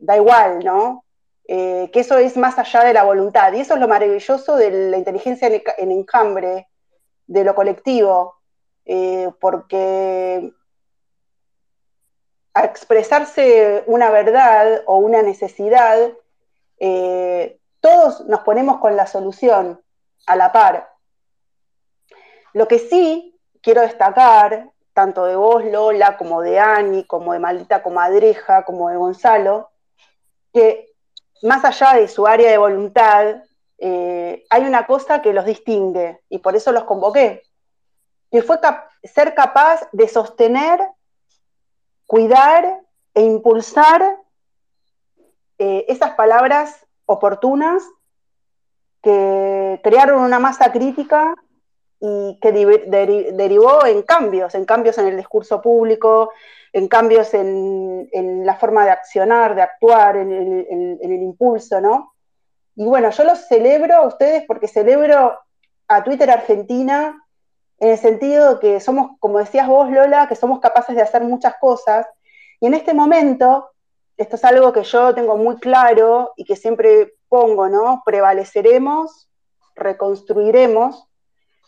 da 0.00 0.16
igual, 0.16 0.64
¿no? 0.64 1.03
Eh, 1.46 1.90
que 1.92 2.00
eso 2.00 2.16
es 2.16 2.36
más 2.36 2.58
allá 2.58 2.84
de 2.84 2.94
la 2.94 3.04
voluntad. 3.04 3.52
Y 3.52 3.60
eso 3.60 3.74
es 3.74 3.80
lo 3.80 3.88
maravilloso 3.88 4.56
de 4.56 4.90
la 4.90 4.96
inteligencia 4.96 5.48
en 5.78 5.90
enjambre, 5.90 6.68
de 7.26 7.44
lo 7.44 7.54
colectivo, 7.54 8.36
eh, 8.84 9.30
porque 9.40 10.52
a 12.54 12.64
expresarse 12.64 13.82
una 13.86 14.10
verdad 14.10 14.82
o 14.86 14.98
una 14.98 15.22
necesidad, 15.22 16.12
eh, 16.78 17.58
todos 17.80 18.24
nos 18.26 18.40
ponemos 18.40 18.78
con 18.78 18.96
la 18.96 19.06
solución 19.06 19.82
a 20.26 20.36
la 20.36 20.52
par. 20.52 20.90
Lo 22.52 22.68
que 22.68 22.78
sí 22.78 23.38
quiero 23.60 23.82
destacar, 23.82 24.70
tanto 24.92 25.24
de 25.24 25.34
vos, 25.34 25.64
Lola, 25.64 26.16
como 26.16 26.40
de 26.40 26.60
Ani, 26.60 27.04
como 27.04 27.32
de 27.32 27.40
Maldita 27.40 27.82
Comadreja, 27.82 28.64
como 28.64 28.88
de 28.88 28.96
Gonzalo, 28.96 29.70
que 30.52 30.93
más 31.42 31.64
allá 31.64 31.94
de 31.94 32.08
su 32.08 32.26
área 32.26 32.50
de 32.50 32.58
voluntad, 32.58 33.42
eh, 33.78 34.44
hay 34.50 34.62
una 34.64 34.86
cosa 34.86 35.20
que 35.20 35.32
los 35.32 35.44
distingue 35.44 36.20
y 36.28 36.38
por 36.38 36.56
eso 36.56 36.72
los 36.72 36.84
convoqué, 36.84 37.42
que 38.30 38.42
fue 38.42 38.58
ser 39.02 39.34
capaz 39.34 39.88
de 39.92 40.08
sostener, 40.08 40.80
cuidar 42.06 42.80
e 43.14 43.22
impulsar 43.22 44.16
eh, 45.58 45.84
esas 45.88 46.12
palabras 46.12 46.86
oportunas 47.06 47.82
que 49.02 49.80
crearon 49.84 50.22
una 50.22 50.38
masa 50.38 50.72
crítica 50.72 51.34
y 52.00 52.38
que 52.40 52.52
derivó 52.52 53.86
en 53.86 54.02
cambios, 54.02 54.54
en 54.54 54.64
cambios 54.64 54.98
en 54.98 55.06
el 55.06 55.16
discurso 55.16 55.60
público, 55.60 56.32
en 56.74 56.88
cambios 56.88 57.32
en, 57.34 58.44
la 58.44 58.56
forma 58.56 58.84
de 58.84 58.90
accionar, 58.90 59.54
de 59.54 59.62
actuar, 59.62 60.16
en 60.16 60.98
el, 61.00 61.22
impulso, 61.22 61.80
¿no? 61.80 62.12
Y 62.74 62.84
bueno, 62.84 63.10
yo 63.10 63.24
los 63.24 63.46
celebro 63.46 63.94
a 63.94 64.06
ustedes 64.06 64.42
porque 64.46 64.66
celebro 64.66 65.38
a 65.86 66.04
Twitter 66.04 66.30
Argentina 66.30 67.24
en 67.78 67.90
el 67.90 67.98
sentido 67.98 68.58
que 68.58 68.80
somos, 68.80 69.12
como 69.20 69.38
decías 69.38 69.68
vos, 69.68 69.88
Lola, 69.88 70.26
que 70.28 70.34
somos 70.34 70.58
capaces 70.58 70.96
de 70.96 71.02
hacer 71.02 71.22
muchas 71.22 71.54
cosas. 71.60 72.06
Y 72.60 72.66
en 72.66 72.74
este 72.74 72.92
momento, 72.92 73.70
esto 74.16 74.34
es 74.34 74.44
algo 74.44 74.72
que 74.72 74.82
yo 74.82 75.14
tengo 75.14 75.36
muy 75.36 75.56
claro 75.56 76.32
y 76.36 76.44
que 76.44 76.56
siempre 76.56 77.14
pongo, 77.28 77.68
¿no? 77.68 78.02
Prevaleceremos, 78.04 79.30
reconstruiremos. 79.76 81.08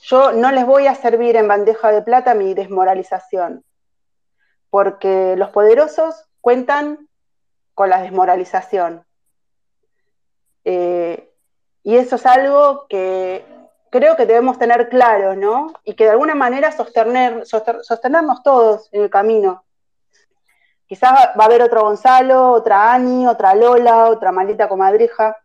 Yo 0.00 0.32
no 0.32 0.50
les 0.50 0.66
voy 0.66 0.88
a 0.88 0.96
servir 0.96 1.36
en 1.36 1.46
bandeja 1.46 1.92
de 1.92 2.02
plata 2.02 2.34
mi 2.34 2.54
desmoralización 2.54 3.64
porque 4.70 5.34
los 5.36 5.50
poderosos 5.50 6.26
cuentan 6.40 7.08
con 7.74 7.90
la 7.90 8.02
desmoralización. 8.02 9.04
Eh, 10.64 11.32
y 11.82 11.96
eso 11.96 12.16
es 12.16 12.26
algo 12.26 12.86
que 12.88 13.44
creo 13.90 14.16
que 14.16 14.26
debemos 14.26 14.58
tener 14.58 14.88
claro, 14.88 15.36
¿no? 15.36 15.72
Y 15.84 15.94
que 15.94 16.04
de 16.04 16.10
alguna 16.10 16.34
manera 16.34 16.72
sostener, 16.72 17.46
sostenernos 17.46 18.42
todos 18.42 18.88
en 18.92 19.02
el 19.02 19.10
camino. 19.10 19.64
Quizás 20.86 21.30
va 21.38 21.42
a 21.42 21.46
haber 21.46 21.62
otro 21.62 21.82
Gonzalo, 21.82 22.52
otra 22.52 22.92
Ani, 22.92 23.26
otra 23.26 23.54
Lola, 23.54 24.06
otra 24.06 24.32
maldita 24.32 24.68
comadreja. 24.68 25.36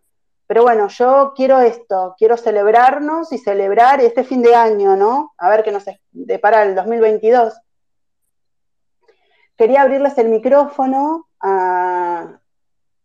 Pero 0.48 0.64
bueno, 0.64 0.88
yo 0.88 1.34
quiero 1.36 1.60
esto, 1.60 2.16
quiero 2.18 2.38
celebrarnos 2.38 3.32
y 3.32 3.38
celebrar 3.38 4.02
este 4.02 4.24
fin 4.24 4.42
de 4.42 4.54
año, 4.54 4.96
¿no? 4.96 5.34
A 5.38 5.50
ver 5.50 5.64
qué 5.64 5.72
nos 5.72 5.86
depara 6.12 6.64
el 6.64 6.76
2022 6.76 7.54
quería 9.58 9.82
abrirles 9.82 10.18
el 10.18 10.30
micrófono 10.30 11.28
a, 11.40 12.38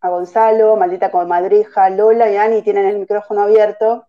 Gonzalo, 0.02 0.76
Maldita 0.76 1.10
Comadreja, 1.10 1.90
Lola 1.90 2.30
y 2.30 2.36
Ani 2.36 2.62
tienen 2.62 2.86
el 2.86 2.98
micrófono 2.98 3.42
abierto. 3.42 4.06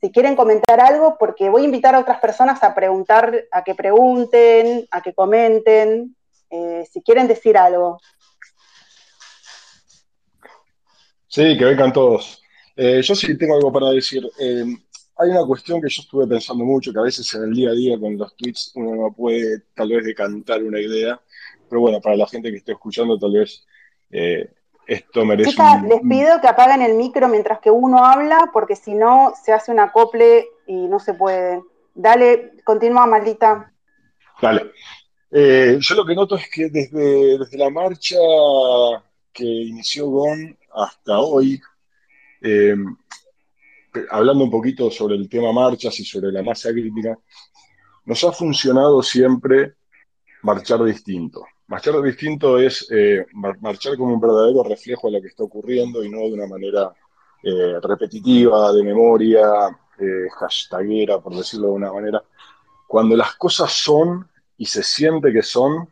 Si 0.00 0.12
quieren 0.12 0.36
comentar 0.36 0.80
algo, 0.80 1.16
porque 1.18 1.48
voy 1.48 1.62
a 1.62 1.64
invitar 1.64 1.94
a 1.94 2.00
otras 2.00 2.20
personas 2.20 2.62
a 2.62 2.74
preguntar, 2.74 3.44
a 3.50 3.64
que 3.64 3.74
pregunten, 3.74 4.86
a 4.90 5.00
que 5.00 5.14
comenten, 5.14 6.14
eh, 6.50 6.86
si 6.92 7.00
quieren 7.00 7.26
decir 7.26 7.56
algo. 7.56 7.98
Sí, 11.26 11.56
que 11.56 11.64
vengan 11.64 11.92
todos. 11.92 12.42
Eh, 12.76 13.00
yo 13.02 13.14
sí 13.14 13.36
tengo 13.38 13.56
algo 13.56 13.72
para 13.72 13.90
decir. 13.90 14.22
Eh, 14.38 14.64
hay 15.16 15.30
una 15.30 15.44
cuestión 15.46 15.80
que 15.80 15.88
yo 15.88 16.02
estuve 16.02 16.26
pensando 16.26 16.64
mucho, 16.64 16.92
que 16.92 16.98
a 16.98 17.02
veces 17.02 17.32
en 17.34 17.44
el 17.44 17.54
día 17.54 17.70
a 17.70 17.74
día 17.74 17.98
con 17.98 18.16
los 18.16 18.36
tweets 18.36 18.72
uno 18.74 18.94
no 18.94 19.12
puede 19.12 19.62
tal 19.74 19.88
vez 19.88 20.04
decantar 20.04 20.62
una 20.62 20.80
idea, 20.80 21.20
pero 21.74 21.80
bueno, 21.80 22.00
para 22.00 22.14
la 22.14 22.28
gente 22.28 22.52
que 22.52 22.58
esté 22.58 22.70
escuchando, 22.70 23.18
tal 23.18 23.32
vez 23.32 23.66
eh, 24.12 24.48
esto 24.86 25.24
merece. 25.24 25.50
Chicas, 25.50 25.82
les 25.82 26.02
pido 26.02 26.40
que 26.40 26.46
apaguen 26.46 26.82
el 26.82 26.94
micro 26.94 27.26
mientras 27.26 27.58
que 27.58 27.68
uno 27.68 28.04
habla, 28.04 28.48
porque 28.52 28.76
si 28.76 28.94
no 28.94 29.32
se 29.44 29.52
hace 29.52 29.72
un 29.72 29.80
acople 29.80 30.46
y 30.68 30.86
no 30.86 31.00
se 31.00 31.14
puede. 31.14 31.64
Dale, 31.96 32.52
continúa, 32.62 33.06
maldita. 33.06 33.72
Dale. 34.40 34.70
Eh, 35.32 35.78
yo 35.80 35.96
lo 35.96 36.06
que 36.06 36.14
noto 36.14 36.36
es 36.36 36.48
que 36.48 36.68
desde, 36.68 37.38
desde 37.38 37.58
la 37.58 37.70
marcha 37.70 38.18
que 39.32 39.44
inició 39.44 40.06
GON 40.06 40.56
hasta 40.74 41.18
hoy, 41.18 41.60
eh, 42.40 42.76
hablando 44.12 44.44
un 44.44 44.50
poquito 44.52 44.92
sobre 44.92 45.16
el 45.16 45.28
tema 45.28 45.50
marchas 45.50 45.98
y 45.98 46.04
sobre 46.04 46.30
la 46.30 46.44
masa 46.44 46.70
crítica, 46.70 47.18
nos 48.04 48.22
ha 48.22 48.30
funcionado 48.30 49.02
siempre 49.02 49.74
marchar 50.42 50.84
distinto. 50.84 51.44
Marchar 51.66 52.00
distinto 52.02 52.58
es 52.58 52.86
eh, 52.90 53.24
marchar 53.32 53.96
como 53.96 54.12
un 54.14 54.20
verdadero 54.20 54.62
reflejo 54.64 55.08
de 55.08 55.14
lo 55.14 55.22
que 55.22 55.28
está 55.28 55.44
ocurriendo 55.44 56.04
y 56.04 56.10
no 56.10 56.18
de 56.18 56.34
una 56.34 56.46
manera 56.46 56.92
eh, 57.42 57.80
repetitiva, 57.82 58.70
de 58.72 58.82
memoria, 58.82 59.40
eh, 59.98 60.28
hashtagera, 60.38 61.20
por 61.20 61.34
decirlo 61.34 61.68
de 61.68 61.72
una 61.72 61.92
manera. 61.92 62.22
Cuando 62.86 63.16
las 63.16 63.34
cosas 63.36 63.72
son 63.72 64.28
y 64.58 64.66
se 64.66 64.82
siente 64.82 65.32
que 65.32 65.42
son, 65.42 65.88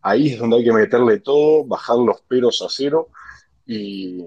ahí 0.00 0.32
es 0.32 0.38
donde 0.38 0.58
hay 0.58 0.64
que 0.64 0.72
meterle 0.72 1.18
todo, 1.18 1.64
bajar 1.64 1.96
los 1.96 2.20
peros 2.22 2.62
a 2.62 2.66
cero 2.68 3.08
y, 3.66 4.24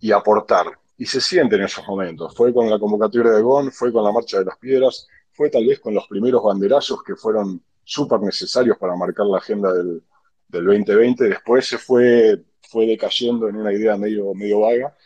y 0.00 0.10
aportar. 0.10 0.66
Y 0.98 1.06
se 1.06 1.20
siente 1.20 1.54
en 1.54 1.62
esos 1.62 1.86
momentos. 1.86 2.34
Fue 2.34 2.52
con 2.52 2.68
la 2.68 2.80
convocatoria 2.80 3.30
de 3.30 3.42
GON, 3.42 3.70
fue 3.70 3.92
con 3.92 4.02
la 4.02 4.10
Marcha 4.10 4.40
de 4.40 4.46
las 4.46 4.58
Piedras, 4.58 5.06
fue 5.30 5.50
tal 5.50 5.66
vez 5.66 5.78
con 5.78 5.94
los 5.94 6.08
primeros 6.08 6.42
banderazos 6.42 7.02
que 7.04 7.14
fueron 7.14 7.62
súper 7.84 8.20
necesarios 8.20 8.76
para 8.78 8.96
marcar 8.96 9.26
la 9.26 9.38
agenda 9.38 9.72
del, 9.72 10.02
del 10.48 10.64
2020, 10.64 11.24
después 11.24 11.66
se 11.66 11.78
fue, 11.78 12.42
fue 12.68 12.86
decayendo 12.86 13.48
en 13.48 13.56
una 13.56 13.72
idea 13.72 13.96
medio, 13.96 14.32
medio 14.34 14.60
vaga. 14.60 14.96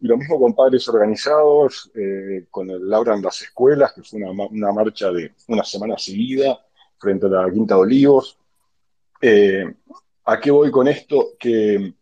Y 0.00 0.06
lo 0.06 0.16
mismo 0.16 0.38
con 0.40 0.54
padres 0.54 0.88
organizados, 0.88 1.90
eh, 1.94 2.46
con 2.50 2.68
el 2.70 2.88
Laura 2.88 3.14
en 3.14 3.22
las 3.22 3.40
escuelas, 3.42 3.92
que 3.92 4.02
fue 4.02 4.20
una, 4.20 4.46
una, 4.46 4.72
marcha 4.72 5.12
de 5.12 5.32
una 5.46 5.62
semana 5.62 5.96
seguida 5.96 6.58
frente 6.98 7.26
a 7.26 7.30
la 7.30 7.50
Quinta 7.50 7.74
de 7.74 7.80
Olivos. 7.80 8.36
Eh, 9.20 9.64
¿A 10.24 10.40
qué 10.40 10.50
voy 10.50 10.70
con 10.70 10.88
esto? 10.88 11.34
Que, 11.38 11.94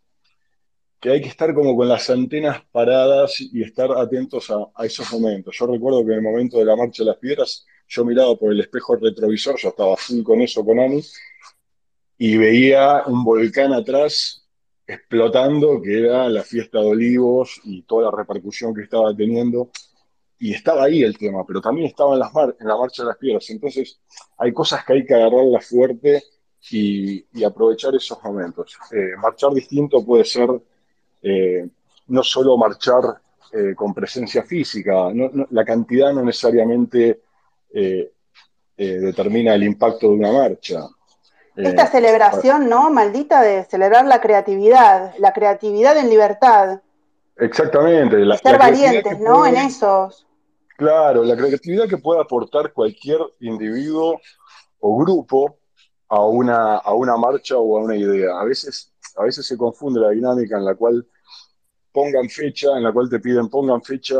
que, 0.99 1.11
hay 1.11 1.21
que 1.21 1.29
estar 1.29 1.55
como 1.55 1.77
con 1.77 1.89
las 1.89 2.09
antenas 2.09 2.63
paradas 2.73 3.41
y 3.41 3.63
estar 3.63 3.91
atentos 3.93 4.51
a, 4.51 4.85
esos 4.85 5.13
momentos. 5.13 5.55
Yo 5.59 5.67
recuerdo 5.67 6.05
que 6.05 6.13
en 6.13 6.19
el 6.19 6.23
momento 6.23 6.59
de 6.59 6.65
la 6.65 6.77
Marcha 6.77 7.03
de 7.03 7.11
las 7.11 7.19
Piedras, 7.19 7.67
yo 7.89 8.05
miraba 8.05 8.37
por 8.37 8.53
el 8.53 8.61
espejo 8.61 8.97
retrovisor, 8.97 9.59
yo 9.59 9.71
estaba 9.71 9.97
full 9.97 10.23
con 10.23 10.41
eso 10.41 10.65
con 10.65 10.81
Ani, 10.81 11.03
y 12.23 12.37
veía 12.37 13.05
un 13.07 13.25
volcán 13.25 13.73
atrás 13.73 14.47
explotando, 14.87 15.81
que 15.81 16.01
era 16.01 16.29
la 16.29 16.43
fiesta 16.43 16.79
de 16.79 16.89
olivos 16.89 17.63
y 17.65 17.81
toda 17.85 18.11
la 18.11 18.19
repercusión 18.19 18.75
que 18.75 18.83
estaba 18.83 19.17
teniendo. 19.17 19.71
Y 20.39 20.53
estaba 20.53 20.85
ahí 20.85 21.03
el 21.03 21.17
tema, 21.17 21.47
pero 21.47 21.63
también 21.63 21.87
estaba 21.87 22.13
en, 22.13 22.19
las 22.19 22.31
en 22.61 22.69
la 22.69 22.77
marcha 22.77 23.05
de 23.05 23.09
las 23.09 23.17
piedras. 23.17 23.49
Entonces, 23.49 23.99
hay 24.37 24.53
cosas 24.53 24.85
que 24.85 24.93
hay 24.93 25.07
que 25.07 25.15
agarrarlas 25.15 25.67
fuerte 25.67 26.23
y, 26.71 27.43
aprovechar 27.43 27.95
esos 27.95 28.23
momentos. 28.23 28.77
Eh, 28.93 29.17
marchar 29.17 29.55
distinto 29.55 30.05
puede 30.05 30.25
ser 30.25 30.51
eh, 31.23 31.67
no 32.09 32.23
solo 32.23 32.59
marchar 32.59 33.03
eh, 33.51 33.75
con 33.75 33.95
presencia 33.95 34.43
física, 34.43 35.11
la 35.49 35.65
cantidad 35.65 36.13
no 36.13 36.23
necesariamente 36.23 37.23
determina 38.77 39.55
el 39.55 39.63
impacto 39.63 40.09
de 40.09 40.15
una 40.15 40.33
marcha. 40.33 40.87
Esta 41.63 41.85
eh, 41.85 41.89
celebración, 41.91 42.69
¿no? 42.69 42.91
Maldita 42.91 43.43
de 43.43 43.65
celebrar 43.65 44.07
la 44.07 44.21
creatividad, 44.21 45.15
la 45.19 45.33
creatividad 45.33 45.97
en 45.97 46.09
libertad. 46.09 46.81
Exactamente. 47.37 48.19
La, 48.19 48.37
ser 48.37 48.59
valientes, 48.59 49.19
¿no? 49.21 49.47
En 49.47 49.57
esos. 49.57 50.27
Claro, 50.77 51.25
la 51.25 51.37
creatividad 51.37 51.89
que 51.89 51.99
puede 51.99 52.21
aportar 52.21 52.73
cualquier 52.73 53.19
individuo 53.41 54.21
o 54.81 54.99
grupo 54.99 55.59
a 56.09 56.25
una, 56.25 56.77
a 56.77 56.95
una 56.95 57.17
marcha 57.17 57.57
o 57.57 57.79
a 57.79 57.83
una 57.83 57.97
idea. 57.97 58.39
A 58.39 58.45
veces, 58.45 58.93
a 59.17 59.25
veces 59.25 59.47
se 59.47 59.57
confunde 59.57 60.01
la 60.01 60.11
dinámica 60.11 60.57
en 60.57 60.65
la 60.65 60.75
cual 60.75 61.07
pongan 61.93 62.29
fecha, 62.29 62.77
en 62.77 62.85
la 62.85 62.93
cual 62.93 63.09
te 63.09 63.21
piden 63.21 63.49
pongan 63.49 63.83
fecha, 63.83 64.17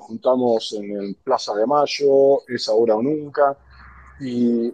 juntamos 0.00 0.72
en 0.72 0.96
el 0.96 1.16
Plaza 1.22 1.54
de 1.54 1.66
Mayo, 1.66 2.46
es 2.48 2.68
ahora 2.68 2.96
o 2.96 3.02
nunca, 3.02 3.56
y, 4.20 4.72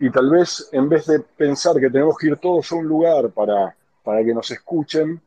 y 0.00 0.10
tal 0.10 0.30
vez 0.30 0.68
en 0.72 0.88
vez 0.88 1.06
de 1.06 1.20
pensar 1.20 1.78
que 1.80 1.90
tenemos 1.90 2.16
que 2.18 2.28
ir 2.28 2.36
todos 2.36 2.70
a 2.70 2.76
un 2.76 2.86
lugar 2.86 3.30
para, 3.30 3.76
para 4.02 4.24
que 4.24 4.34
nos 4.34 4.50
escuchen, 4.50 5.20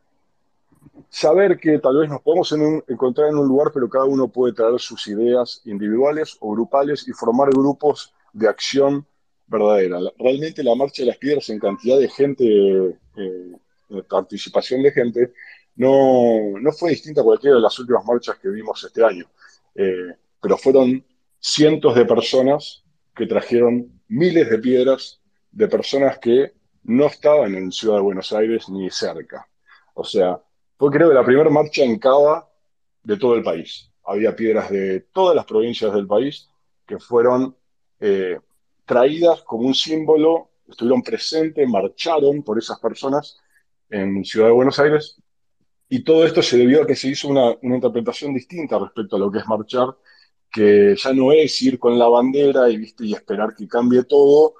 saber 1.09 1.59
que 1.59 1.79
tal 1.79 1.97
vez 1.97 2.09
nos 2.09 2.21
podemos 2.21 2.51
encontrar 2.87 3.29
en 3.29 3.37
un 3.37 3.47
lugar, 3.47 3.71
pero 3.73 3.89
cada 3.89 4.05
uno 4.05 4.27
puede 4.27 4.53
traer 4.53 4.79
sus 4.79 5.07
ideas 5.07 5.61
individuales 5.65 6.37
o 6.39 6.51
grupales 6.51 7.07
y 7.07 7.11
formar 7.11 7.49
grupos 7.49 8.13
de 8.33 8.47
acción 8.47 9.05
verdadera. 9.47 9.99
Realmente 10.17 10.63
la 10.63 10.75
Marcha 10.75 11.03
de 11.03 11.07
las 11.07 11.17
Piedras 11.17 11.49
en 11.49 11.59
cantidad 11.59 11.99
de 11.99 12.07
gente, 12.07 12.99
eh, 13.17 13.53
participación 14.07 14.81
de 14.83 14.91
gente, 14.91 15.33
no, 15.75 16.57
no, 16.59 16.71
fue 16.71 16.91
distinta 16.91 17.21
a 17.21 17.23
cualquiera 17.23 17.55
de 17.55 17.61
las 17.61 17.77
últimas 17.79 18.05
marchas 18.05 18.37
que 18.37 18.49
vimos 18.49 18.83
este 18.83 19.03
año, 19.03 19.25
eh, 19.75 20.15
pero 20.41 20.57
fueron 20.57 21.03
cientos 21.39 21.95
de 21.95 22.05
personas 22.05 22.83
que 23.15 23.25
trajeron 23.25 24.00
miles 24.11 24.49
de 24.49 24.59
piedras 24.59 25.21
de 25.51 25.67
personas 25.67 26.19
que 26.19 26.53
no 26.83 27.05
estaban 27.05 27.55
en 27.55 27.71
Ciudad 27.71 27.95
de 27.95 28.01
Buenos 28.01 28.31
Aires 28.33 28.67
ni 28.69 28.89
cerca. 28.89 29.47
O 29.93 30.03
sea, 30.03 30.39
fue 30.77 30.91
creo 30.91 31.09
que 31.09 31.15
la 31.15 31.23
primera 31.23 31.49
marcha 31.49 31.83
en 31.83 31.97
Cava 31.97 32.49
de 33.03 33.17
todo 33.17 33.35
el 33.35 33.43
país. 33.43 33.89
Había 34.03 34.35
piedras 34.35 34.69
de 34.69 35.01
todas 35.13 35.35
las 35.35 35.45
provincias 35.45 35.93
del 35.93 36.07
país 36.07 36.49
que 36.85 36.99
fueron 36.99 37.55
eh, 37.99 38.39
traídas 38.85 39.43
como 39.43 39.67
un 39.67 39.75
símbolo, 39.75 40.49
estuvieron 40.67 41.03
presentes, 41.03 41.67
marcharon 41.67 42.43
por 42.43 42.57
esas 42.57 42.79
personas 42.79 43.39
en 43.89 44.25
Ciudad 44.25 44.47
de 44.47 44.53
Buenos 44.53 44.77
Aires. 44.79 45.21
Y 45.87 46.03
todo 46.03 46.25
esto 46.25 46.41
se 46.41 46.57
debió 46.57 46.83
a 46.83 46.87
que 46.87 46.95
se 46.95 47.09
hizo 47.09 47.29
una, 47.29 47.55
una 47.61 47.75
interpretación 47.75 48.33
distinta 48.33 48.77
respecto 48.77 49.15
a 49.15 49.19
lo 49.19 49.31
que 49.31 49.39
es 49.39 49.47
marchar, 49.47 49.95
que 50.51 50.95
ya 50.97 51.13
no 51.13 51.31
es 51.31 51.61
ir 51.61 51.79
con 51.79 51.97
la 51.97 52.07
bandera 52.07 52.69
y, 52.69 52.77
¿viste? 52.77 53.05
y 53.05 53.13
esperar 53.13 53.55
que 53.55 53.67
cambie 53.67 54.03
todo, 54.03 54.55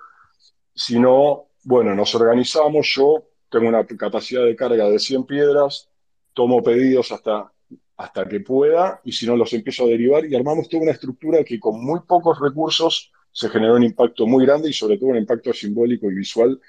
sino, 0.74 1.48
bueno, 1.64 1.94
nos 1.94 2.16
organizamos, 2.16 2.88
yo 2.96 3.26
tengo 3.50 3.68
una 3.68 3.86
capacidad 3.86 4.46
de 4.46 4.56
carga 4.56 4.90
de 4.90 4.98
100 4.98 5.26
piedras, 5.26 5.90
tomo 6.34 6.64
pedidos 6.64 7.12
hasta, 7.12 7.52
hasta 7.98 8.28
que 8.28 8.40
pueda 8.40 9.02
y 9.04 9.12
si 9.12 9.28
no 9.28 9.36
los 9.36 9.52
empiezo 9.54 9.84
a 9.84 9.88
derivar 9.88 10.26
y 10.26 10.36
armamos 10.36 10.70
toda 10.70 10.84
una 10.84 10.94
estructura 10.94 11.44
que 11.44 11.60
con 11.60 11.84
muy 11.84 12.00
pocos 12.08 12.40
recursos 12.40 13.12
se 13.34 13.50
generó 13.50 13.76
un 13.76 13.84
impacto 13.84 14.26
muy 14.26 14.46
grande 14.46 14.70
y 14.70 14.74
sobre 14.74 14.98
todo 14.98 15.10
un 15.10 15.18
impacto 15.18 15.54
simbólico 15.54 16.10
y 16.10 16.16
visual 16.16 16.60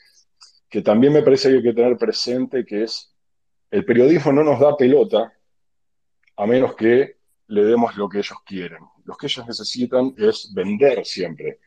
que 0.68 0.82
también 0.82 1.12
me 1.12 1.22
parece 1.22 1.48
que 1.48 1.56
hay 1.56 1.62
que 1.62 1.72
tener 1.72 1.96
presente 1.96 2.64
que 2.64 2.84
es 2.84 3.14
el 3.70 3.84
periodismo 3.84 4.32
no 4.32 4.42
nos 4.42 4.58
da 4.58 4.76
pelota 4.76 5.32
a 6.36 6.46
menos 6.46 6.74
que 6.74 7.18
le 7.46 7.64
demos 7.64 7.96
lo 7.96 8.08
que 8.08 8.18
ellos 8.18 8.38
quieren. 8.44 8.80
Lo 9.04 9.16
que 9.16 9.26
ellos 9.26 9.46
necesitan 9.46 10.14
es 10.16 10.52
vender 10.54 11.04
siempre. 11.04 11.60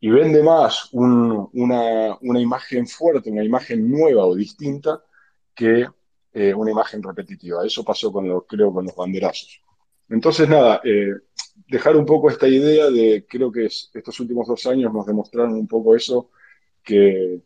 Y 0.00 0.10
vende 0.10 0.42
más 0.42 0.88
una, 0.92 2.18
una 2.20 2.40
imagen 2.40 2.86
fuerte, 2.86 3.30
una 3.30 3.44
imagen 3.44 3.90
nueva 3.90 4.26
o 4.26 4.34
distinta 4.34 5.02
que 5.54 5.86
eh, 6.32 6.52
una 6.52 6.70
imagen 6.70 7.02
repetitiva. 7.02 7.64
Eso 7.64 7.84
pasó 7.84 8.12
con 8.12 8.28
lo, 8.28 8.44
creo 8.44 8.72
con 8.72 8.84
los 8.84 8.94
banderazos. 8.96 9.62
Entonces, 10.08 10.48
nada, 10.48 10.80
eh, 10.84 11.12
dejar 11.68 11.96
un 11.96 12.04
poco 12.04 12.28
esta 12.28 12.48
idea 12.48 12.90
de, 12.90 13.24
creo 13.28 13.50
que 13.50 13.66
estos 13.66 14.20
últimos 14.20 14.46
dos 14.46 14.66
años 14.66 14.92
nos 14.92 15.06
demostraron 15.06 15.54
un 15.54 15.68
poco 15.68 15.94
eso, 15.94 16.30
que, 16.82 17.40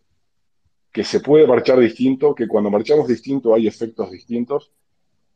que 0.91 1.05
se 1.05 1.21
puede 1.21 1.47
marchar 1.47 1.79
distinto, 1.79 2.35
que 2.35 2.49
cuando 2.49 2.71
marchamos 2.71 3.07
distinto 3.07 3.55
hay 3.55 3.69
efectos 3.69 4.11
distintos 4.11 4.73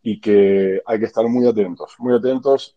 y 0.02 0.20
que 0.20 0.80
hay 0.84 0.98
que 0.98 1.04
estar 1.04 1.26
muy 1.28 1.46
atentos, 1.46 1.94
muy 1.98 2.14
atentos 2.14 2.76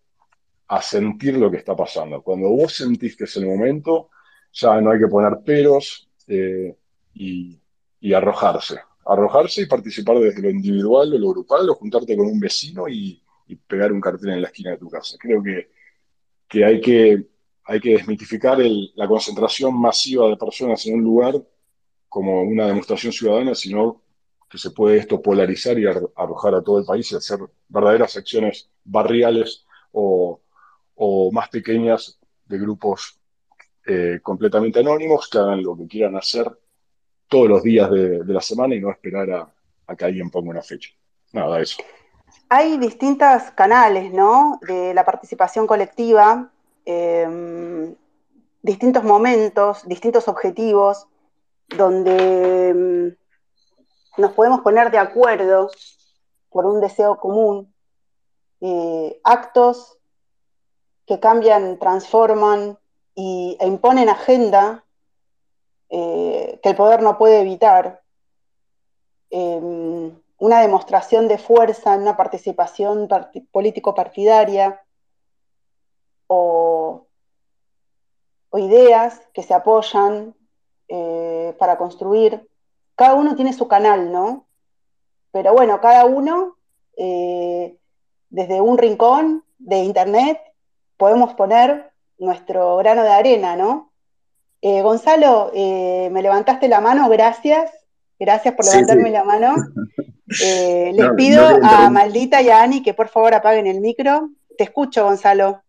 a 0.68 0.82
sentir 0.82 1.38
lo 1.38 1.52
que 1.52 1.58
está 1.58 1.76
pasando. 1.76 2.22
Cuando 2.22 2.50
vos 2.50 2.74
sentís 2.74 3.16
que 3.16 3.26
es 3.26 3.36
el 3.38 3.46
momento, 3.46 4.10
ya 4.52 4.80
no 4.82 4.92
hay 4.92 5.00
que 5.00 5.08
poner 5.08 5.40
peros 5.44 6.10
eh, 6.28 6.76
y, 7.14 7.60
arrojarse 8.14 8.80
arrojarse 9.08 9.64
y 9.64 9.66
participar 9.66 10.18
desde 10.20 10.42
lo 10.42 10.50
individual 10.50 11.14
o 11.14 11.18
lo 11.18 11.30
grupal 11.30 11.70
o 11.70 11.76
juntarte 11.76 12.16
con 12.16 12.28
un 12.28 12.40
vecino 12.40 12.88
y, 12.88 13.22
pegar 13.68 13.92
un 13.92 14.02
cartel 14.02 14.32
en 14.32 14.42
la 14.42 14.48
esquina 14.48 14.72
de 14.72 14.78
tu 14.78 14.90
casa. 14.90 15.18
Creo 15.20 15.42
que, 15.44 15.70
que, 16.48 16.66
hay, 16.66 16.82
que 16.82 17.28
hay 17.64 17.80
que 17.80 17.92
desmitificar 17.92 18.58
la 18.60 19.08
concentración 19.08 19.80
masiva 19.80 20.28
de 20.30 20.36
personas 20.36 20.84
en 20.88 20.96
un 20.96 21.04
lugar 21.04 21.36
como 22.10 22.42
una 22.42 22.66
demostración 22.66 23.14
ciudadana, 23.14 23.54
sino 23.54 24.02
que 24.50 24.58
se 24.58 24.72
puede 24.72 24.98
esto 24.98 25.22
polarizar 25.22 25.78
y 25.78 25.86
arrojar 25.86 26.56
a 26.56 26.64
todo 26.64 26.80
el 26.80 26.86
país 26.86 27.12
y 27.12 27.16
hacer 27.16 27.40
verdaderas 27.68 28.18
acciones 28.18 28.70
barriales 28.84 29.66
o, 29.92 30.42
más 31.32 31.50
pequeñas 31.50 32.20
de 32.46 32.58
grupos 32.58 33.20
eh, 33.86 34.20
completamente 34.24 34.80
anónimos 34.80 35.30
que 35.30 35.38
hagan 35.38 35.62
lo 35.62 35.78
que 35.78 35.88
quieran 35.88 36.16
hacer 36.16 36.52
todos 37.28 37.48
los 37.48 37.64
días 37.64 37.90
de, 37.92 38.24
la 38.26 38.42
semana 38.42 38.76
y 38.76 38.82
no 38.82 38.92
esperar 38.92 39.30
a, 39.88 39.96
que 39.96 40.06
alguien 40.06 40.30
ponga 40.30 40.50
una 40.50 40.62
fecha. 40.62 40.90
Nada, 41.34 41.60
eso. 41.60 41.78
Hay 42.50 42.78
distintos 42.78 43.44
canales, 43.56 44.12
¿no? 44.12 44.60
De 44.68 44.94
la 44.94 45.06
participación 45.06 45.68
colectiva, 45.68 46.52
em, 46.86 47.96
distintos 48.62 49.04
momentos, 49.04 49.88
distintos 49.88 50.28
objetivos, 50.28 51.08
donde 51.68 52.70
em, 52.70 53.16
nos 54.18 54.32
podemos 54.32 54.62
poner 54.62 54.92
de 54.92 54.98
acuerdo 54.98 55.70
por 56.50 56.66
un 56.66 56.80
deseo 56.80 57.18
común, 57.18 57.74
eh, 58.62 59.20
actos 59.24 59.98
que 61.06 61.20
cambian, 61.20 61.78
transforman 61.80 62.78
y, 63.14 63.58
e 63.60 63.68
imponen 63.68 64.10
agenda 64.10 64.84
eh, 65.90 66.60
que 66.62 66.70
el 66.70 66.76
poder 66.76 67.02
no 67.02 67.18
puede 67.18 67.42
evitar, 67.42 68.02
em, 69.30 70.12
una 70.38 70.62
demostración 70.62 71.28
de 71.28 71.38
fuerza 71.38 71.94
en 71.94 72.02
una 72.02 72.18
participación 72.18 73.08
político-partidaria 73.52 74.82
o, 76.28 77.08
ideas 78.58 79.22
que 79.34 79.44
se 79.44 79.54
apoyan 79.54 80.34
eh, 80.88 81.54
para 81.60 81.78
construir. 81.78 82.50
Cada 82.96 83.16
uno 83.16 83.36
tiene 83.36 83.52
su 83.52 83.68
canal, 83.68 84.14
¿no? 84.14 84.48
Pero 85.32 85.52
bueno, 85.52 85.82
cada 85.82 86.06
uno, 86.06 86.56
eh, 86.96 87.78
desde 88.30 88.62
un 88.62 88.78
rincón 88.78 89.44
de 89.58 89.80
Internet, 89.80 90.40
podemos 90.98 91.34
poner 91.34 91.92
nuestro 92.18 92.78
grano 92.78 93.04
de 93.04 93.10
arena, 93.10 93.56
¿no? 93.56 93.92
Eh, 94.62 94.82
Gonzalo, 94.82 95.52
eh, 95.54 96.10
me 96.12 96.22
levantaste 96.22 96.68
la 96.68 96.82
mano, 96.82 97.08
gracias. 97.10 97.72
Gracias 98.18 98.56
por 98.56 98.66
levantarme 98.66 99.10
la 99.10 99.24
mano. 99.24 99.56
Eh, 100.42 100.92
les 100.96 101.12
pido 101.16 101.46
a 101.62 101.88
Maldita 101.92 102.42
y 102.42 102.50
a 102.50 102.64
Ani 102.64 102.82
que 102.82 102.96
por 102.96 103.10
favor 103.10 103.36
apaguen 103.36 103.68
el 103.68 103.80
micro. 103.80 104.32
Te 104.58 104.64
escucho, 104.64 105.04
Gonzalo. 105.04 105.62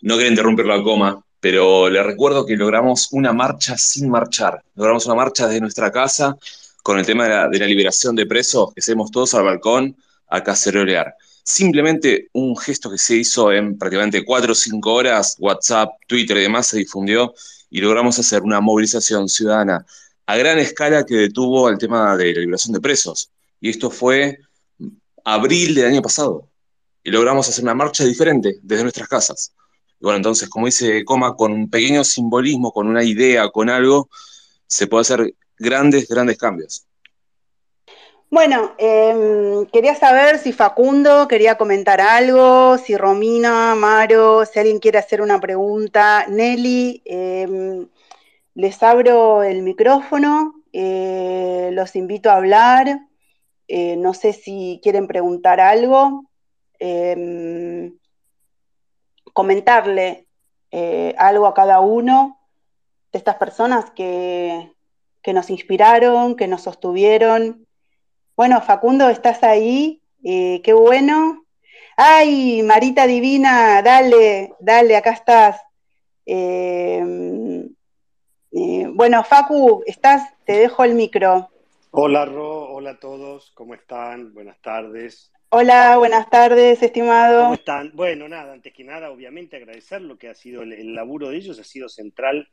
No 0.00 0.14
quiero 0.14 0.30
interrumpir 0.30 0.64
la 0.64 0.82
coma, 0.82 1.22
pero 1.38 1.90
le 1.90 2.02
recuerdo 2.02 2.46
que 2.46 2.56
logramos 2.56 3.12
una 3.12 3.34
marcha 3.34 3.76
sin 3.76 4.08
marchar. 4.08 4.62
Logramos 4.76 5.04
una 5.04 5.14
marcha 5.14 5.46
desde 5.46 5.60
nuestra 5.60 5.92
casa 5.92 6.38
con 6.82 6.98
el 6.98 7.04
tema 7.04 7.24
de 7.24 7.30
la, 7.30 7.48
de 7.48 7.58
la 7.58 7.66
liberación 7.66 8.16
de 8.16 8.24
presos, 8.24 8.72
que 8.72 8.80
salimos 8.80 9.10
todos 9.10 9.34
al 9.34 9.44
balcón 9.44 9.94
a 10.26 10.42
cacerolear. 10.42 11.14
Simplemente 11.48 12.28
un 12.34 12.54
gesto 12.58 12.90
que 12.90 12.98
se 12.98 13.16
hizo 13.16 13.50
en 13.50 13.78
prácticamente 13.78 14.22
cuatro 14.22 14.52
o 14.52 14.54
cinco 14.54 14.92
horas, 14.92 15.34
WhatsApp, 15.38 15.88
Twitter 16.06 16.36
y 16.36 16.42
demás 16.42 16.66
se 16.66 16.76
difundió 16.76 17.32
y 17.70 17.80
logramos 17.80 18.18
hacer 18.18 18.42
una 18.42 18.60
movilización 18.60 19.30
ciudadana 19.30 19.86
a 20.26 20.36
gran 20.36 20.58
escala 20.58 21.06
que 21.06 21.14
detuvo 21.14 21.70
el 21.70 21.78
tema 21.78 22.18
de 22.18 22.34
la 22.34 22.40
liberación 22.40 22.74
de 22.74 22.80
presos. 22.82 23.30
Y 23.62 23.70
esto 23.70 23.90
fue 23.90 24.40
abril 25.24 25.74
del 25.74 25.86
año 25.86 26.02
pasado. 26.02 26.50
Y 27.02 27.10
logramos 27.10 27.48
hacer 27.48 27.64
una 27.64 27.74
marcha 27.74 28.04
diferente 28.04 28.58
desde 28.62 28.82
nuestras 28.82 29.08
casas. 29.08 29.54
Y 29.98 30.04
bueno, 30.04 30.18
entonces, 30.18 30.50
como 30.50 30.66
dice 30.66 31.02
Coma, 31.06 31.34
con 31.34 31.52
un 31.52 31.70
pequeño 31.70 32.04
simbolismo, 32.04 32.72
con 32.72 32.88
una 32.88 33.02
idea, 33.02 33.48
con 33.48 33.70
algo, 33.70 34.10
se 34.66 34.86
puede 34.86 35.00
hacer 35.00 35.34
grandes, 35.56 36.08
grandes 36.08 36.36
cambios. 36.36 36.87
Bueno, 38.30 38.74
em, 38.76 39.64
quería 39.66 39.94
saber 39.94 40.38
si 40.38 40.52
Facundo 40.52 41.26
quería 41.28 41.56
comentar 41.56 42.00
algo, 42.02 42.76
si 42.76 42.94
Romina, 42.94 43.74
Maro, 43.74 44.44
si 44.44 44.58
alguien 44.58 44.80
quiere 44.80 44.98
hacer 44.98 45.22
una 45.22 45.40
pregunta. 45.40 46.26
Nelly, 46.28 47.02
em, 47.06 47.88
les 48.54 48.82
abro 48.82 49.42
el 49.42 49.62
micrófono, 49.62 50.62
eh, 50.74 51.70
los 51.72 51.96
invito 51.96 52.30
a 52.30 52.36
hablar. 52.36 53.00
Eh, 53.66 53.96
no 53.96 54.12
sé 54.14 54.34
si 54.34 54.80
quieren 54.82 55.06
preguntar 55.06 55.60
algo. 55.60 56.24
Em, 56.78 57.98
comentarle 59.32 60.26
eh, 60.70 61.14
algo 61.18 61.46
a 61.46 61.54
cada 61.54 61.80
uno 61.80 62.38
de 63.12 63.18
estas 63.18 63.36
personas 63.36 63.90
que, 63.92 64.72
que, 65.22 65.32
nos 65.32 65.50
inspiraron, 65.50 66.36
que 66.36 66.48
nos 66.48 66.62
sostuvieron. 66.62 67.67
Bueno, 68.38 68.62
Facundo, 68.62 69.08
estás 69.08 69.42
ahí, 69.42 70.00
eh, 70.22 70.60
qué 70.62 70.72
bueno. 70.72 71.44
Ay, 71.96 72.62
Marita 72.62 73.04
Divina, 73.04 73.82
dale, 73.82 74.54
dale, 74.60 74.94
acá 74.94 75.10
estás. 75.10 75.60
Eh, 76.24 77.02
bueno, 78.94 79.24
Facu, 79.24 79.82
estás, 79.86 80.22
te 80.44 80.52
dejo 80.52 80.84
el 80.84 80.94
micro. 80.94 81.50
Hola, 81.90 82.26
Ro, 82.26 82.70
hola 82.70 82.90
a 82.90 83.00
todos, 83.00 83.50
¿cómo 83.56 83.74
están? 83.74 84.32
Buenas 84.32 84.62
tardes. 84.62 85.32
Hola, 85.48 85.98
buenas 85.98 86.30
tardes, 86.30 86.80
estimado. 86.80 87.42
¿Cómo 87.42 87.54
están? 87.54 87.90
Bueno, 87.92 88.28
nada, 88.28 88.52
antes 88.52 88.72
que 88.72 88.84
nada, 88.84 89.10
obviamente 89.10 89.56
agradecer 89.56 90.00
lo 90.00 90.16
que 90.16 90.28
ha 90.28 90.36
sido 90.36 90.62
el, 90.62 90.94
laburo 90.94 91.30
de 91.30 91.38
ellos, 91.38 91.58
ha 91.58 91.64
sido 91.64 91.88
central, 91.88 92.48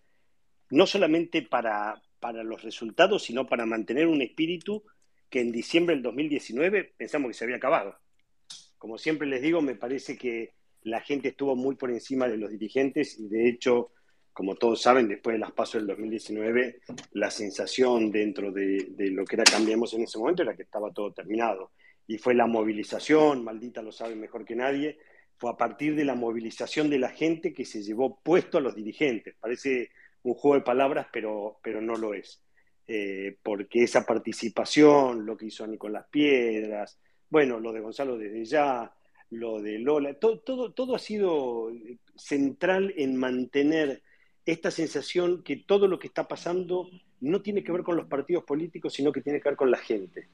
no 0.72 0.88
solamente 0.88 1.44
para, 1.44 2.02
para 2.20 2.42
los 2.42 2.64
resultados, 2.64 3.22
sino 3.22 3.46
para 3.46 3.68
mantener 3.68 4.08
un 4.08 4.24
espíritu 4.24 4.84
que 5.30 5.42
en 5.42 5.52
diciembre 5.52 5.96
del 5.96 6.04
2019 6.04 6.94
pensamos 6.98 7.30
que 7.30 7.34
se 7.34 7.44
había 7.44 7.58
acabado. 7.58 7.98
Como 8.78 8.98
siempre 8.98 9.28
les 9.28 9.42
digo, 9.42 9.62
me 9.62 9.76
parece 9.76 10.18
que 10.18 10.54
la 10.84 11.02
gente 11.02 11.30
estuvo 11.30 11.56
muy 11.56 11.76
por 11.76 11.92
encima 11.92 12.28
de 12.28 12.38
los 12.38 12.52
dirigentes 12.52 13.20
y 13.20 13.28
de 13.28 13.50
hecho, 13.50 13.92
como 14.34 14.56
todos 14.56 14.82
saben, 14.82 15.08
después 15.08 15.34
de 15.34 15.40
las 15.40 15.52
pasos 15.52 15.82
del 15.82 15.88
2019, 15.88 16.82
la 17.14 17.32
sensación 17.32 18.12
dentro 18.12 18.52
de, 18.52 18.88
de 18.92 19.10
lo 19.10 19.26
que 19.26 19.36
era 19.36 19.44
Cambiemos 19.44 19.94
en 19.94 20.04
ese 20.04 20.20
momento 20.20 20.44
era 20.44 20.56
que 20.56 20.64
estaba 20.64 20.92
todo 20.92 21.12
terminado 21.12 21.72
y 22.08 22.18
fue 22.18 22.36
la 22.36 22.46
movilización, 22.46 23.44
maldita 23.44 23.82
lo 23.82 23.92
sabe 23.92 24.16
mejor 24.16 24.46
que 24.46 24.56
nadie, 24.56 25.00
fue 25.38 25.50
a 25.50 25.58
partir 25.58 25.96
de 25.96 26.06
la 26.06 26.16
movilización 26.16 26.90
de 26.90 27.00
la 27.00 27.10
gente 27.10 27.54
que 27.54 27.66
se 27.66 27.82
llevó 27.82 28.20
puesto 28.22 28.58
a 28.58 28.62
los 28.62 28.76
dirigentes. 28.76 29.36
Parece 29.40 29.90
un 30.24 30.34
juego 30.34 30.56
de 30.56 30.62
palabras, 30.62 31.08
pero, 31.12 31.60
pero 31.62 31.82
no 31.82 31.96
lo 31.96 32.14
es. 32.14 32.45
Eh, 32.88 33.38
porque 33.42 33.84
esa 33.84 34.06
participación, 34.06 35.26
lo 35.26 35.36
que 35.36 35.48
hizo 35.48 35.66
las 35.66 36.08
piedras, 36.08 37.00
bueno, 37.30 37.60
lo 37.60 37.74
de 37.74 37.80
Gonzalo 37.80 38.18
desde 38.18 38.46
ya, 38.46 38.94
lo 39.32 39.60
de 39.60 39.80
Lola, 39.80 40.14
todo, 40.14 40.40
todo, 40.40 40.72
todo 40.72 40.96
ha 40.96 41.00
sido 41.00 41.72
central 42.16 42.94
en 42.96 43.16
mantener 43.16 44.04
esta 44.46 44.70
sensación 44.70 45.44
que 45.44 45.58
todo 45.58 45.88
lo 45.88 45.98
que 45.98 46.08
está 46.08 46.28
pasando 46.28 46.90
no 47.22 47.42
tiene 47.42 47.64
que 47.64 47.72
ver 47.72 47.82
con 47.82 47.98
los 47.98 48.08
partidos 48.08 48.44
políticos, 48.44 48.94
sino 48.94 49.12
que 49.12 49.22
tiene 49.22 49.42
que 49.42 49.50
ver 49.50 49.58
con 49.58 49.72
la 49.72 49.80
gente. 49.80 50.28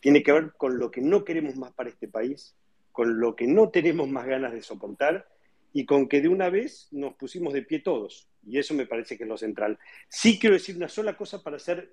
Tiene 0.00 0.22
que 0.22 0.32
ver 0.32 0.52
con 0.56 0.78
lo 0.78 0.90
que 0.90 1.00
no 1.00 1.24
queremos 1.24 1.54
más 1.56 1.72
para 1.72 1.90
este 1.90 2.08
país, 2.08 2.56
con 2.90 3.20
lo 3.20 3.36
que 3.36 3.46
no 3.46 3.70
tenemos 3.70 4.08
más 4.08 4.26
ganas 4.26 4.52
de 4.52 4.62
soportar 4.62 5.28
y 5.74 5.84
con 5.84 6.08
que 6.08 6.22
de 6.22 6.28
una 6.28 6.48
vez 6.48 6.88
nos 6.92 7.14
pusimos 7.14 7.52
de 7.52 7.62
pie 7.62 7.80
todos. 7.80 8.28
Y 8.46 8.58
eso 8.58 8.74
me 8.74 8.86
parece 8.86 9.18
que 9.18 9.24
es 9.24 9.28
lo 9.28 9.36
central. 9.36 9.76
Sí 10.08 10.38
quiero 10.38 10.54
decir 10.54 10.76
una 10.76 10.88
sola 10.88 11.16
cosa 11.16 11.42
para 11.42 11.58
ser 11.58 11.92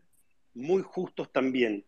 muy 0.53 0.83
justos 0.83 1.33
también. 1.33 1.83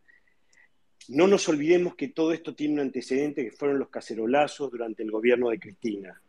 No 1.09 1.27
nos 1.27 1.47
olvidemos 1.47 1.95
que 1.95 2.07
todo 2.07 2.33
esto 2.33 2.55
tiene 2.55 2.73
un 2.73 2.79
antecedente 2.79 3.43
que 3.43 3.51
fueron 3.51 3.77
los 3.77 3.89
cacerolazos 3.89 4.71
durante 4.71 5.03
el 5.03 5.11
gobierno 5.11 5.51
de 5.51 5.59
Cristina. 5.59 6.19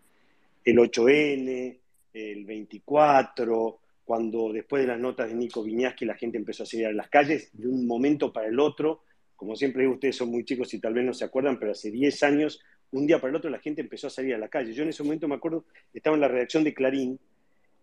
El 0.63 0.77
8N, 0.77 1.79
el 2.13 2.45
24, 2.45 3.81
cuando 4.05 4.53
después 4.53 4.83
de 4.83 4.89
las 4.89 5.01
notas 5.01 5.29
de 5.29 5.35
Nico 5.35 5.63
Viñaski 5.63 6.05
la 6.05 6.15
gente 6.15 6.37
empezó 6.37 6.65
a 6.65 6.67
salir 6.67 6.87
a 6.89 6.93
las 6.93 7.09
calles, 7.09 7.49
de 7.55 7.67
un 7.67 7.87
momento 7.87 8.31
para 8.31 8.49
el 8.49 8.61
otro 8.61 9.05
como 9.37 9.57
siempre 9.57 9.87
ustedes 9.87 10.17
son 10.17 10.31
muy 10.31 10.45
chicos 10.45 10.73
y 10.75 10.79
tal 10.79 10.95
vez 10.95 11.05
no 11.05 11.13
se 11.13 11.25
acuerdan, 11.25 11.59
pero 11.59 11.73
hace 11.73 11.91
10 11.91 12.23
años, 12.23 12.63
un 12.95 13.07
día 13.07 13.21
para 13.21 13.31
el 13.31 13.37
otro, 13.37 13.51
la 13.51 13.59
gente 13.59 13.81
empezó 13.81 14.07
a 14.07 14.11
salir 14.11 14.35
a 14.35 14.39
la 14.39 14.49
calle. 14.49 14.73
Yo 14.73 14.85
en 14.85 14.91
ese 14.91 15.03
momento 15.03 15.27
me 15.27 15.35
acuerdo, 15.35 15.65
estaba 15.93 16.17
en 16.17 16.21
la 16.21 16.29
redacción 16.29 16.63
de 16.63 16.75
Clarín 16.75 17.19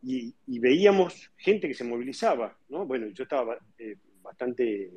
y, 0.03 0.33
veíamos 0.47 1.31
gente 1.37 1.67
que 1.67 1.73
se 1.73 1.83
movilizaba, 1.83 2.57
¿no? 2.69 2.85
Bueno, 2.85 3.07
yo 3.07 3.23
estaba 3.23 3.57
eh, 3.77 3.95
bastante 4.23 4.89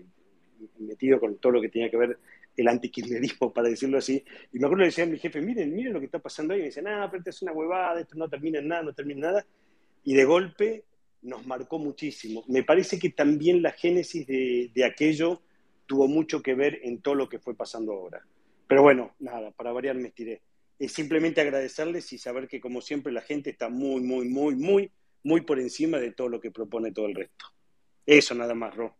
metido 0.78 1.18
con 1.18 1.36
todo 1.38 1.52
lo 1.52 1.60
que 1.60 1.68
tenía 1.68 1.90
que 1.90 1.96
ver 1.96 2.18
el 2.56 2.68
antikirchnerismo, 2.68 3.52
para 3.52 3.68
decirlo 3.68 3.98
así, 3.98 4.24
y 4.52 4.58
me 4.60 4.66
acuerdo 4.66 4.82
que 4.82 4.86
decía 4.86 5.04
a 5.04 5.08
mi 5.08 5.18
jefe, 5.18 5.40
miren, 5.40 5.74
miren 5.74 5.92
lo 5.92 5.98
que 5.98 6.06
está 6.06 6.20
pasando 6.20 6.54
ahí, 6.54 6.60
y 6.60 6.62
me 6.62 6.68
decían, 6.68 6.86
ah, 6.86 7.08
pero 7.10 7.18
esto 7.18 7.30
es 7.30 7.42
una 7.42 7.52
huevada, 7.52 8.00
esto 8.00 8.14
no 8.16 8.28
termina 8.28 8.60
en 8.60 8.68
nada, 8.68 8.82
no 8.84 8.92
termina 8.92 9.16
en 9.16 9.32
nada, 9.32 9.46
y 10.04 10.14
de 10.14 10.24
golpe 10.24 10.84
nos 11.22 11.44
marcó 11.46 11.80
muchísimo. 11.80 12.44
Me 12.46 12.62
parece 12.62 12.98
que 12.98 13.10
también 13.10 13.62
la 13.62 13.72
génesis 13.72 14.24
de, 14.26 14.70
de 14.72 14.84
aquello 14.84 15.42
tuvo 15.86 16.06
mucho 16.06 16.42
que 16.42 16.54
ver 16.54 16.78
en 16.84 17.00
todo 17.00 17.16
lo 17.16 17.28
que 17.28 17.40
fue 17.40 17.56
pasando 17.56 17.92
ahora. 17.92 18.24
Pero 18.66 18.82
bueno, 18.82 19.10
nada, 19.18 19.50
para 19.52 19.72
variar 19.72 19.96
me 19.96 20.08
estiré. 20.08 20.42
Es 20.78 20.92
simplemente 20.92 21.40
agradecerles 21.40 22.12
y 22.12 22.18
saber 22.18 22.48
que 22.48 22.60
como 22.60 22.80
siempre 22.80 23.12
la 23.12 23.20
gente 23.20 23.50
está 23.50 23.68
muy, 23.68 24.00
muy, 24.00 24.28
muy, 24.28 24.56
muy, 24.56 24.92
muy 25.22 25.40
por 25.42 25.58
encima 25.60 25.98
de 25.98 26.12
todo 26.12 26.28
lo 26.28 26.40
que 26.40 26.50
propone 26.50 26.92
todo 26.92 27.06
el 27.06 27.14
resto. 27.14 27.46
Eso 28.06 28.34
nada 28.34 28.54
más, 28.54 28.74
Ro. 28.74 28.94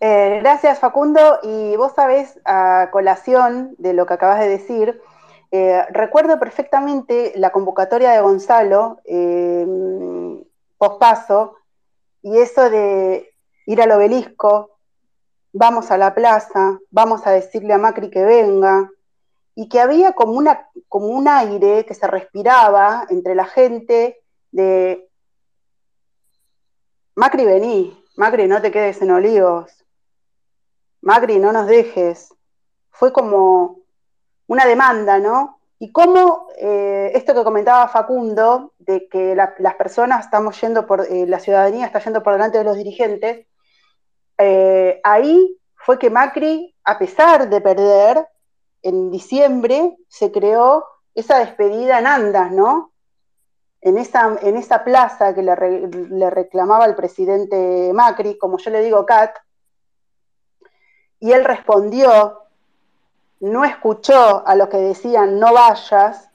Eh, 0.00 0.38
gracias, 0.40 0.78
Facundo. 0.80 1.38
Y 1.42 1.76
vos 1.76 1.92
sabés, 1.94 2.40
a 2.44 2.88
colación 2.90 3.74
de 3.78 3.92
lo 3.94 4.06
que 4.06 4.14
acabas 4.14 4.40
de 4.40 4.48
decir, 4.48 5.00
eh, 5.52 5.82
recuerdo 5.90 6.40
perfectamente 6.40 7.32
la 7.36 7.50
convocatoria 7.50 8.10
de 8.12 8.20
Gonzalo, 8.20 9.00
eh, 9.04 9.66
pospaso, 10.78 11.56
y 12.22 12.38
eso 12.38 12.70
de 12.70 13.34
ir 13.66 13.82
al 13.82 13.92
obelisco, 13.92 14.71
vamos 15.52 15.90
a 15.90 15.98
la 15.98 16.14
plaza, 16.14 16.78
vamos 16.90 17.26
a 17.26 17.30
decirle 17.30 17.74
a 17.74 17.78
Macri 17.78 18.10
que 18.10 18.24
venga, 18.24 18.90
y 19.54 19.68
que 19.68 19.80
había 19.80 20.12
como, 20.12 20.32
una, 20.32 20.68
como 20.88 21.08
un 21.08 21.28
aire 21.28 21.84
que 21.84 21.94
se 21.94 22.06
respiraba 22.06 23.06
entre 23.10 23.34
la 23.34 23.44
gente 23.44 24.22
de 24.50 25.08
Macri 27.14 27.44
vení, 27.44 28.02
Macri 28.16 28.46
no 28.48 28.62
te 28.62 28.70
quedes 28.70 29.02
en 29.02 29.10
olivos, 29.10 29.84
Macri 31.02 31.38
no 31.38 31.52
nos 31.52 31.66
dejes. 31.66 32.32
Fue 32.90 33.12
como 33.12 33.80
una 34.46 34.64
demanda, 34.66 35.18
¿no? 35.18 35.58
Y 35.78 35.90
cómo 35.90 36.46
eh, 36.56 37.10
esto 37.14 37.34
que 37.34 37.42
comentaba 37.42 37.88
Facundo, 37.88 38.72
de 38.78 39.08
que 39.08 39.34
las 39.34 39.74
personas 39.74 40.24
estamos 40.24 40.60
yendo 40.60 40.86
por, 40.86 41.00
eh, 41.00 41.26
la 41.26 41.40
ciudadanía 41.40 41.86
está 41.86 41.98
yendo 41.98 42.22
por 42.22 42.34
delante 42.34 42.58
de 42.58 42.64
los 42.64 42.76
dirigentes, 42.76 43.46
eh, 44.38 45.00
ahí 45.04 45.58
fue 45.74 45.98
que 45.98 46.10
Macri, 46.10 46.74
a 46.84 46.98
pesar 46.98 47.48
de 47.48 47.60
perder, 47.60 48.26
en 48.82 49.10
diciembre 49.10 49.96
se 50.08 50.32
creó 50.32 50.84
esa 51.14 51.38
despedida 51.38 51.98
en 51.98 52.06
Andas, 52.06 52.50
¿no? 52.52 52.92
En 53.80 53.98
esa, 53.98 54.36
en 54.42 54.56
esa 54.56 54.84
plaza 54.84 55.34
que 55.34 55.42
le, 55.42 56.30
reclamaba 56.30 56.86
el 56.86 56.94
presidente 56.94 57.90
Macri, 57.92 58.38
como 58.38 58.58
yo 58.58 58.70
le 58.70 58.82
digo, 58.82 59.04
Cat, 59.04 59.36
y 61.18 61.32
él 61.32 61.44
respondió, 61.44 62.42
no 63.40 63.64
escuchó 63.64 64.46
a 64.46 64.54
los 64.54 64.68
que 64.68 64.78
decían 64.78 65.38
no 65.38 65.52
vayas, 65.52 66.30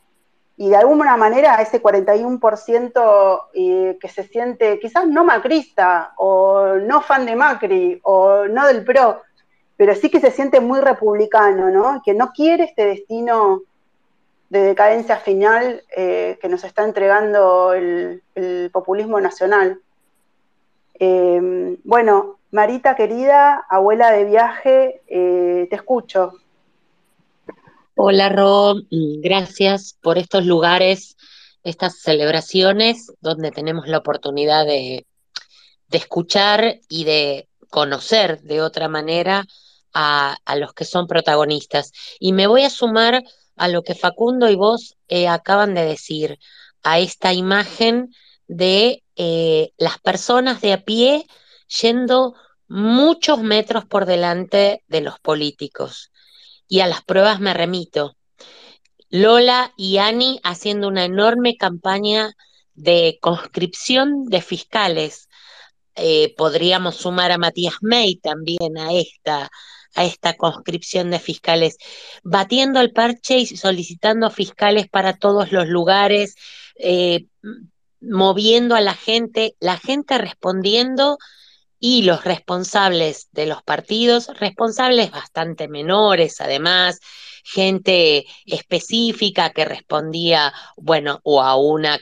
y 0.60 0.70
de 0.70 0.76
alguna 0.76 1.16
manera 1.18 1.62
ese 1.62 1.82
41% 1.82 3.42
eh, 3.54 3.98
que 4.02 4.10
se 4.10 4.24
siente 4.24 4.80
quizás 4.80 5.08
no 5.08 5.24
macrista 5.24 6.14
o 6.18 6.78
no 6.78 7.02
fan 7.02 7.28
de 7.28 7.36
Macri 7.36 8.00
o 8.02 8.48
no 8.48 8.66
del 8.66 8.84
PRO, 8.84 9.22
pero 9.78 9.94
sí 9.94 10.10
que 10.10 10.20
se 10.20 10.32
siente 10.32 10.60
muy 10.60 10.82
republicano, 10.82 11.70
¿no? 11.70 12.02
Que 12.04 12.16
no 12.16 12.32
quiere 12.32 12.64
este 12.64 12.86
destino 12.86 13.62
de 14.50 14.62
decadencia 14.62 15.18
final 15.18 15.84
eh, 15.96 16.40
que 16.42 16.50
nos 16.50 16.64
está 16.64 16.84
entregando 16.84 17.74
el, 17.74 18.24
populismo 18.74 19.20
nacional. 19.22 19.80
Eh, 21.00 21.78
bueno, 21.84 22.38
Marita 22.50 22.96
querida, 22.96 23.66
abuela 23.70 24.12
de 24.12 24.26
viaje, 24.26 25.02
te 25.08 25.76
escucho. 25.76 26.34
Hola, 28.00 28.30
Ro, 28.30 28.76
mm, 28.76 29.22
gracias 29.22 29.98
por 30.04 30.20
estos 30.20 30.46
lugares, 30.46 31.18
estas 31.64 32.00
celebraciones 32.00 33.12
donde 33.22 33.50
tenemos 33.50 33.88
la 33.88 33.98
oportunidad 33.98 34.68
de, 34.68 35.08
escuchar 35.90 36.80
y 36.90 37.06
de 37.06 37.50
conocer 37.72 38.42
de 38.44 38.62
otra 38.62 38.88
manera 38.88 39.46
a, 39.94 40.38
los 40.58 40.74
que 40.74 40.86
son 40.86 41.08
protagonistas. 41.08 41.92
Y 42.20 42.34
me 42.34 42.46
voy 42.46 42.64
a 42.66 42.70
sumar 42.70 43.24
a 43.56 43.68
lo 43.68 43.82
que 43.82 43.96
Facundo 43.96 44.48
y 44.48 44.56
vos 44.56 44.96
eh, 45.08 45.28
acaban 45.28 45.74
de 45.74 45.86
decir, 45.86 46.38
a 46.84 47.00
esta 47.00 47.34
imagen 47.34 48.14
de 48.48 49.04
eh, 49.16 49.72
las 49.78 49.98
personas 49.98 50.62
de 50.62 50.74
a 50.74 50.86
pie 50.86 51.26
yendo 51.82 52.36
muchos 52.68 53.42
metros 53.42 53.86
por 53.86 54.06
delante 54.06 54.84
de 54.88 55.02
los 55.02 55.20
políticos 55.20 56.12
y 56.68 56.82
a 56.82 56.88
las 56.88 57.04
pruebas 57.04 57.40
me 57.40 57.54
remito. 57.54 58.16
Lola 59.10 59.74
y 59.78 59.98
Ani 59.98 60.40
haciendo 60.44 60.88
una 60.88 61.06
enorme 61.06 61.56
campaña 61.56 62.36
de 62.74 63.18
conscripción 63.22 64.26
de 64.26 64.42
fiscales. 64.42 65.30
Eh, 65.96 66.36
podríamos 66.38 66.98
sumar 66.98 67.32
a 67.32 67.38
Matías 67.38 67.76
May 67.82 68.18
también 68.18 68.78
a 68.78 68.94
esta, 68.94 69.50
a 69.96 70.06
esta 70.06 70.36
conscripción 70.36 71.10
de 71.10 71.20
fiscales, 71.20 71.78
batiendo 72.24 72.80
el 72.82 72.92
parche 72.92 73.40
y 73.40 73.48
solicitando 73.48 74.30
fiscales 74.30 74.88
para 74.90 75.18
todos 75.18 75.52
los 75.52 75.68
lugares, 75.68 76.36
eh, 76.76 77.26
moviendo 78.00 78.76
a 78.76 78.82
la 78.82 78.94
gente, 78.94 79.56
la 79.60 79.78
gente 79.78 80.18
respondiendo 80.18 81.18
y 81.80 82.04
los 82.04 82.24
responsables 82.24 83.28
de 83.32 83.46
los 83.46 83.62
partidos, 83.64 84.30
responsables 84.40 85.12
bastante 85.12 85.68
menores 85.68 86.42
además, 86.42 87.00
gente 87.44 88.26
específica 88.46 89.52
que 89.52 89.64
respondía, 89.64 90.54
bueno, 90.76 91.22
o 91.24 91.42
a, 91.42 91.56
una, 91.56 91.98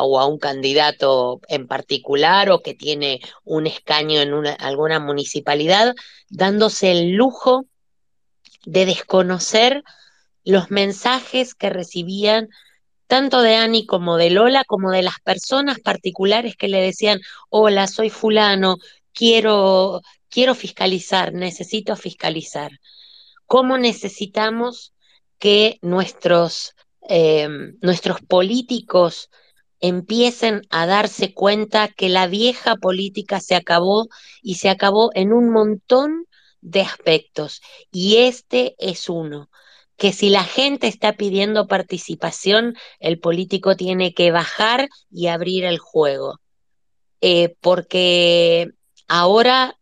o 0.00 0.20
a 0.20 0.26
un 0.26 0.38
candidato 0.38 1.40
en 1.48 1.66
particular 1.66 2.50
o 2.50 2.62
que 2.62 2.74
tiene 2.74 3.20
un 3.44 3.66
escaño 3.66 4.20
en 4.20 4.32
una, 4.32 4.52
alguna 4.52 5.00
municipalidad, 5.00 5.94
dándose 6.28 6.92
el 6.92 7.12
lujo 7.12 7.66
de 8.64 8.86
desconocer 8.86 9.82
los 10.44 10.70
mensajes 10.70 11.54
que 11.54 11.70
recibían 11.70 12.48
tanto 13.06 13.42
de 13.42 13.56
Ani 13.56 13.86
como 13.86 14.16
de 14.16 14.30
Lola, 14.30 14.64
como 14.64 14.90
de 14.90 15.02
las 15.02 15.20
personas 15.20 15.78
particulares 15.80 16.56
que 16.56 16.68
le 16.68 16.80
decían, 16.80 17.20
hola, 17.48 17.86
soy 17.86 18.10
fulano, 18.10 18.76
quiero, 19.16 20.02
quiero 20.28 20.54
fiscalizar, 20.54 21.32
necesito 21.32 21.96
fiscalizar 21.96 22.70
cómo 23.46 23.78
necesitamos 23.78 24.92
que 25.38 25.78
nuestros, 25.82 26.74
eh, 27.08 27.48
nuestros 27.80 28.20
políticos 28.20 29.30
empiecen 29.80 30.62
a 30.70 30.86
darse 30.86 31.32
cuenta 31.32 31.88
que 31.88 32.08
la 32.08 32.26
vieja 32.26 32.76
política 32.76 33.40
se 33.40 33.54
acabó 33.54 34.08
y 34.42 34.56
se 34.56 34.68
acabó 34.68 35.10
en 35.14 35.32
un 35.32 35.50
montón 35.50 36.26
de 36.60 36.82
aspectos. 36.82 37.60
Y 37.92 38.16
este 38.18 38.74
es 38.78 39.08
uno, 39.08 39.48
que 39.96 40.12
si 40.12 40.30
la 40.30 40.44
gente 40.44 40.88
está 40.88 41.14
pidiendo 41.14 41.66
participación, 41.68 42.74
el 42.98 43.18
político 43.18 43.76
tiene 43.76 44.12
que 44.14 44.30
bajar 44.30 44.88
y 45.10 45.28
abrir 45.28 45.64
el 45.64 45.78
juego. 45.78 46.40
Eh, 47.20 47.54
porque 47.60 48.70
ahora 49.08 49.78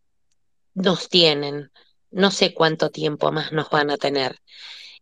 nos 0.73 1.09
tienen, 1.09 1.71
no 2.11 2.31
sé 2.31 2.53
cuánto 2.53 2.89
tiempo 2.91 3.31
más 3.31 3.51
nos 3.51 3.69
van 3.69 3.89
a 3.91 3.97
tener. 3.97 4.39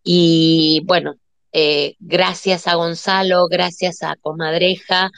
Y 0.03 0.81
bueno, 0.85 1.15
eh, 1.51 1.95
gracias 1.99 2.67
a 2.67 2.75
Gonzalo, 2.75 3.47
gracias 3.47 4.03
a 4.03 4.15
Comadreja, 4.17 5.11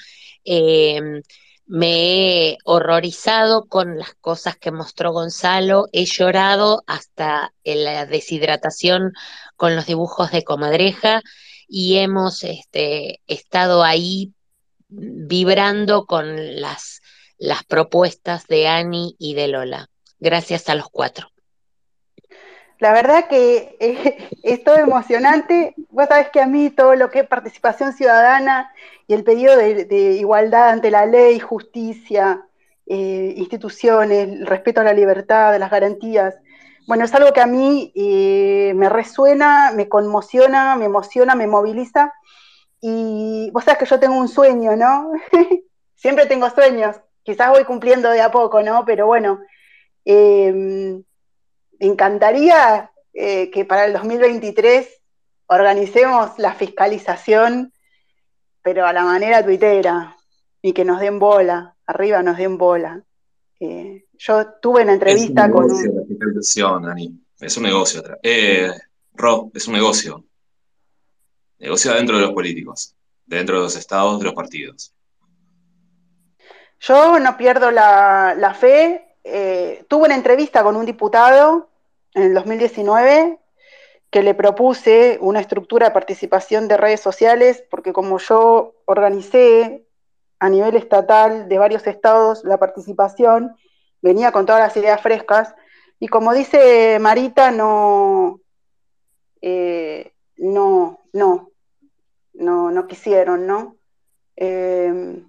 em, 0.44 1.22
me 1.66 2.52
he 2.52 2.58
horrorizado 2.64 3.66
con 3.68 3.98
las 3.98 4.14
cosas 4.16 4.58
que 4.58 4.72
mostró 4.72 5.12
Gonzalo, 5.14 5.88
he 5.94 6.06
llorado 6.06 6.84
hasta 6.88 7.54
la 7.64 8.06
deshidratación 8.06 9.14
con 9.56 9.76
los 9.76 9.88
dibujos 9.88 10.32
de 10.32 10.44
Comadreja 10.44 11.22
y 11.68 11.98
hemos 11.98 12.44
este, 12.44 13.22
estado 13.28 13.84
ahí 13.84 14.34
vibrando 14.88 16.06
con 16.06 16.62
las, 16.62 17.02
las 17.38 17.64
propuestas 17.64 18.48
de 18.48 18.68
Ani 18.68 19.16
y 19.20 19.34
de 19.36 19.48
Lola. 19.48 19.90
Gracias 20.20 20.70
a 20.70 20.76
los 20.76 20.90
cuatro. 20.90 21.30
La 22.80 22.92
verdad 22.94 23.28
que 23.28 23.78
eh, 23.80 24.30
es 24.44 24.64
todo 24.64 24.78
emocionante. 24.78 25.74
Vos 25.90 26.08
sabés 26.08 26.30
que 26.30 26.42
a 26.42 26.48
mí 26.48 26.70
todo 26.70 26.96
lo 26.96 27.10
que 27.10 27.20
es 27.20 27.28
participación 27.28 27.94
ciudadana 27.94 28.72
y 29.08 29.14
el 29.14 29.24
pedido 29.24 29.56
de, 29.56 30.18
igualdad 30.20 30.70
ante 30.70 30.92
la 30.92 31.06
ley, 31.06 31.40
justicia, 31.40 32.46
eh, 32.86 33.34
instituciones, 33.38 34.46
respeto 34.46 34.82
a 34.82 34.84
la 34.84 34.94
libertad, 34.94 35.58
las 35.60 35.72
garantías, 35.72 36.36
bueno, 36.88 37.06
es 37.06 37.14
algo 37.16 37.34
que 37.34 37.42
a 37.42 37.48
mí 37.48 37.92
eh, 37.96 38.74
me 38.76 38.90
resuena, 38.90 39.72
me 39.76 39.90
conmociona, 39.90 40.76
me 40.76 40.86
emociona, 40.86 41.34
me 41.34 41.48
moviliza. 41.48 42.14
Y 42.80 43.50
vos 43.52 43.64
sabés 43.64 43.80
que 43.80 43.86
yo 43.86 44.00
tengo 44.00 44.16
un 44.16 44.28
sueño, 44.28 44.76
¿no? 44.76 45.12
Siempre 45.96 46.28
tengo 46.28 46.50
sueños. 46.52 46.98
Quizás 47.26 47.50
voy 47.50 47.66
cumpliendo 47.66 48.12
de 48.12 48.22
a 48.22 48.30
poco, 48.30 48.62
¿no? 48.62 48.86
Pero 48.86 49.08
bueno, 49.08 49.42
encantaría 51.80 52.92
eh, 53.14 53.50
que 53.50 53.66
para 53.66 53.86
el 53.86 53.94
2023 53.94 54.88
organicemos 55.48 56.38
la 56.38 56.54
fiscalización, 56.54 57.74
pero 58.62 58.86
a 58.86 58.94
la 58.94 59.04
manera 59.04 59.44
tuitera, 59.44 60.16
y 60.62 60.72
que 60.72 60.86
nos 60.86 61.00
den 61.00 61.18
bola, 61.18 61.76
arriba 61.88 62.22
nos 62.22 62.38
den 62.38 62.60
bola. 62.60 63.04
Eh, 63.60 64.06
yo 64.14 64.54
tuve 64.62 64.84
una 64.84 64.94
entrevista 64.94 65.50
con... 65.50 65.68
La 65.68 66.04
fiscalización, 66.08 66.88
Ani. 66.88 67.20
Es 67.40 67.58
un 67.58 67.64
negocio. 67.64 68.04
Eh, 68.22 68.72
Ro, 69.14 69.52
es 69.54 69.68
un 69.68 69.74
negocio. 69.74 70.24
Negocio 71.58 71.92
dentro 71.94 72.18
de 72.18 72.24
los 72.24 72.34
políticos, 72.34 72.96
dentro 73.26 73.58
de 73.58 73.64
los 73.64 73.76
estados, 73.76 74.20
de 74.20 74.26
los 74.26 74.36
partidos. 74.36 74.95
Yo 76.80 77.20
no 77.20 77.38
pierdo 77.38 77.72
la 77.72 78.56
fe 78.60 79.06
eh, 79.28 79.84
tuve 79.88 80.06
una 80.06 80.16
entrevista 80.16 80.62
con 80.62 80.76
un 80.76 80.86
diputado 80.86 81.68
en 82.14 82.24
el 82.24 82.34
2019 82.36 83.40
que 84.12 84.22
le 84.22 84.36
propuse 84.36 85.18
una 85.20 85.40
estructura 85.40 85.88
de 85.88 85.94
participación 85.94 86.68
de 86.68 86.78
redes 86.78 87.02
sociales, 87.02 87.64
porque 87.72 87.92
como 87.92 88.20
yo 88.20 88.76
organicé 88.86 89.84
a 90.38 90.48
nivel 90.48 90.76
estatal 90.76 91.50
de 91.50 91.58
varios 91.58 91.88
estados 91.88 92.44
la 92.44 92.60
participación, 92.60 93.58
venía 94.00 94.32
con 94.32 94.46
todas 94.46 94.62
las 94.62 94.78
ideas 94.78 95.02
frescas, 95.02 95.56
y 96.00 96.08
como 96.08 96.32
dice 96.32 97.00
Marita, 97.00 97.50
no, 97.50 98.42
eh, 99.42 100.14
no, 100.38 101.00
no, 101.14 101.50
no, 102.34 102.70
no 102.70 102.88
quisieron, 102.88 103.48
¿no? 103.48 103.76
Eh, 104.36 105.24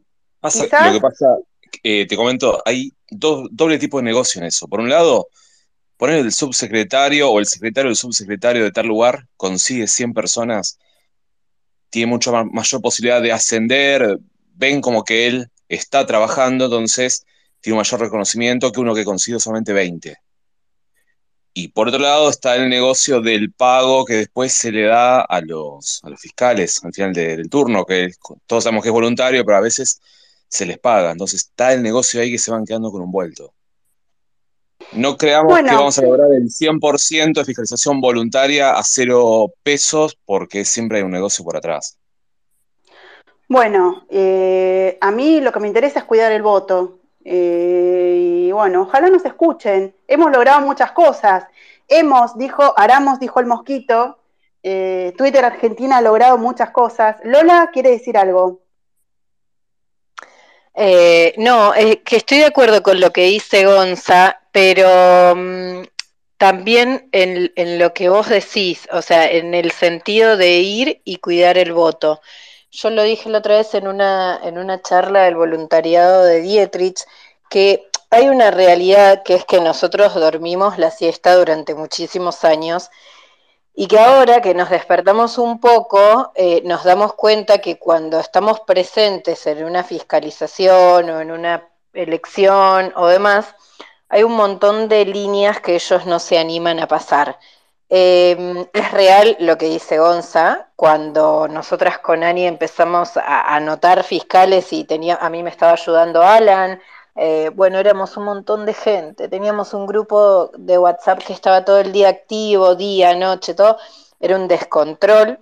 lo 0.54 0.92
que 0.92 1.00
pasa, 1.00 1.36
te 1.82 2.16
comento, 2.16 2.62
hay 2.64 2.92
doble 3.10 3.78
tipo 3.78 3.98
de 3.98 4.04
negocio 4.04 4.40
en 4.40 4.46
eso. 4.46 4.68
Por 4.68 4.80
un 4.80 4.88
lado, 4.88 5.28
poner 5.96 6.18
el 6.18 6.32
subsecretario 6.32 7.30
o 7.30 7.38
el 7.38 7.46
secretario 7.46 7.88
del 7.88 7.96
subsecretario 7.96 8.64
de 8.64 8.72
tal 8.72 8.86
lugar 8.86 9.26
consigue 9.36 9.86
100 9.86 10.12
personas, 10.14 10.78
tiene 11.90 12.10
mucha 12.10 12.44
mayor 12.44 12.82
posibilidad 12.82 13.22
de 13.22 13.32
ascender, 13.32 14.18
ven 14.54 14.80
como 14.80 15.04
que 15.04 15.26
él 15.26 15.50
está 15.68 16.06
trabajando, 16.06 16.66
entonces 16.66 17.24
tiene 17.60 17.74
un 17.74 17.78
mayor 17.78 18.00
reconocimiento 18.00 18.70
que 18.72 18.80
uno 18.80 18.94
que 18.94 19.04
consigue 19.04 19.40
solamente 19.40 19.72
20. 19.72 20.16
Y 21.54 21.68
por 21.68 21.88
otro 21.88 22.00
lado 22.00 22.28
está 22.28 22.54
el 22.56 22.68
negocio 22.68 23.22
del 23.22 23.50
pago 23.50 24.04
que 24.04 24.14
después 24.14 24.52
se 24.52 24.70
le 24.70 24.82
da 24.82 25.22
a 25.22 25.40
los, 25.40 26.00
a 26.04 26.10
los 26.10 26.20
fiscales 26.20 26.84
al 26.84 26.92
final 26.92 27.14
del 27.14 27.48
turno, 27.48 27.86
que 27.86 28.10
todos 28.46 28.64
sabemos 28.64 28.82
que 28.82 28.90
es 28.90 28.92
voluntario, 28.92 29.42
pero 29.42 29.56
a 29.56 29.62
veces 29.62 30.00
se 30.48 30.66
les 30.66 30.78
paga. 30.78 31.10
Entonces 31.10 31.40
está 31.42 31.72
el 31.72 31.82
negocio 31.82 32.20
ahí 32.20 32.30
que 32.30 32.38
se 32.38 32.50
van 32.50 32.64
quedando 32.64 32.90
con 32.90 33.02
un 33.02 33.10
vuelto. 33.10 33.52
No 34.92 35.16
creamos 35.16 35.56
que 35.56 35.64
vamos 35.64 35.98
a 35.98 36.02
lograr 36.02 36.32
el 36.32 36.48
100% 36.48 37.34
de 37.34 37.44
fiscalización 37.44 38.00
voluntaria 38.00 38.72
a 38.72 38.82
cero 38.84 39.52
pesos 39.62 40.18
porque 40.24 40.64
siempre 40.64 40.98
hay 40.98 41.04
un 41.04 41.10
negocio 41.10 41.44
por 41.44 41.56
atrás. 41.56 41.98
Bueno, 43.48 44.06
eh, 44.10 44.98
a 45.00 45.10
mí 45.10 45.40
lo 45.40 45.52
que 45.52 45.60
me 45.60 45.68
interesa 45.68 46.00
es 46.00 46.04
cuidar 46.04 46.32
el 46.32 46.42
voto. 46.42 46.98
Eh, 47.24 48.46
y 48.46 48.52
bueno, 48.52 48.82
ojalá 48.82 49.08
nos 49.08 49.24
escuchen. 49.24 49.94
Hemos 50.06 50.30
logrado 50.30 50.60
muchas 50.60 50.92
cosas. 50.92 51.44
Hemos, 51.88 52.36
dijo, 52.36 52.74
Aramos, 52.76 53.18
dijo 53.18 53.40
el 53.40 53.46
mosquito. 53.46 54.18
Eh, 54.62 55.14
Twitter 55.16 55.44
Argentina 55.44 55.98
ha 55.98 56.02
logrado 56.02 56.38
muchas 56.38 56.70
cosas. 56.70 57.16
Lola 57.24 57.70
quiere 57.72 57.90
decir 57.90 58.16
algo. 58.16 58.60
Eh, 60.78 61.34
no, 61.38 61.72
es 61.74 61.98
que 62.04 62.16
estoy 62.16 62.38
de 62.38 62.44
acuerdo 62.46 62.82
con 62.82 63.00
lo 63.00 63.10
que 63.10 63.24
dice 63.24 63.64
Gonza, 63.64 64.42
pero 64.52 65.34
mm, 65.34 65.84
también 66.36 67.08
en, 67.12 67.50
en, 67.56 67.78
lo 67.78 67.94
que 67.94 68.10
vos 68.10 68.28
decís, 68.28 68.86
o 68.92 69.00
sea, 69.00 69.26
en 69.30 69.54
el 69.54 69.70
sentido 69.70 70.36
de 70.36 70.58
ir 70.58 71.00
y 71.04 71.16
cuidar 71.16 71.56
el 71.56 71.72
voto. 71.72 72.20
Yo 72.70 72.90
lo 72.90 73.02
dije 73.04 73.30
la 73.30 73.38
otra 73.38 73.56
vez 73.56 73.74
en 73.74 73.88
una, 73.88 74.38
en 74.44 74.58
una 74.58 74.82
charla 74.82 75.24
del 75.24 75.36
voluntariado 75.36 76.24
de 76.24 76.42
Dietrich, 76.42 77.00
que 77.48 77.88
hay 78.10 78.28
una 78.28 78.50
realidad 78.50 79.22
que 79.24 79.34
es 79.34 79.44
que 79.46 79.60
nosotros 79.60 80.14
dormimos 80.14 80.78
la 80.78 80.90
siesta 80.90 81.34
durante 81.36 81.74
muchísimos 81.74 82.44
años 82.44 82.90
y 83.78 83.88
que 83.88 83.98
ahora 83.98 84.40
que 84.40 84.54
nos 84.54 84.70
despertamos 84.70 85.36
un 85.36 85.60
poco, 85.60 86.32
eh, 86.34 86.62
nos 86.64 86.82
damos 86.82 87.12
cuenta 87.12 87.58
que 87.58 87.78
cuando 87.78 88.18
estamos 88.18 88.60
presentes 88.60 89.46
en 89.46 89.62
una 89.64 89.84
fiscalización 89.84 91.10
o 91.10 91.20
en 91.20 91.30
una 91.30 91.68
elección 91.92 92.94
o 92.96 93.06
demás, 93.06 93.54
hay 94.08 94.22
un 94.22 94.32
montón 94.32 94.88
de 94.88 95.04
líneas 95.04 95.60
que 95.60 95.74
ellos 95.74 96.06
no 96.06 96.18
se 96.18 96.38
animan 96.38 96.80
a 96.80 96.88
pasar. 96.88 97.38
Em, 97.90 98.66
es 98.72 98.90
real 98.92 99.36
lo 99.40 99.58
que 99.58 99.66
dice 99.66 99.98
Gonza, 99.98 100.70
cuando 100.74 101.46
nosotras 101.46 101.98
con 101.98 102.24
Ani 102.24 102.46
empezamos 102.46 103.18
a 103.18 103.54
anotar 103.54 104.04
fiscales 104.04 104.72
y 104.72 104.84
tenía, 104.84 105.16
a 105.16 105.28
mí 105.28 105.42
me 105.42 105.50
estaba 105.50 105.72
ayudando 105.72 106.22
Alan, 106.22 106.80
Eh, 107.16 107.50
bueno, 107.54 107.78
éramos 107.78 108.16
un 108.18 108.24
montón 108.24 108.66
de 108.66 108.74
gente, 108.74 109.28
teníamos 109.28 109.72
un 109.72 109.86
grupo 109.86 110.50
de 110.58 110.76
WhatsApp 110.78 111.22
que 111.24 111.32
estaba 111.32 111.64
todo 111.64 111.78
el 111.80 111.90
día 111.92 112.10
activo, 112.10 112.74
día, 112.74 113.16
noche, 113.16 113.54
todo, 113.54 113.78
era 114.20 114.36
un 114.36 114.48
descontrol. 114.48 115.38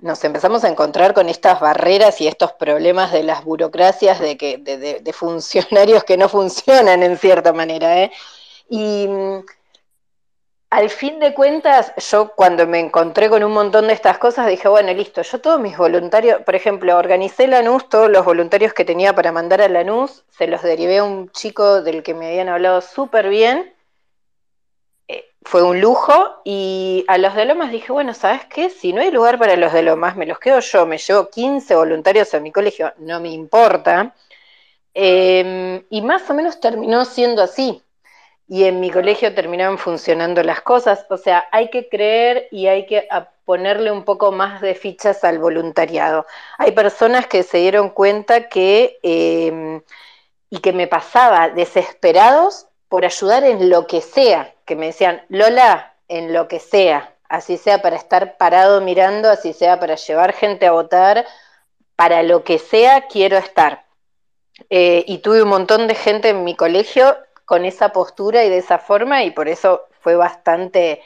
Nos 0.00 0.22
empezamos 0.24 0.64
a 0.64 0.68
encontrar 0.68 1.14
con 1.14 1.28
estas 1.28 1.60
barreras 1.60 2.20
y 2.20 2.28
estos 2.28 2.52
problemas 2.52 3.12
de 3.12 3.22
las 3.22 3.44
burocracias 3.44 4.20
de, 4.20 4.36
que, 4.36 4.58
de, 4.58 5.12
funcionarios 5.12 6.04
que 6.04 6.16
no 6.16 6.28
funcionan 6.28 7.02
en 7.02 7.16
cierta 7.18 7.52
manera. 7.52 8.02
¿eh? 8.02 8.10
Y 8.68 9.08
mm, 9.08 9.40
al 10.70 10.88
fin 10.88 11.18
de 11.18 11.34
cuentas, 11.34 11.92
yo 11.96 12.32
cuando 12.36 12.64
me 12.66 12.78
encontré 12.78 13.28
con 13.28 13.42
un 13.42 13.52
montón 13.52 13.88
de 13.88 13.92
estas 13.92 14.18
cosas, 14.18 14.46
dije, 14.46 14.68
bueno, 14.68 14.92
listo, 14.92 15.22
yo 15.22 15.40
todos 15.40 15.60
mis 15.60 15.76
voluntarios, 15.76 16.42
por 16.42 16.54
ejemplo, 16.54 16.96
organicé 16.96 17.48
Lanús, 17.48 17.88
todos 17.88 18.08
los 18.08 18.24
voluntarios 18.24 18.72
que 18.72 18.84
tenía 18.84 19.12
para 19.12 19.32
mandar 19.32 19.60
a 19.62 19.68
Lanús, 19.68 20.24
se 20.30 20.46
los 20.46 20.62
derivé 20.62 20.98
a 20.98 21.04
un 21.04 21.28
chico 21.30 21.82
del 21.82 22.04
que 22.04 22.14
me 22.14 22.28
habían 22.28 22.48
hablado 22.48 22.80
súper 22.82 23.28
bien, 23.28 23.74
eh, 25.08 25.24
fue 25.42 25.64
un 25.64 25.80
lujo, 25.80 26.40
y 26.44 27.04
a 27.08 27.18
los 27.18 27.34
de 27.34 27.46
Lomas 27.46 27.72
dije, 27.72 27.90
bueno, 27.92 28.14
¿sabes 28.14 28.44
qué? 28.46 28.70
Si 28.70 28.92
no 28.92 29.00
hay 29.00 29.10
lugar 29.10 29.40
para 29.40 29.56
los 29.56 29.72
de 29.72 29.82
Lomas, 29.82 30.14
me 30.16 30.26
los 30.26 30.38
quedo 30.38 30.60
yo, 30.60 30.86
me 30.86 30.98
llevo 30.98 31.30
15 31.30 31.74
voluntarios 31.74 32.32
a 32.34 32.40
mi 32.40 32.52
colegio, 32.52 32.92
no 32.98 33.18
me 33.20 33.30
importa. 33.30 34.14
Em, 34.94 35.84
y 35.90 36.02
más 36.02 36.28
o 36.30 36.34
menos 36.34 36.60
terminó 36.60 37.04
siendo 37.04 37.42
así 37.42 37.82
y 38.50 38.64
en 38.64 38.80
mi 38.80 38.90
colegio 38.90 39.32
terminaban 39.32 39.78
funcionando 39.78 40.42
las 40.42 40.60
cosas. 40.60 41.06
O 41.08 41.16
sea, 41.16 41.46
hay 41.52 41.70
que 41.70 41.88
creer 41.88 42.48
y 42.50 42.66
hay 42.66 42.84
que 42.84 43.06
ponerle 43.44 43.92
un 43.92 44.04
poco 44.04 44.32
más 44.32 44.60
de 44.60 44.74
fichas 44.74 45.22
al 45.22 45.38
voluntariado. 45.38 46.26
Hay 46.58 46.72
personas 46.72 47.28
que 47.28 47.44
se 47.44 47.58
dieron 47.58 47.90
cuenta 47.90 48.48
que, 48.48 48.98
em, 49.04 49.82
y 50.50 50.58
que 50.58 50.72
me 50.72 50.88
pasaba 50.88 51.50
desesperados 51.50 52.66
por 52.88 53.04
ayudar 53.04 53.44
en 53.44 53.70
lo 53.70 53.86
que 53.86 54.00
sea, 54.00 54.52
que 54.64 54.74
me 54.74 54.86
decían, 54.86 55.24
Lola, 55.28 55.94
en 56.08 56.32
lo 56.32 56.48
que 56.48 56.58
sea, 56.58 57.14
así 57.28 57.56
sea 57.56 57.80
para 57.82 57.94
estar 57.94 58.36
parado 58.36 58.80
mirando, 58.80 59.30
así 59.30 59.52
sea 59.52 59.78
para 59.78 59.94
llevar 59.94 60.32
gente 60.32 60.66
a 60.66 60.72
votar, 60.72 61.24
para 61.94 62.24
lo 62.24 62.42
que 62.42 62.58
sea 62.58 63.06
quiero 63.06 63.38
estar. 63.38 63.84
Eh, 64.70 65.04
y 65.06 65.18
tuve 65.18 65.42
un 65.42 65.50
montón 65.50 65.86
de 65.86 65.94
gente 65.94 66.30
en 66.30 66.42
mi 66.42 66.56
colegio 66.56 67.16
con 67.50 67.64
esa 67.64 67.88
postura 67.88 68.44
y 68.44 68.48
de 68.48 68.58
esa 68.58 68.78
forma 68.78 69.24
y 69.24 69.32
por 69.32 69.48
eso 69.48 69.88
fue 70.02 70.14
bastante 70.14 71.02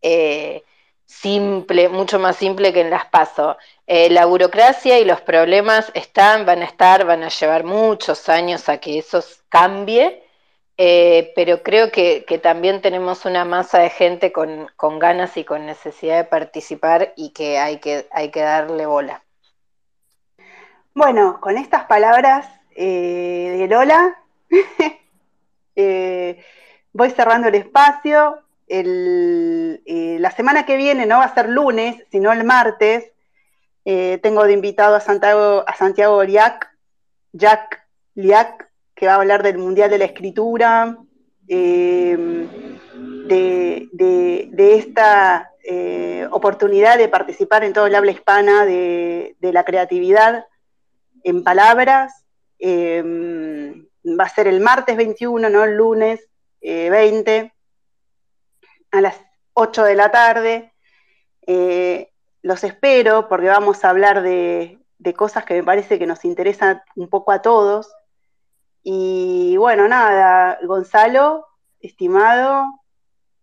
eh, 0.00 0.62
simple, 1.04 1.90
mucho 1.90 2.18
más 2.18 2.36
simple 2.36 2.72
que 2.72 2.80
en 2.80 2.88
las 2.88 3.04
PASO. 3.04 3.58
Eh, 3.86 4.08
la 4.08 4.24
burocracia 4.24 4.98
y 4.98 5.04
los 5.04 5.20
problemas 5.20 5.92
están, 5.92 6.46
van 6.46 6.62
a 6.62 6.64
estar, 6.64 7.04
van 7.04 7.22
a 7.22 7.28
llevar 7.28 7.64
muchos 7.64 8.30
años 8.30 8.70
a 8.70 8.78
que 8.78 9.00
eso 9.00 9.22
cambie, 9.50 10.22
eh, 10.78 11.30
pero 11.36 11.62
creo 11.62 11.92
que, 11.92 12.24
también 12.42 12.80
tenemos 12.80 13.26
una 13.26 13.44
masa 13.44 13.80
de 13.80 13.90
gente 13.90 14.32
con, 14.32 14.70
ganas 14.98 15.36
y 15.36 15.44
con 15.44 15.66
necesidad 15.66 16.16
de 16.16 16.24
participar 16.24 17.12
y 17.16 17.34
que 17.34 17.58
hay 17.58 17.80
que, 17.80 18.08
hay 18.12 18.30
que 18.30 18.40
darle 18.40 18.86
bola. 18.86 19.22
Bueno, 20.94 21.38
con 21.38 21.58
estas 21.58 21.84
palabras 21.84 22.46
de 22.74 23.66
Lola, 23.68 24.16
Eh, 25.76 26.42
voy 26.92 27.10
cerrando 27.10 27.48
el 27.48 27.54
espacio. 27.54 28.38
Eh, 28.68 30.16
la 30.20 30.30
semana 30.30 30.64
que 30.64 30.76
viene 30.76 31.06
no 31.06 31.18
va 31.18 31.24
a 31.24 31.34
ser 31.34 31.48
lunes, 31.48 32.04
sino 32.10 32.32
el 32.32 32.44
martes. 32.44 33.12
Eh, 33.84 34.18
tengo 34.22 34.44
de 34.44 34.52
invitado 34.52 34.94
a 34.94 35.00
Santiago, 35.00 35.64
a 35.66 35.74
Santiago 35.74 36.22
Jack 36.24 36.70
Liac, 38.14 38.70
que 38.94 39.06
va 39.06 39.14
a 39.14 39.16
hablar 39.16 39.42
del 39.42 39.58
Mundial 39.58 39.90
de 39.90 39.98
la 39.98 40.04
Escritura, 40.04 40.96
de, 41.46 42.48
esta 44.56 45.50
oportunidad 46.30 46.98
de 46.98 47.08
participar 47.08 47.64
en 47.64 47.72
todo 47.72 47.86
el 47.86 47.94
habla 47.94 48.12
hispana 48.12 48.64
de, 48.64 49.36
de 49.40 49.52
la 49.52 49.64
creatividad 49.64 50.46
en 51.24 51.42
palabras 51.44 52.24
va 54.04 54.24
a 54.24 54.28
ser 54.28 54.48
el 54.48 54.60
martes 54.60 54.96
21, 54.96 55.48
no 55.48 55.64
el 55.64 55.76
lunes 55.76 56.28
20, 56.60 57.36
eh, 57.36 57.52
a 58.90 59.00
las 59.00 59.20
8 59.54 59.84
de 59.84 59.94
la 59.94 60.10
tarde. 60.10 60.72
Eh, 61.46 62.12
los 62.42 62.64
espero 62.64 63.28
porque 63.28 63.48
vamos 63.48 63.84
a 63.84 63.90
hablar 63.90 64.22
de, 64.22 64.78
cosas 65.16 65.44
que 65.44 65.54
me 65.54 65.64
parece 65.64 65.98
que 65.98 66.06
nos 66.06 66.24
interesan 66.24 66.82
un 66.96 67.08
poco 67.08 67.32
a 67.32 67.42
todos. 67.42 67.92
Y 68.82 69.56
bueno, 69.56 69.88
nada, 69.88 70.58
Gonzalo, 70.64 71.46
estimado, 71.80 72.66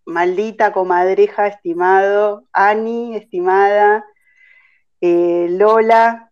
maldita 0.06 0.74
comadreja, 0.74 1.48
estimado, 1.48 2.44
Ani, 2.52 3.16
estimada, 3.16 4.06
eh, 5.02 5.48
Lola, 5.50 6.32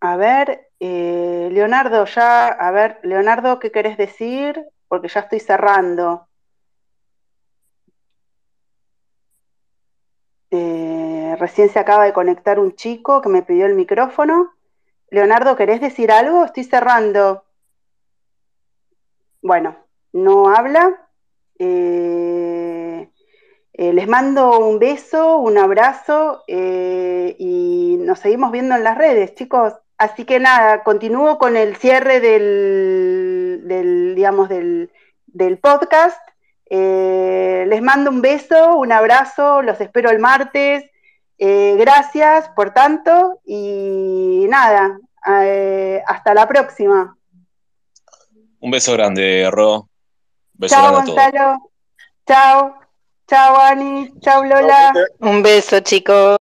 a 0.00 0.16
ver, 0.16 0.69
eh, 0.80 1.50
Leonardo, 1.52 2.06
ya, 2.06 2.48
a 2.48 2.70
ver, 2.70 3.00
Leonardo, 3.02 3.58
¿qué 3.58 3.70
querés 3.70 3.98
decir? 3.98 4.64
Porque 4.88 5.08
ya 5.08 5.20
estoy 5.20 5.38
cerrando. 5.40 6.26
Eh, 10.50 11.36
recién 11.38 11.68
se 11.68 11.78
acaba 11.78 12.06
de 12.06 12.14
conectar 12.14 12.58
un 12.58 12.74
chico 12.74 13.20
que 13.20 13.28
me 13.28 13.42
pidió 13.42 13.66
el 13.66 13.74
micrófono. 13.74 14.54
Leonardo, 15.10 15.54
¿querés 15.54 15.82
decir 15.82 16.10
algo? 16.10 16.44
Estoy 16.44 16.64
cerrando. 16.64 17.44
Bueno, 19.42 19.76
no 20.12 20.48
habla. 20.48 21.08
Eh, 21.58 23.08
les 23.74 24.08
mando 24.08 24.58
un 24.60 24.78
beso, 24.78 25.38
un 25.38 25.58
abrazo 25.58 26.42
y 26.48 27.96
nos 28.00 28.18
seguimos 28.18 28.50
viendo 28.50 28.74
en 28.76 28.84
las 28.84 28.96
redes, 28.96 29.34
chicos. 29.34 29.74
Así 30.00 30.24
que 30.24 30.40
nada, 30.40 30.82
continúo 30.82 31.36
con 31.36 31.58
el 31.58 31.76
cierre 31.76 32.20
del, 32.20 34.14
digamos, 34.16 34.48
del, 34.48 34.88
podcast. 35.60 36.18
Eh, 36.70 37.66
les 37.68 37.82
mando 37.82 38.08
un 38.08 38.22
beso, 38.22 38.76
un 38.76 38.92
abrazo, 38.92 39.60
los 39.60 39.78
espero 39.78 40.08
el 40.08 40.18
martes. 40.18 40.90
Eh, 41.36 41.76
gracias 41.78 42.48
por 42.56 42.72
tanto 42.72 43.42
y 43.44 44.46
nada, 44.48 44.98
eh, 45.42 46.02
hasta 46.06 46.32
la 46.32 46.48
próxima. 46.48 47.14
Un 48.58 48.70
beso 48.70 48.94
grande, 48.94 49.50
Ro. 49.50 49.86
Beso 50.54 50.76
Chao, 50.76 50.94
Gonzalo. 50.94 51.72
Chao. 52.26 52.74
Chao, 53.28 53.60
Ani. 53.60 54.18
Chao, 54.20 54.44
Lola. 54.44 54.94
Un 55.18 55.42
beso, 55.42 55.80
chicos. 55.80 56.38